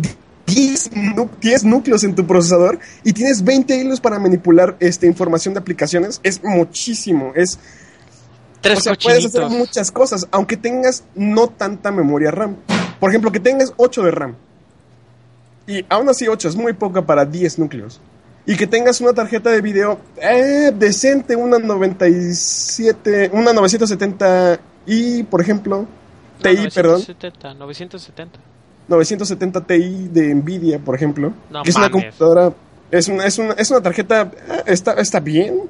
[0.46, 5.54] 10, nu- 10 núcleos en tu procesador y tienes 20 hilos para manipular esta información
[5.54, 6.20] de aplicaciones?
[6.22, 7.58] Es muchísimo, es
[8.60, 12.56] Tres o sea, puedes hacer muchas cosas, aunque tengas no tanta memoria RAM.
[13.00, 14.36] Por ejemplo, que tengas 8 de RAM.
[15.72, 18.00] Y aún así 8 es muy poca para 10 núcleos.
[18.44, 25.40] Y que tengas una tarjeta de video eh, decente, una 97, una 970 i, por
[25.40, 25.78] ejemplo.
[25.78, 25.86] No,
[26.42, 27.00] TI, perdón.
[27.06, 28.38] 970, 970.
[28.88, 31.32] 970 Ti de Nvidia, por ejemplo.
[31.50, 32.52] No que es una computadora.
[32.90, 34.30] Es una, es una, es una tarjeta.
[34.48, 35.60] eh, Está, está bien.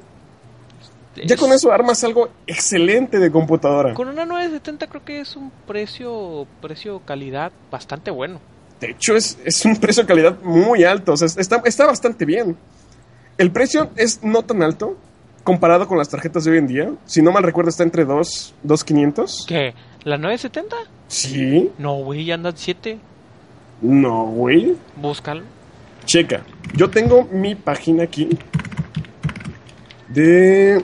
[1.25, 3.93] Ya con eso armas algo excelente de computadora.
[3.93, 8.39] Con una 970 creo que es un precio precio calidad bastante bueno.
[8.83, 11.13] De hecho, es, es un precio de calidad muy alto.
[11.13, 12.57] O sea, está, está bastante bien.
[13.37, 14.97] El precio es no tan alto
[15.45, 16.91] comparado con las tarjetas de hoy en día.
[17.05, 19.45] Si no mal recuerdo, está entre 2, 2.500.
[19.47, 19.73] ¿Qué?
[20.03, 20.75] ¿La 970?
[21.07, 21.71] Sí.
[21.77, 22.99] No, güey, anda 7.
[23.83, 24.75] No, güey.
[24.97, 25.43] Búscalo.
[26.03, 26.41] Checa.
[26.73, 28.37] Yo tengo mi página aquí
[30.09, 30.83] de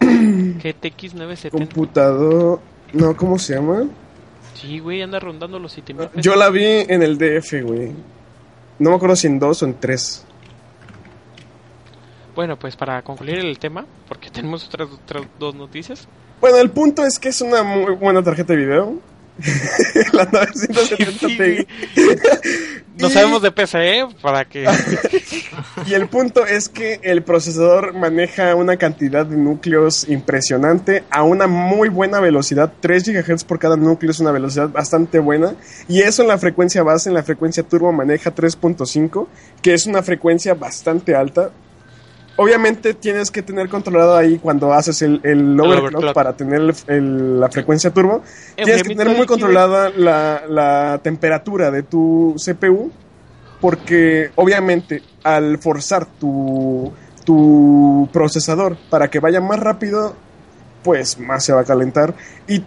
[0.00, 1.50] GTX 970.
[1.50, 2.60] computador.
[2.94, 3.84] No, ¿cómo se llama?
[4.56, 6.24] Sí, güey, anda rondando los 7000 pesos.
[6.24, 7.92] Yo la vi en el DF, güey.
[8.78, 10.26] No me acuerdo si en 2 o en 3.
[12.34, 16.08] Bueno, pues para concluir el tema, porque tenemos otras, otras dos noticias.
[16.40, 19.00] Bueno, el punto es que es una muy buena tarjeta de video.
[20.12, 21.66] la 970 Sí, Ti.
[22.98, 24.06] No Y- sabemos de PC, ¿eh?
[24.22, 24.66] Para que...
[25.86, 31.46] Y el punto es que el procesador maneja una cantidad de núcleos impresionante a una
[31.46, 32.72] muy buena velocidad.
[32.80, 35.54] 3 GHz por cada núcleo es una velocidad bastante buena.
[35.88, 39.26] Y eso en la frecuencia base, en la frecuencia turbo maneja 3.5,
[39.60, 41.50] que es una frecuencia bastante alta.
[42.36, 46.14] Obviamente tienes que tener controlado ahí cuando haces el, el overclock, overclock.
[46.14, 48.22] para tener el- el- la frecuencia turbo.
[48.56, 52.90] Eh, tienes que tener muy controlada la, la temperatura de tu CPU
[53.60, 56.92] porque obviamente al forzar tu,
[57.24, 60.14] tu procesador para que vaya más rápido,
[60.84, 62.14] pues más se va a calentar.
[62.46, 62.62] Y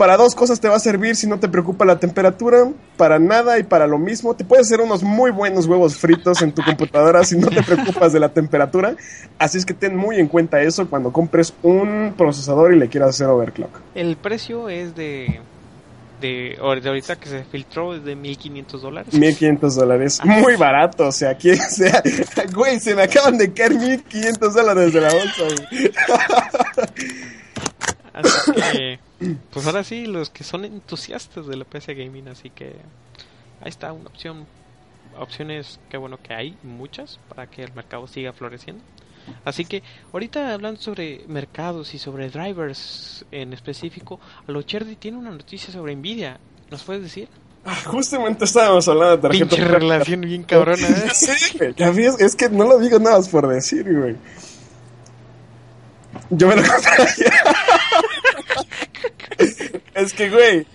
[0.00, 3.58] para dos cosas te va a servir si no te preocupa la temperatura, para nada
[3.58, 4.34] y para lo mismo.
[4.34, 8.10] Te puedes hacer unos muy buenos huevos fritos en tu computadora si no te preocupas
[8.14, 8.96] de la temperatura.
[9.38, 13.10] Así es que ten muy en cuenta eso cuando compres un procesador y le quieras
[13.10, 13.78] hacer overclock.
[13.94, 15.42] El precio es de.
[16.18, 19.12] De, de ahorita que se filtró es de 1500 dólares.
[19.12, 20.20] 1500 dólares.
[20.24, 22.02] Muy barato, o sea, quien sea.
[22.54, 25.92] Güey, se me acaban de caer 1500 dólares de la bolsa, güey.
[28.14, 29.09] Así que,
[29.50, 32.76] pues ahora sí, los que son entusiastas de la PC Gaming, así que
[33.60, 34.46] ahí está una opción.
[35.18, 38.82] Opciones que bueno que hay muchas para que el mercado siga floreciendo.
[39.44, 39.82] Así que
[40.12, 46.38] ahorita hablando sobre mercados y sobre drivers en específico, Alocherdi tiene una noticia sobre Nvidia.
[46.70, 47.28] ¿Nos puedes decir?
[47.86, 49.48] Justamente estábamos hablando de tarjetas.
[49.48, 51.10] Pinche relación bien cabrona, ¿eh?
[51.12, 51.74] Sí, güey,
[52.18, 54.16] es que no lo digo nada más por decir, güey.
[56.30, 57.32] Yo me lo compraría.
[59.94, 60.66] Es que, güey.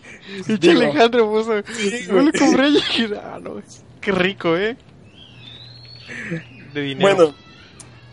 [0.48, 1.54] Pinche digo, Alejandro puso.
[1.74, 2.26] Sí, güey.
[2.26, 3.62] lo compré y dije, ah, no,
[4.02, 4.76] qué rico, ¿eh?
[6.74, 7.16] De dinero.
[7.16, 7.36] Bueno,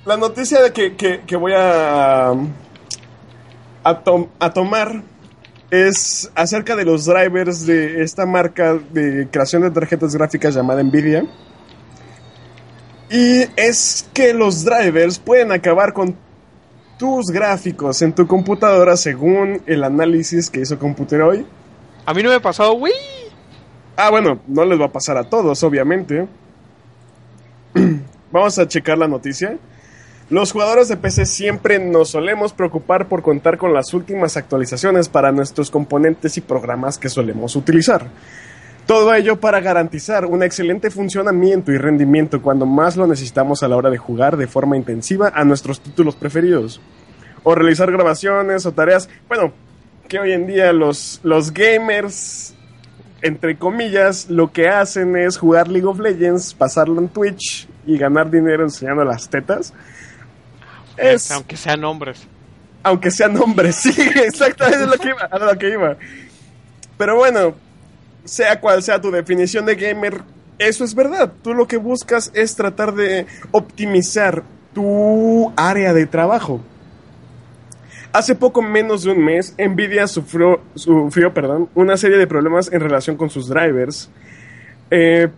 [0.04, 2.30] la noticia de que, que, que voy a,
[3.84, 5.02] a, tom- a tomar
[5.70, 11.24] es acerca de los drivers de esta marca de creación de tarjetas gráficas llamada Nvidia.
[13.10, 16.16] Y es que los drivers pueden acabar con
[17.02, 21.44] tus gráficos en tu computadora según el análisis que hizo Computer hoy.
[22.06, 22.92] A mí no me ha pasado, güey.
[23.96, 26.28] Ah, bueno, no les va a pasar a todos, obviamente.
[28.30, 29.58] Vamos a checar la noticia.
[30.30, 35.32] Los jugadores de PC siempre nos solemos preocupar por contar con las últimas actualizaciones para
[35.32, 38.06] nuestros componentes y programas que solemos utilizar.
[38.92, 43.74] Todo ello para garantizar un excelente funcionamiento y rendimiento cuando más lo necesitamos a la
[43.78, 46.78] hora de jugar de forma intensiva a nuestros títulos preferidos.
[47.42, 49.54] O realizar grabaciones o tareas, bueno,
[50.08, 52.54] que hoy en día los, los gamers
[53.22, 58.30] entre comillas, lo que hacen es jugar League of Legends, pasarlo en Twitch y ganar
[58.30, 59.72] dinero enseñando las tetas.
[60.98, 62.28] Es, Aunque sean hombres.
[62.82, 65.96] aunque sean hombres, sí, exactamente es lo que iba, a lo que iba.
[66.98, 67.54] Pero bueno,
[68.24, 70.22] sea cual sea tu definición de gamer,
[70.58, 71.32] eso es verdad.
[71.42, 74.44] Tú lo que buscas es tratar de optimizar
[74.74, 76.60] tu área de trabajo.
[78.12, 82.80] Hace poco menos de un mes, Nvidia sufrió, sufrió perdón, una serie de problemas en
[82.80, 84.10] relación con sus drivers.
[84.90, 85.28] Eh,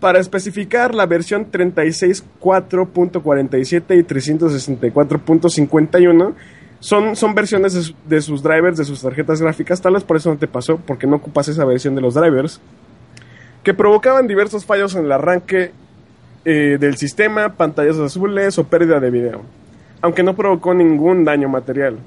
[0.00, 6.34] para especificar la versión 36.4.47 y 364.51
[6.82, 10.16] son, son versiones de, su- de sus drivers, de sus tarjetas gráficas, tal vez por
[10.16, 12.60] eso no te pasó, porque no ocupas esa versión de los drivers,
[13.62, 15.70] que provocaban diversos fallos en el arranque
[16.44, 19.42] eh, del sistema, pantallas azules o pérdida de video,
[20.00, 21.98] aunque no provocó ningún daño material.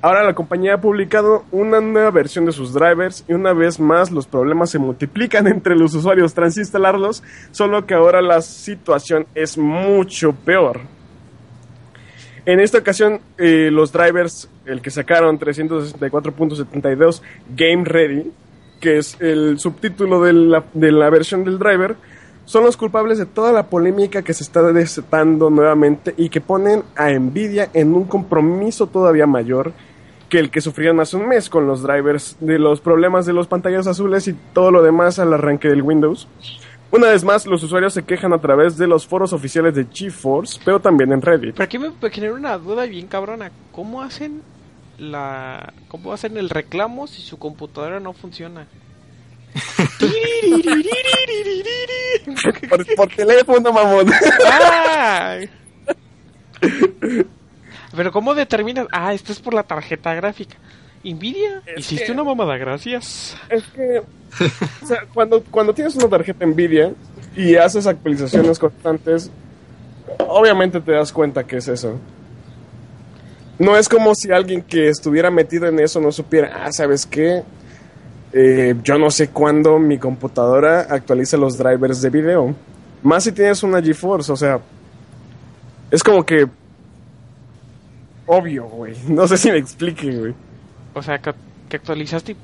[0.00, 4.12] Ahora la compañía ha publicado una nueva versión de sus drivers y una vez más
[4.12, 9.58] los problemas se multiplican entre los usuarios tras instalarlos, solo que ahora la situación es
[9.58, 10.78] mucho peor.
[12.48, 17.20] En esta ocasión, eh, los drivers, el que sacaron 364.72
[17.54, 18.32] Game Ready,
[18.80, 21.96] que es el subtítulo de la, de la versión del driver,
[22.46, 26.84] son los culpables de toda la polémica que se está desatando nuevamente y que ponen
[26.96, 29.74] a Nvidia en un compromiso todavía mayor
[30.30, 33.46] que el que sufrieron hace un mes con los drivers de los problemas de los
[33.46, 36.26] pantallas azules y todo lo demás al arranque del Windows.
[36.90, 40.58] Una vez más, los usuarios se quejan a través de los foros oficiales de GeForce,
[40.64, 41.54] pero también en Reddit.
[41.54, 43.50] Pero aquí me genera una duda bien cabrona.
[43.72, 44.42] ¿Cómo hacen
[44.98, 45.72] la.
[45.88, 48.66] ¿Cómo hacen el reclamo si su computadora no funciona?
[52.68, 54.10] Por, por teléfono, mamón.
[54.46, 55.50] ¡Ay!
[57.96, 58.86] Pero ¿cómo determinas?
[58.92, 60.56] Ah, esto es por la tarjeta gráfica.
[61.04, 63.36] Nvidia, Es hiciste que- una mamada, gracias.
[63.48, 64.02] Es que,
[64.82, 66.92] o sea, cuando, cuando tienes una tarjeta Nvidia
[67.36, 69.30] y haces actualizaciones constantes,
[70.26, 71.98] obviamente te das cuenta que es eso.
[73.58, 77.42] No es como si alguien que estuviera metido en eso no supiera, ah, ¿sabes qué?
[78.32, 82.54] Eh, yo no sé cuándo mi computadora actualiza los drivers de video.
[83.02, 84.60] Más si tienes una GeForce, o sea,
[85.90, 86.46] es como que
[88.26, 88.94] obvio, güey.
[89.08, 90.34] No sé si me explique, güey.
[90.98, 91.32] O sea, que,
[91.68, 92.36] que actualizaste y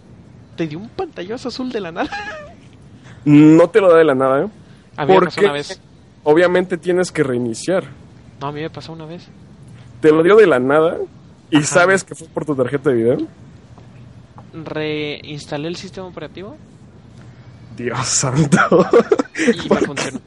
[0.57, 2.11] te dio un pantallazo azul de la nada.
[3.27, 4.49] No te lo da de la nada, ¿eh?
[4.99, 5.81] A mí me pasó Porque una vez.
[6.25, 7.85] obviamente tienes que reiniciar.
[8.39, 9.27] No, a mí me pasó una vez.
[10.03, 10.99] Te lo dio de la nada
[11.51, 11.67] y Ajá.
[11.67, 13.17] sabes que fue por tu tarjeta de video.
[14.53, 16.57] Reinstalé el sistema operativo
[17.79, 18.87] Dios santo.
[19.39, 20.21] y me funcionó.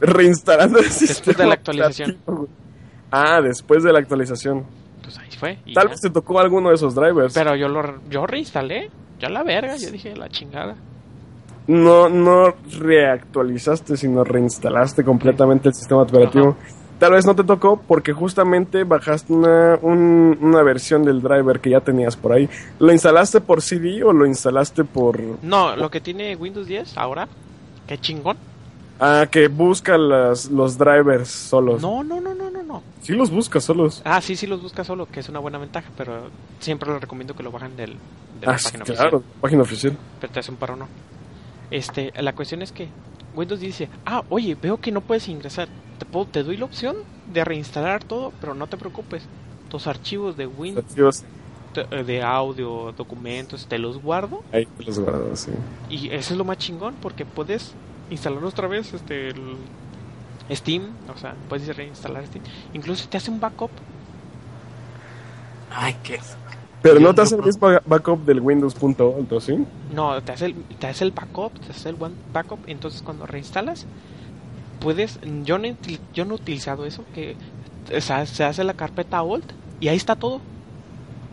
[0.00, 2.10] Reinstalando el Después sistema de la actualización.
[2.26, 2.48] operativo.
[3.12, 4.64] Ah, después de la actualización.
[5.06, 5.58] Pues ahí fue.
[5.64, 5.90] y Tal ya.
[5.90, 7.32] vez te tocó alguno de esos drivers.
[7.32, 8.90] Pero yo lo yo reinstalé.
[9.20, 10.74] Ya la verga, yo dije la chingada.
[11.68, 16.56] No, no reactualizaste, sino reinstalaste completamente el sistema operativo.
[16.98, 21.70] Tal vez no te tocó porque justamente bajaste una, un- una versión del driver que
[21.70, 22.48] ya tenías por ahí.
[22.78, 25.20] ¿Lo instalaste por CD o lo instalaste por...
[25.42, 27.28] No, lo que tiene Windows 10 ahora,
[27.86, 28.36] qué chingón.
[28.98, 31.82] Ah, que busca las, los drivers solos.
[31.82, 32.82] No, no, no, no, no, no.
[33.02, 34.00] Sí los busca solos.
[34.04, 36.28] Ah, sí, sí los busca solo, que es una buena ventaja, pero
[36.60, 37.90] siempre les recomiendo que lo bajen del,
[38.40, 39.22] de la Ah, página claro, oficial.
[39.40, 39.96] página oficial.
[40.20, 40.88] Pero te hace un paro no.
[41.70, 42.88] Este, la cuestión es que
[43.34, 45.68] Windows dice, ah, oye, veo que no puedes ingresar.
[45.98, 46.96] Te, puedo- te doy la opción
[47.32, 49.24] de reinstalar todo, pero no te preocupes.
[49.68, 51.24] Tus archivos de Windows, Archivos,
[52.06, 55.50] de, audio, documentos, te los guardo ahí te los guardas, sí.
[55.90, 57.74] Y eso es lo más chingón porque puedes
[58.10, 59.56] instalar otra vez este el
[60.50, 60.82] Steam,
[61.14, 62.44] o sea, puedes reinstalar Steam.
[62.72, 63.70] Incluso te hace un backup.
[65.74, 66.20] Ay, qué.
[66.82, 69.64] Pero no te hace el mismo backup del Windows.alt, ¿sí?
[69.92, 72.60] No, te hace el, te hace el backup, te hace el one backup.
[72.66, 73.86] Entonces cuando reinstalas,
[74.80, 75.18] puedes.
[75.42, 75.68] Yo no,
[76.14, 77.34] yo no he utilizado eso, que
[77.94, 80.40] o sea, se hace la carpeta Alt y ahí está todo.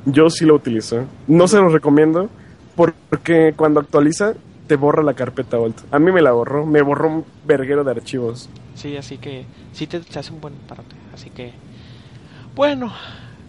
[0.05, 1.05] Yo sí lo utilizo.
[1.27, 2.29] No se lo recomiendo
[2.75, 4.33] porque cuando actualiza
[4.73, 5.77] te borra la carpeta alt.
[5.91, 8.49] A mí me la borró, me borró un verguero de archivos.
[8.73, 10.95] Sí, así que sí te, te hace un buen parote.
[11.13, 11.53] Así que,
[12.55, 12.91] bueno,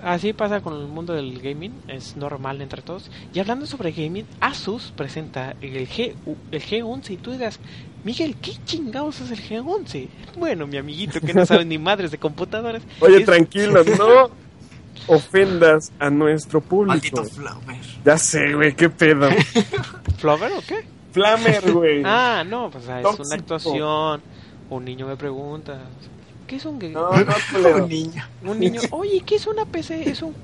[0.02, 1.72] así pasa con el mundo del gaming.
[1.88, 3.10] Es normal entre todos.
[3.32, 6.14] Y hablando sobre gaming, Asus presenta el, G,
[6.50, 7.10] el G11.
[7.12, 7.58] Y tú dirás,
[8.04, 10.08] Miguel, ¿qué chingados es el G11?
[10.38, 12.82] Bueno, mi amiguito que no sabe ni madres de computadoras.
[13.00, 14.30] Oye, es- tranquilo, no
[15.06, 16.92] ofendas a nuestro público.
[17.16, 17.80] Maldito Flamer.
[18.04, 19.30] Ya sé, güey, qué pedo.
[20.18, 20.92] ¿Flover o qué?
[21.14, 22.02] Flamer, güey.
[22.04, 23.24] Ah, no, pues ah, es Tóxico.
[23.26, 24.22] una actuación.
[24.70, 25.78] Un niño me pregunta,
[26.46, 26.90] ¿qué es un gay?
[26.92, 27.34] No, no.
[27.84, 28.22] Un niño.
[28.44, 30.10] Un niño, oye, ¿qué es una PC?
[30.10, 30.34] Es un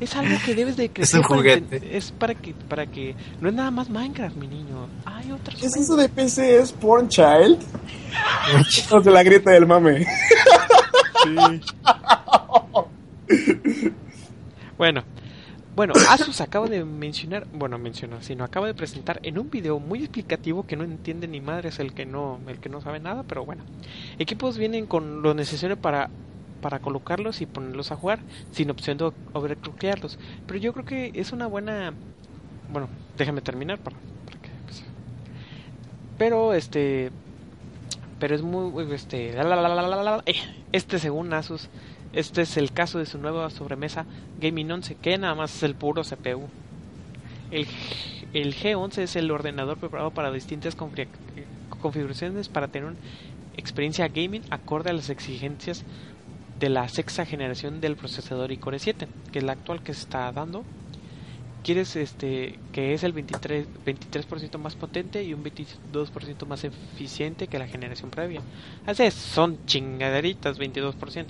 [0.00, 1.20] es algo que debes de crecer.
[1.20, 1.80] un para juguete.
[1.80, 4.88] enten- Es para que para que no es nada más Minecraft, mi niño.
[5.04, 5.84] Hay otras ¿Qué es cosas.
[5.84, 6.58] eso de PC?
[6.58, 7.58] ¿Es Porn Child?
[8.90, 10.04] Los de la grieta del mame.
[14.76, 15.04] Bueno,
[15.76, 20.00] bueno, Asus acaba de mencionar, bueno, mencionar, sino acaba de presentar en un video muy
[20.00, 23.24] explicativo que no entiende ni madre es el que no, el que no sabe nada,
[23.24, 23.64] pero bueno.
[24.18, 26.10] Equipos vienen con lo necesario para
[26.60, 28.20] para colocarlos y ponerlos a jugar
[28.50, 30.18] sin opción de overclockearlos.
[30.46, 31.92] Pero yo creo que es una buena
[32.72, 32.88] bueno,
[33.18, 34.82] déjame terminar para, que pues,
[36.16, 37.10] pero este
[38.18, 40.34] pero es muy este eh,
[40.72, 41.68] este según Asus
[42.14, 44.06] este es el caso de su nueva sobremesa
[44.40, 46.48] Gaming 11 que nada más es el puro CPU
[47.50, 47.66] el,
[48.32, 51.08] el G11 es el ordenador preparado para distintas config-
[51.80, 52.96] configuraciones para tener una
[53.56, 55.84] experiencia gaming acorde a las exigencias
[56.58, 60.30] de la sexta generación del procesador i-Core 7 que es la actual que se está
[60.32, 60.64] dando
[61.62, 67.58] quieres este que es el 23 23% más potente y un 22% más eficiente que
[67.58, 68.42] la generación previa.
[68.86, 71.26] Así es, son chingaderitas 22%.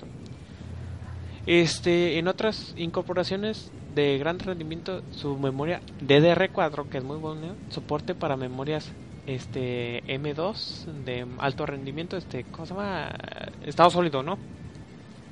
[1.46, 8.14] Este, en otras incorporaciones de gran rendimiento, su memoria DDR4, que es muy buena, soporte
[8.14, 8.90] para memorias
[9.26, 13.10] este M2 de alto rendimiento, este, ¿cómo se llama?
[13.64, 14.38] Estado sólido, ¿no?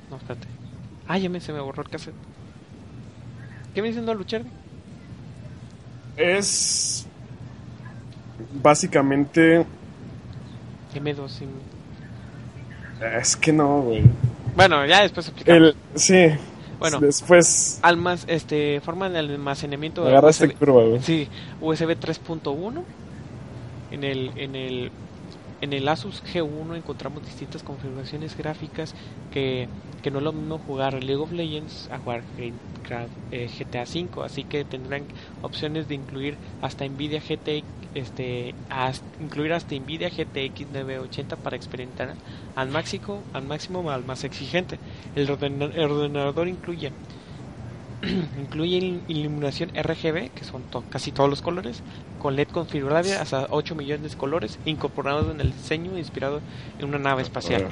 [0.09, 0.47] No, espérate.
[1.07, 2.15] Ah, ya me, se me borró el cassette.
[3.73, 4.45] ¿Qué me diciendo Lucher?
[6.15, 7.07] Es
[8.61, 9.65] básicamente
[10.93, 11.27] M2.
[11.27, 11.47] sí.
[13.19, 14.03] es que no, güey.
[14.55, 15.61] Bueno, ya después explicamos.
[15.69, 16.27] El sí.
[16.79, 16.99] Bueno.
[16.99, 21.01] después Almas, este, forma de almacenamiento agarraste USB, curva, güey.
[21.01, 21.29] sí,
[21.61, 22.83] USB 3.1
[23.91, 24.91] en el en el
[25.63, 28.95] en el Asus G1 encontramos distintas configuraciones gráficas
[29.29, 29.69] que,
[30.01, 32.53] que no es lo mismo jugar League of Legends a jugar eh,
[33.49, 35.07] GTA V, así que tendrán
[35.41, 38.55] opciones de incluir hasta Nvidia GTX, este,
[39.19, 42.17] incluir hasta Nvidia GTX 980 para experimentar
[42.55, 44.81] al máximo, al máximo al más exigente.
[45.15, 46.93] El ordena- el ordenador incluye
[48.35, 51.83] incluye il- iluminación RGB, que son casi todos los colores,
[52.23, 56.39] con LED configurable hasta 8 millones de colores, incorporados en el diseño inspirado
[56.79, 57.67] en una nave espacial.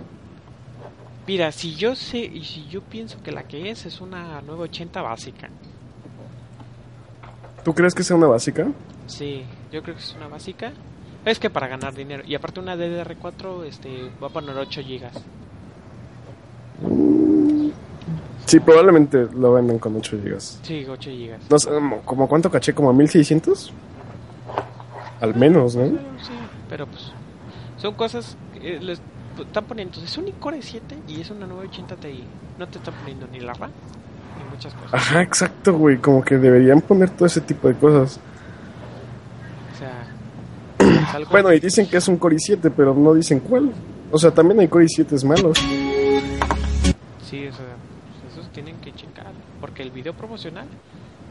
[1.27, 5.01] Mira, si yo sé y si yo pienso que la que es es una 980
[5.01, 5.49] básica.
[7.63, 8.67] ¿tú crees que sea una básica?
[9.07, 10.71] Sí, yo creo que es una básica.
[11.25, 15.09] Es que para ganar dinero y aparte una DDR4 este va a poner 8 GB.
[18.45, 20.39] Sí, probablemente lo venden con 8 GB.
[20.39, 21.37] Sí, 8 GB.
[21.49, 21.69] No sé,
[22.05, 23.73] como- cuánto caché, como a 1600?
[25.21, 25.85] Al menos, ¿no?
[25.87, 26.33] Sí,
[26.69, 27.11] pero pues
[27.77, 29.01] son cosas que les
[29.39, 29.99] están poniendo.
[30.01, 32.23] Es un Core 7 y es una 980 Ti.
[32.59, 33.71] No te están poniendo ni la RAM
[34.37, 34.93] ni muchas cosas.
[34.93, 35.97] Ajá, exacto, güey.
[35.97, 38.19] Como que deberían poner todo ese tipo de cosas.
[39.73, 43.71] O sea, algo- Bueno, y dicen que es un Core i7, pero no dicen cuál.
[44.11, 45.57] O sea, también hay Core i7 malos.
[47.29, 47.65] Sí, o sea,
[48.21, 49.27] pues esos tienen que checar.
[49.75, 50.67] Porque el video promocional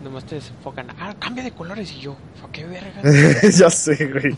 [0.03, 0.89] nomás te desenfocan.
[1.01, 2.15] Ah, cambia de colores y yo.
[2.39, 3.01] "Fue, ¿Qué verga?
[3.51, 4.37] ya sé, güey.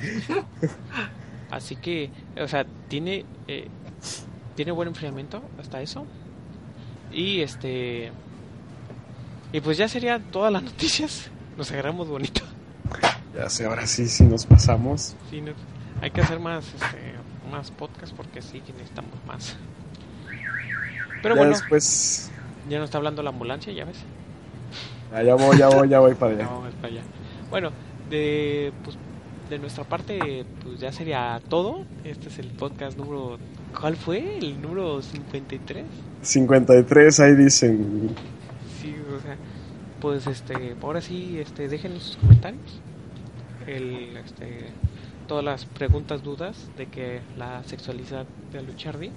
[1.51, 2.09] Así que,
[2.41, 3.67] o sea, tiene eh,
[4.55, 6.07] tiene buen enfriamiento hasta eso.
[7.11, 8.13] Y este
[9.53, 11.29] y pues ya serían todas las noticias.
[11.59, 12.43] Nos agarramos bonito.
[13.35, 15.17] Ya sé, ahora sí, sí nos pasamos.
[15.31, 15.51] Sí, no-
[16.01, 17.17] hay que hacer más este
[17.51, 19.57] más podcast porque sí necesitamos más.
[21.25, 22.31] Pero ya bueno, después.
[22.69, 23.99] Ya nos está hablando la ambulancia, ya ves.
[25.13, 26.19] Ah, ya voy, ya voy, ya voy allá.
[26.81, 27.03] para allá.
[27.51, 27.71] Bueno,
[28.11, 28.97] de pues
[29.49, 31.85] de nuestra parte pues ya sería todo.
[32.05, 33.39] Este es el podcast número
[33.79, 34.39] ¿Cuál fue?
[34.39, 35.85] ¿El número 53?
[36.23, 38.11] 53, ahí dicen.
[38.81, 39.37] Sí, o sea,
[40.01, 42.81] pues este, ahora sí, este, déjenos sus comentarios.
[43.67, 44.71] El, este,
[45.29, 49.11] todas las preguntas, dudas de que la sexualidad de Luchardi.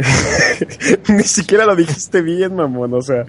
[1.08, 2.94] Ni siquiera lo dijiste bien, mamón.
[2.94, 3.24] O sea,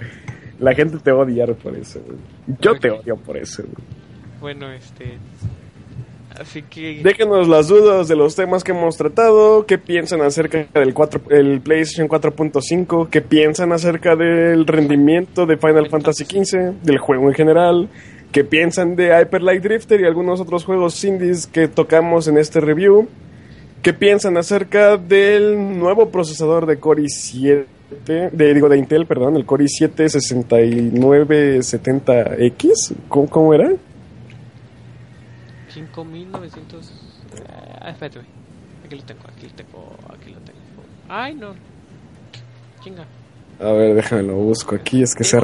[0.60, 2.18] la gente te va a odiar por eso, güey.
[2.60, 3.86] Yo te odio por eso, güey.
[4.40, 5.18] Bueno, este,
[6.40, 9.66] así que Déjenos las dudas de los temas que hemos tratado.
[9.66, 13.10] ¿Qué piensan acerca del 4, el PlayStation 4.5?
[13.10, 16.84] ¿Qué piensan acerca del rendimiento de Final Fantasy XV?
[16.84, 17.90] Del juego en general.
[18.32, 22.62] ¿Qué piensan de Hyper Light Drifter y algunos otros juegos indies que tocamos en este
[22.62, 23.10] review?
[23.82, 27.66] ¿Qué piensan acerca del nuevo procesador de Core i7?
[28.06, 30.08] De, digo, de Intel, perdón, el Core i7
[30.94, 32.96] 6970X.
[33.10, 33.72] ¿Cómo, cómo era?
[35.70, 36.92] 5900.
[37.80, 38.20] Ah, espérate.
[38.86, 40.60] Aquí lo tengo, aquí lo tengo, aquí lo tengo.
[41.10, 41.56] Ay, no.
[42.84, 43.08] Chinga.
[43.60, 45.40] A ver, déjame lo busco aquí, es que se.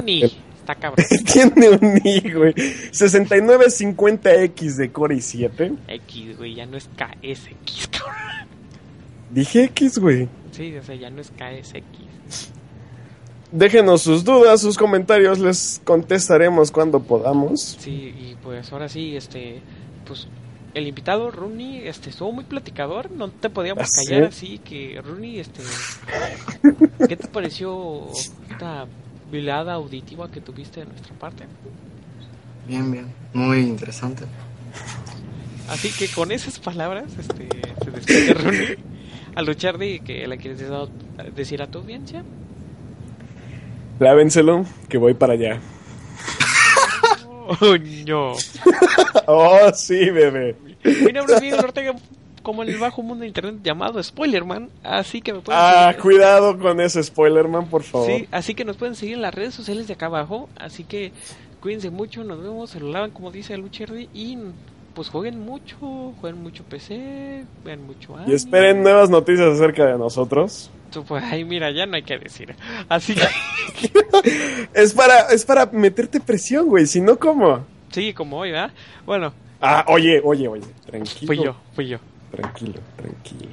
[0.67, 1.05] Está cabrón.
[1.31, 2.53] Tiene un I, güey.
[2.53, 5.77] 6950X de Core i7.
[5.87, 8.49] X, güey, ya no es KSX, cabrón.
[9.31, 10.27] Dije X, güey.
[10.51, 12.49] Sí, o sea, ya no es KSX.
[13.53, 17.77] Déjenos sus dudas, sus comentarios, les contestaremos cuando podamos.
[17.79, 19.61] Sí, y pues ahora sí, este,
[20.05, 20.27] pues
[20.73, 24.05] el invitado Rooney, este, estuvo muy platicador, no te podíamos ¿Ah, sí?
[24.05, 25.61] callar así que Rooney, este,
[27.07, 28.85] ¿qué te pareció esta
[29.31, 31.45] velada auditiva que tuviste de nuestra parte?
[32.67, 33.07] Bien, bien.
[33.33, 34.25] Muy interesante.
[35.69, 37.49] Así que con esas palabras, este,
[37.83, 38.77] se despide
[39.35, 40.63] a Luchardi, que le quieres
[41.35, 42.23] decir a tu audiencia.
[43.99, 45.59] Lávenselo, que voy para allá.
[47.61, 48.33] Oh, no.
[49.27, 50.55] Oh, sí, bebé.
[50.83, 51.95] Mi nombre es Miguel Ortega,
[52.47, 56.01] como en el bajo mundo de internet llamado Spoilerman, así que me pueden Ah, seguir-
[56.01, 58.07] cuidado con ese spoiler, man, por favor.
[58.07, 61.11] Sí, así que nos pueden seguir en las redes sociales de acá abajo, así que
[61.61, 64.37] cuídense mucho, nos vemos, se lo lavan como dice Lucherdi y
[64.93, 68.35] pues jueguen mucho, jueguen mucho PC, vean mucho Y anime.
[68.35, 70.69] esperen nuevas noticias acerca de nosotros.
[71.05, 72.55] Pues ay, mira, ya no hay que decir.
[72.87, 73.21] Así que
[74.73, 76.87] Es para, es para meterte presión, güey.
[76.87, 77.65] Si no, ¿cómo?
[77.91, 78.71] sí, como hoy, ¿verdad?
[79.05, 80.63] Bueno, Ah, oye, oye, oye.
[80.85, 81.27] Tranquilo.
[81.27, 81.97] fui yo, fui yo
[82.37, 83.49] tranquilo, tranquilo.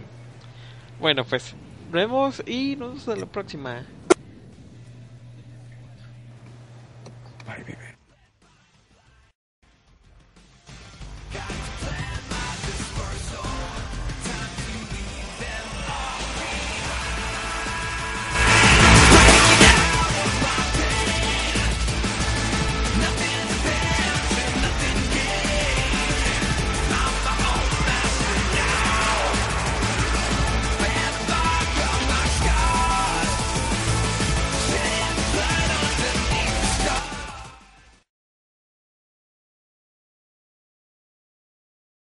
[1.01, 1.55] Bueno, pues
[1.85, 3.83] nos vemos y nos vemos a la próxima.
[7.47, 7.77] Bye, baby.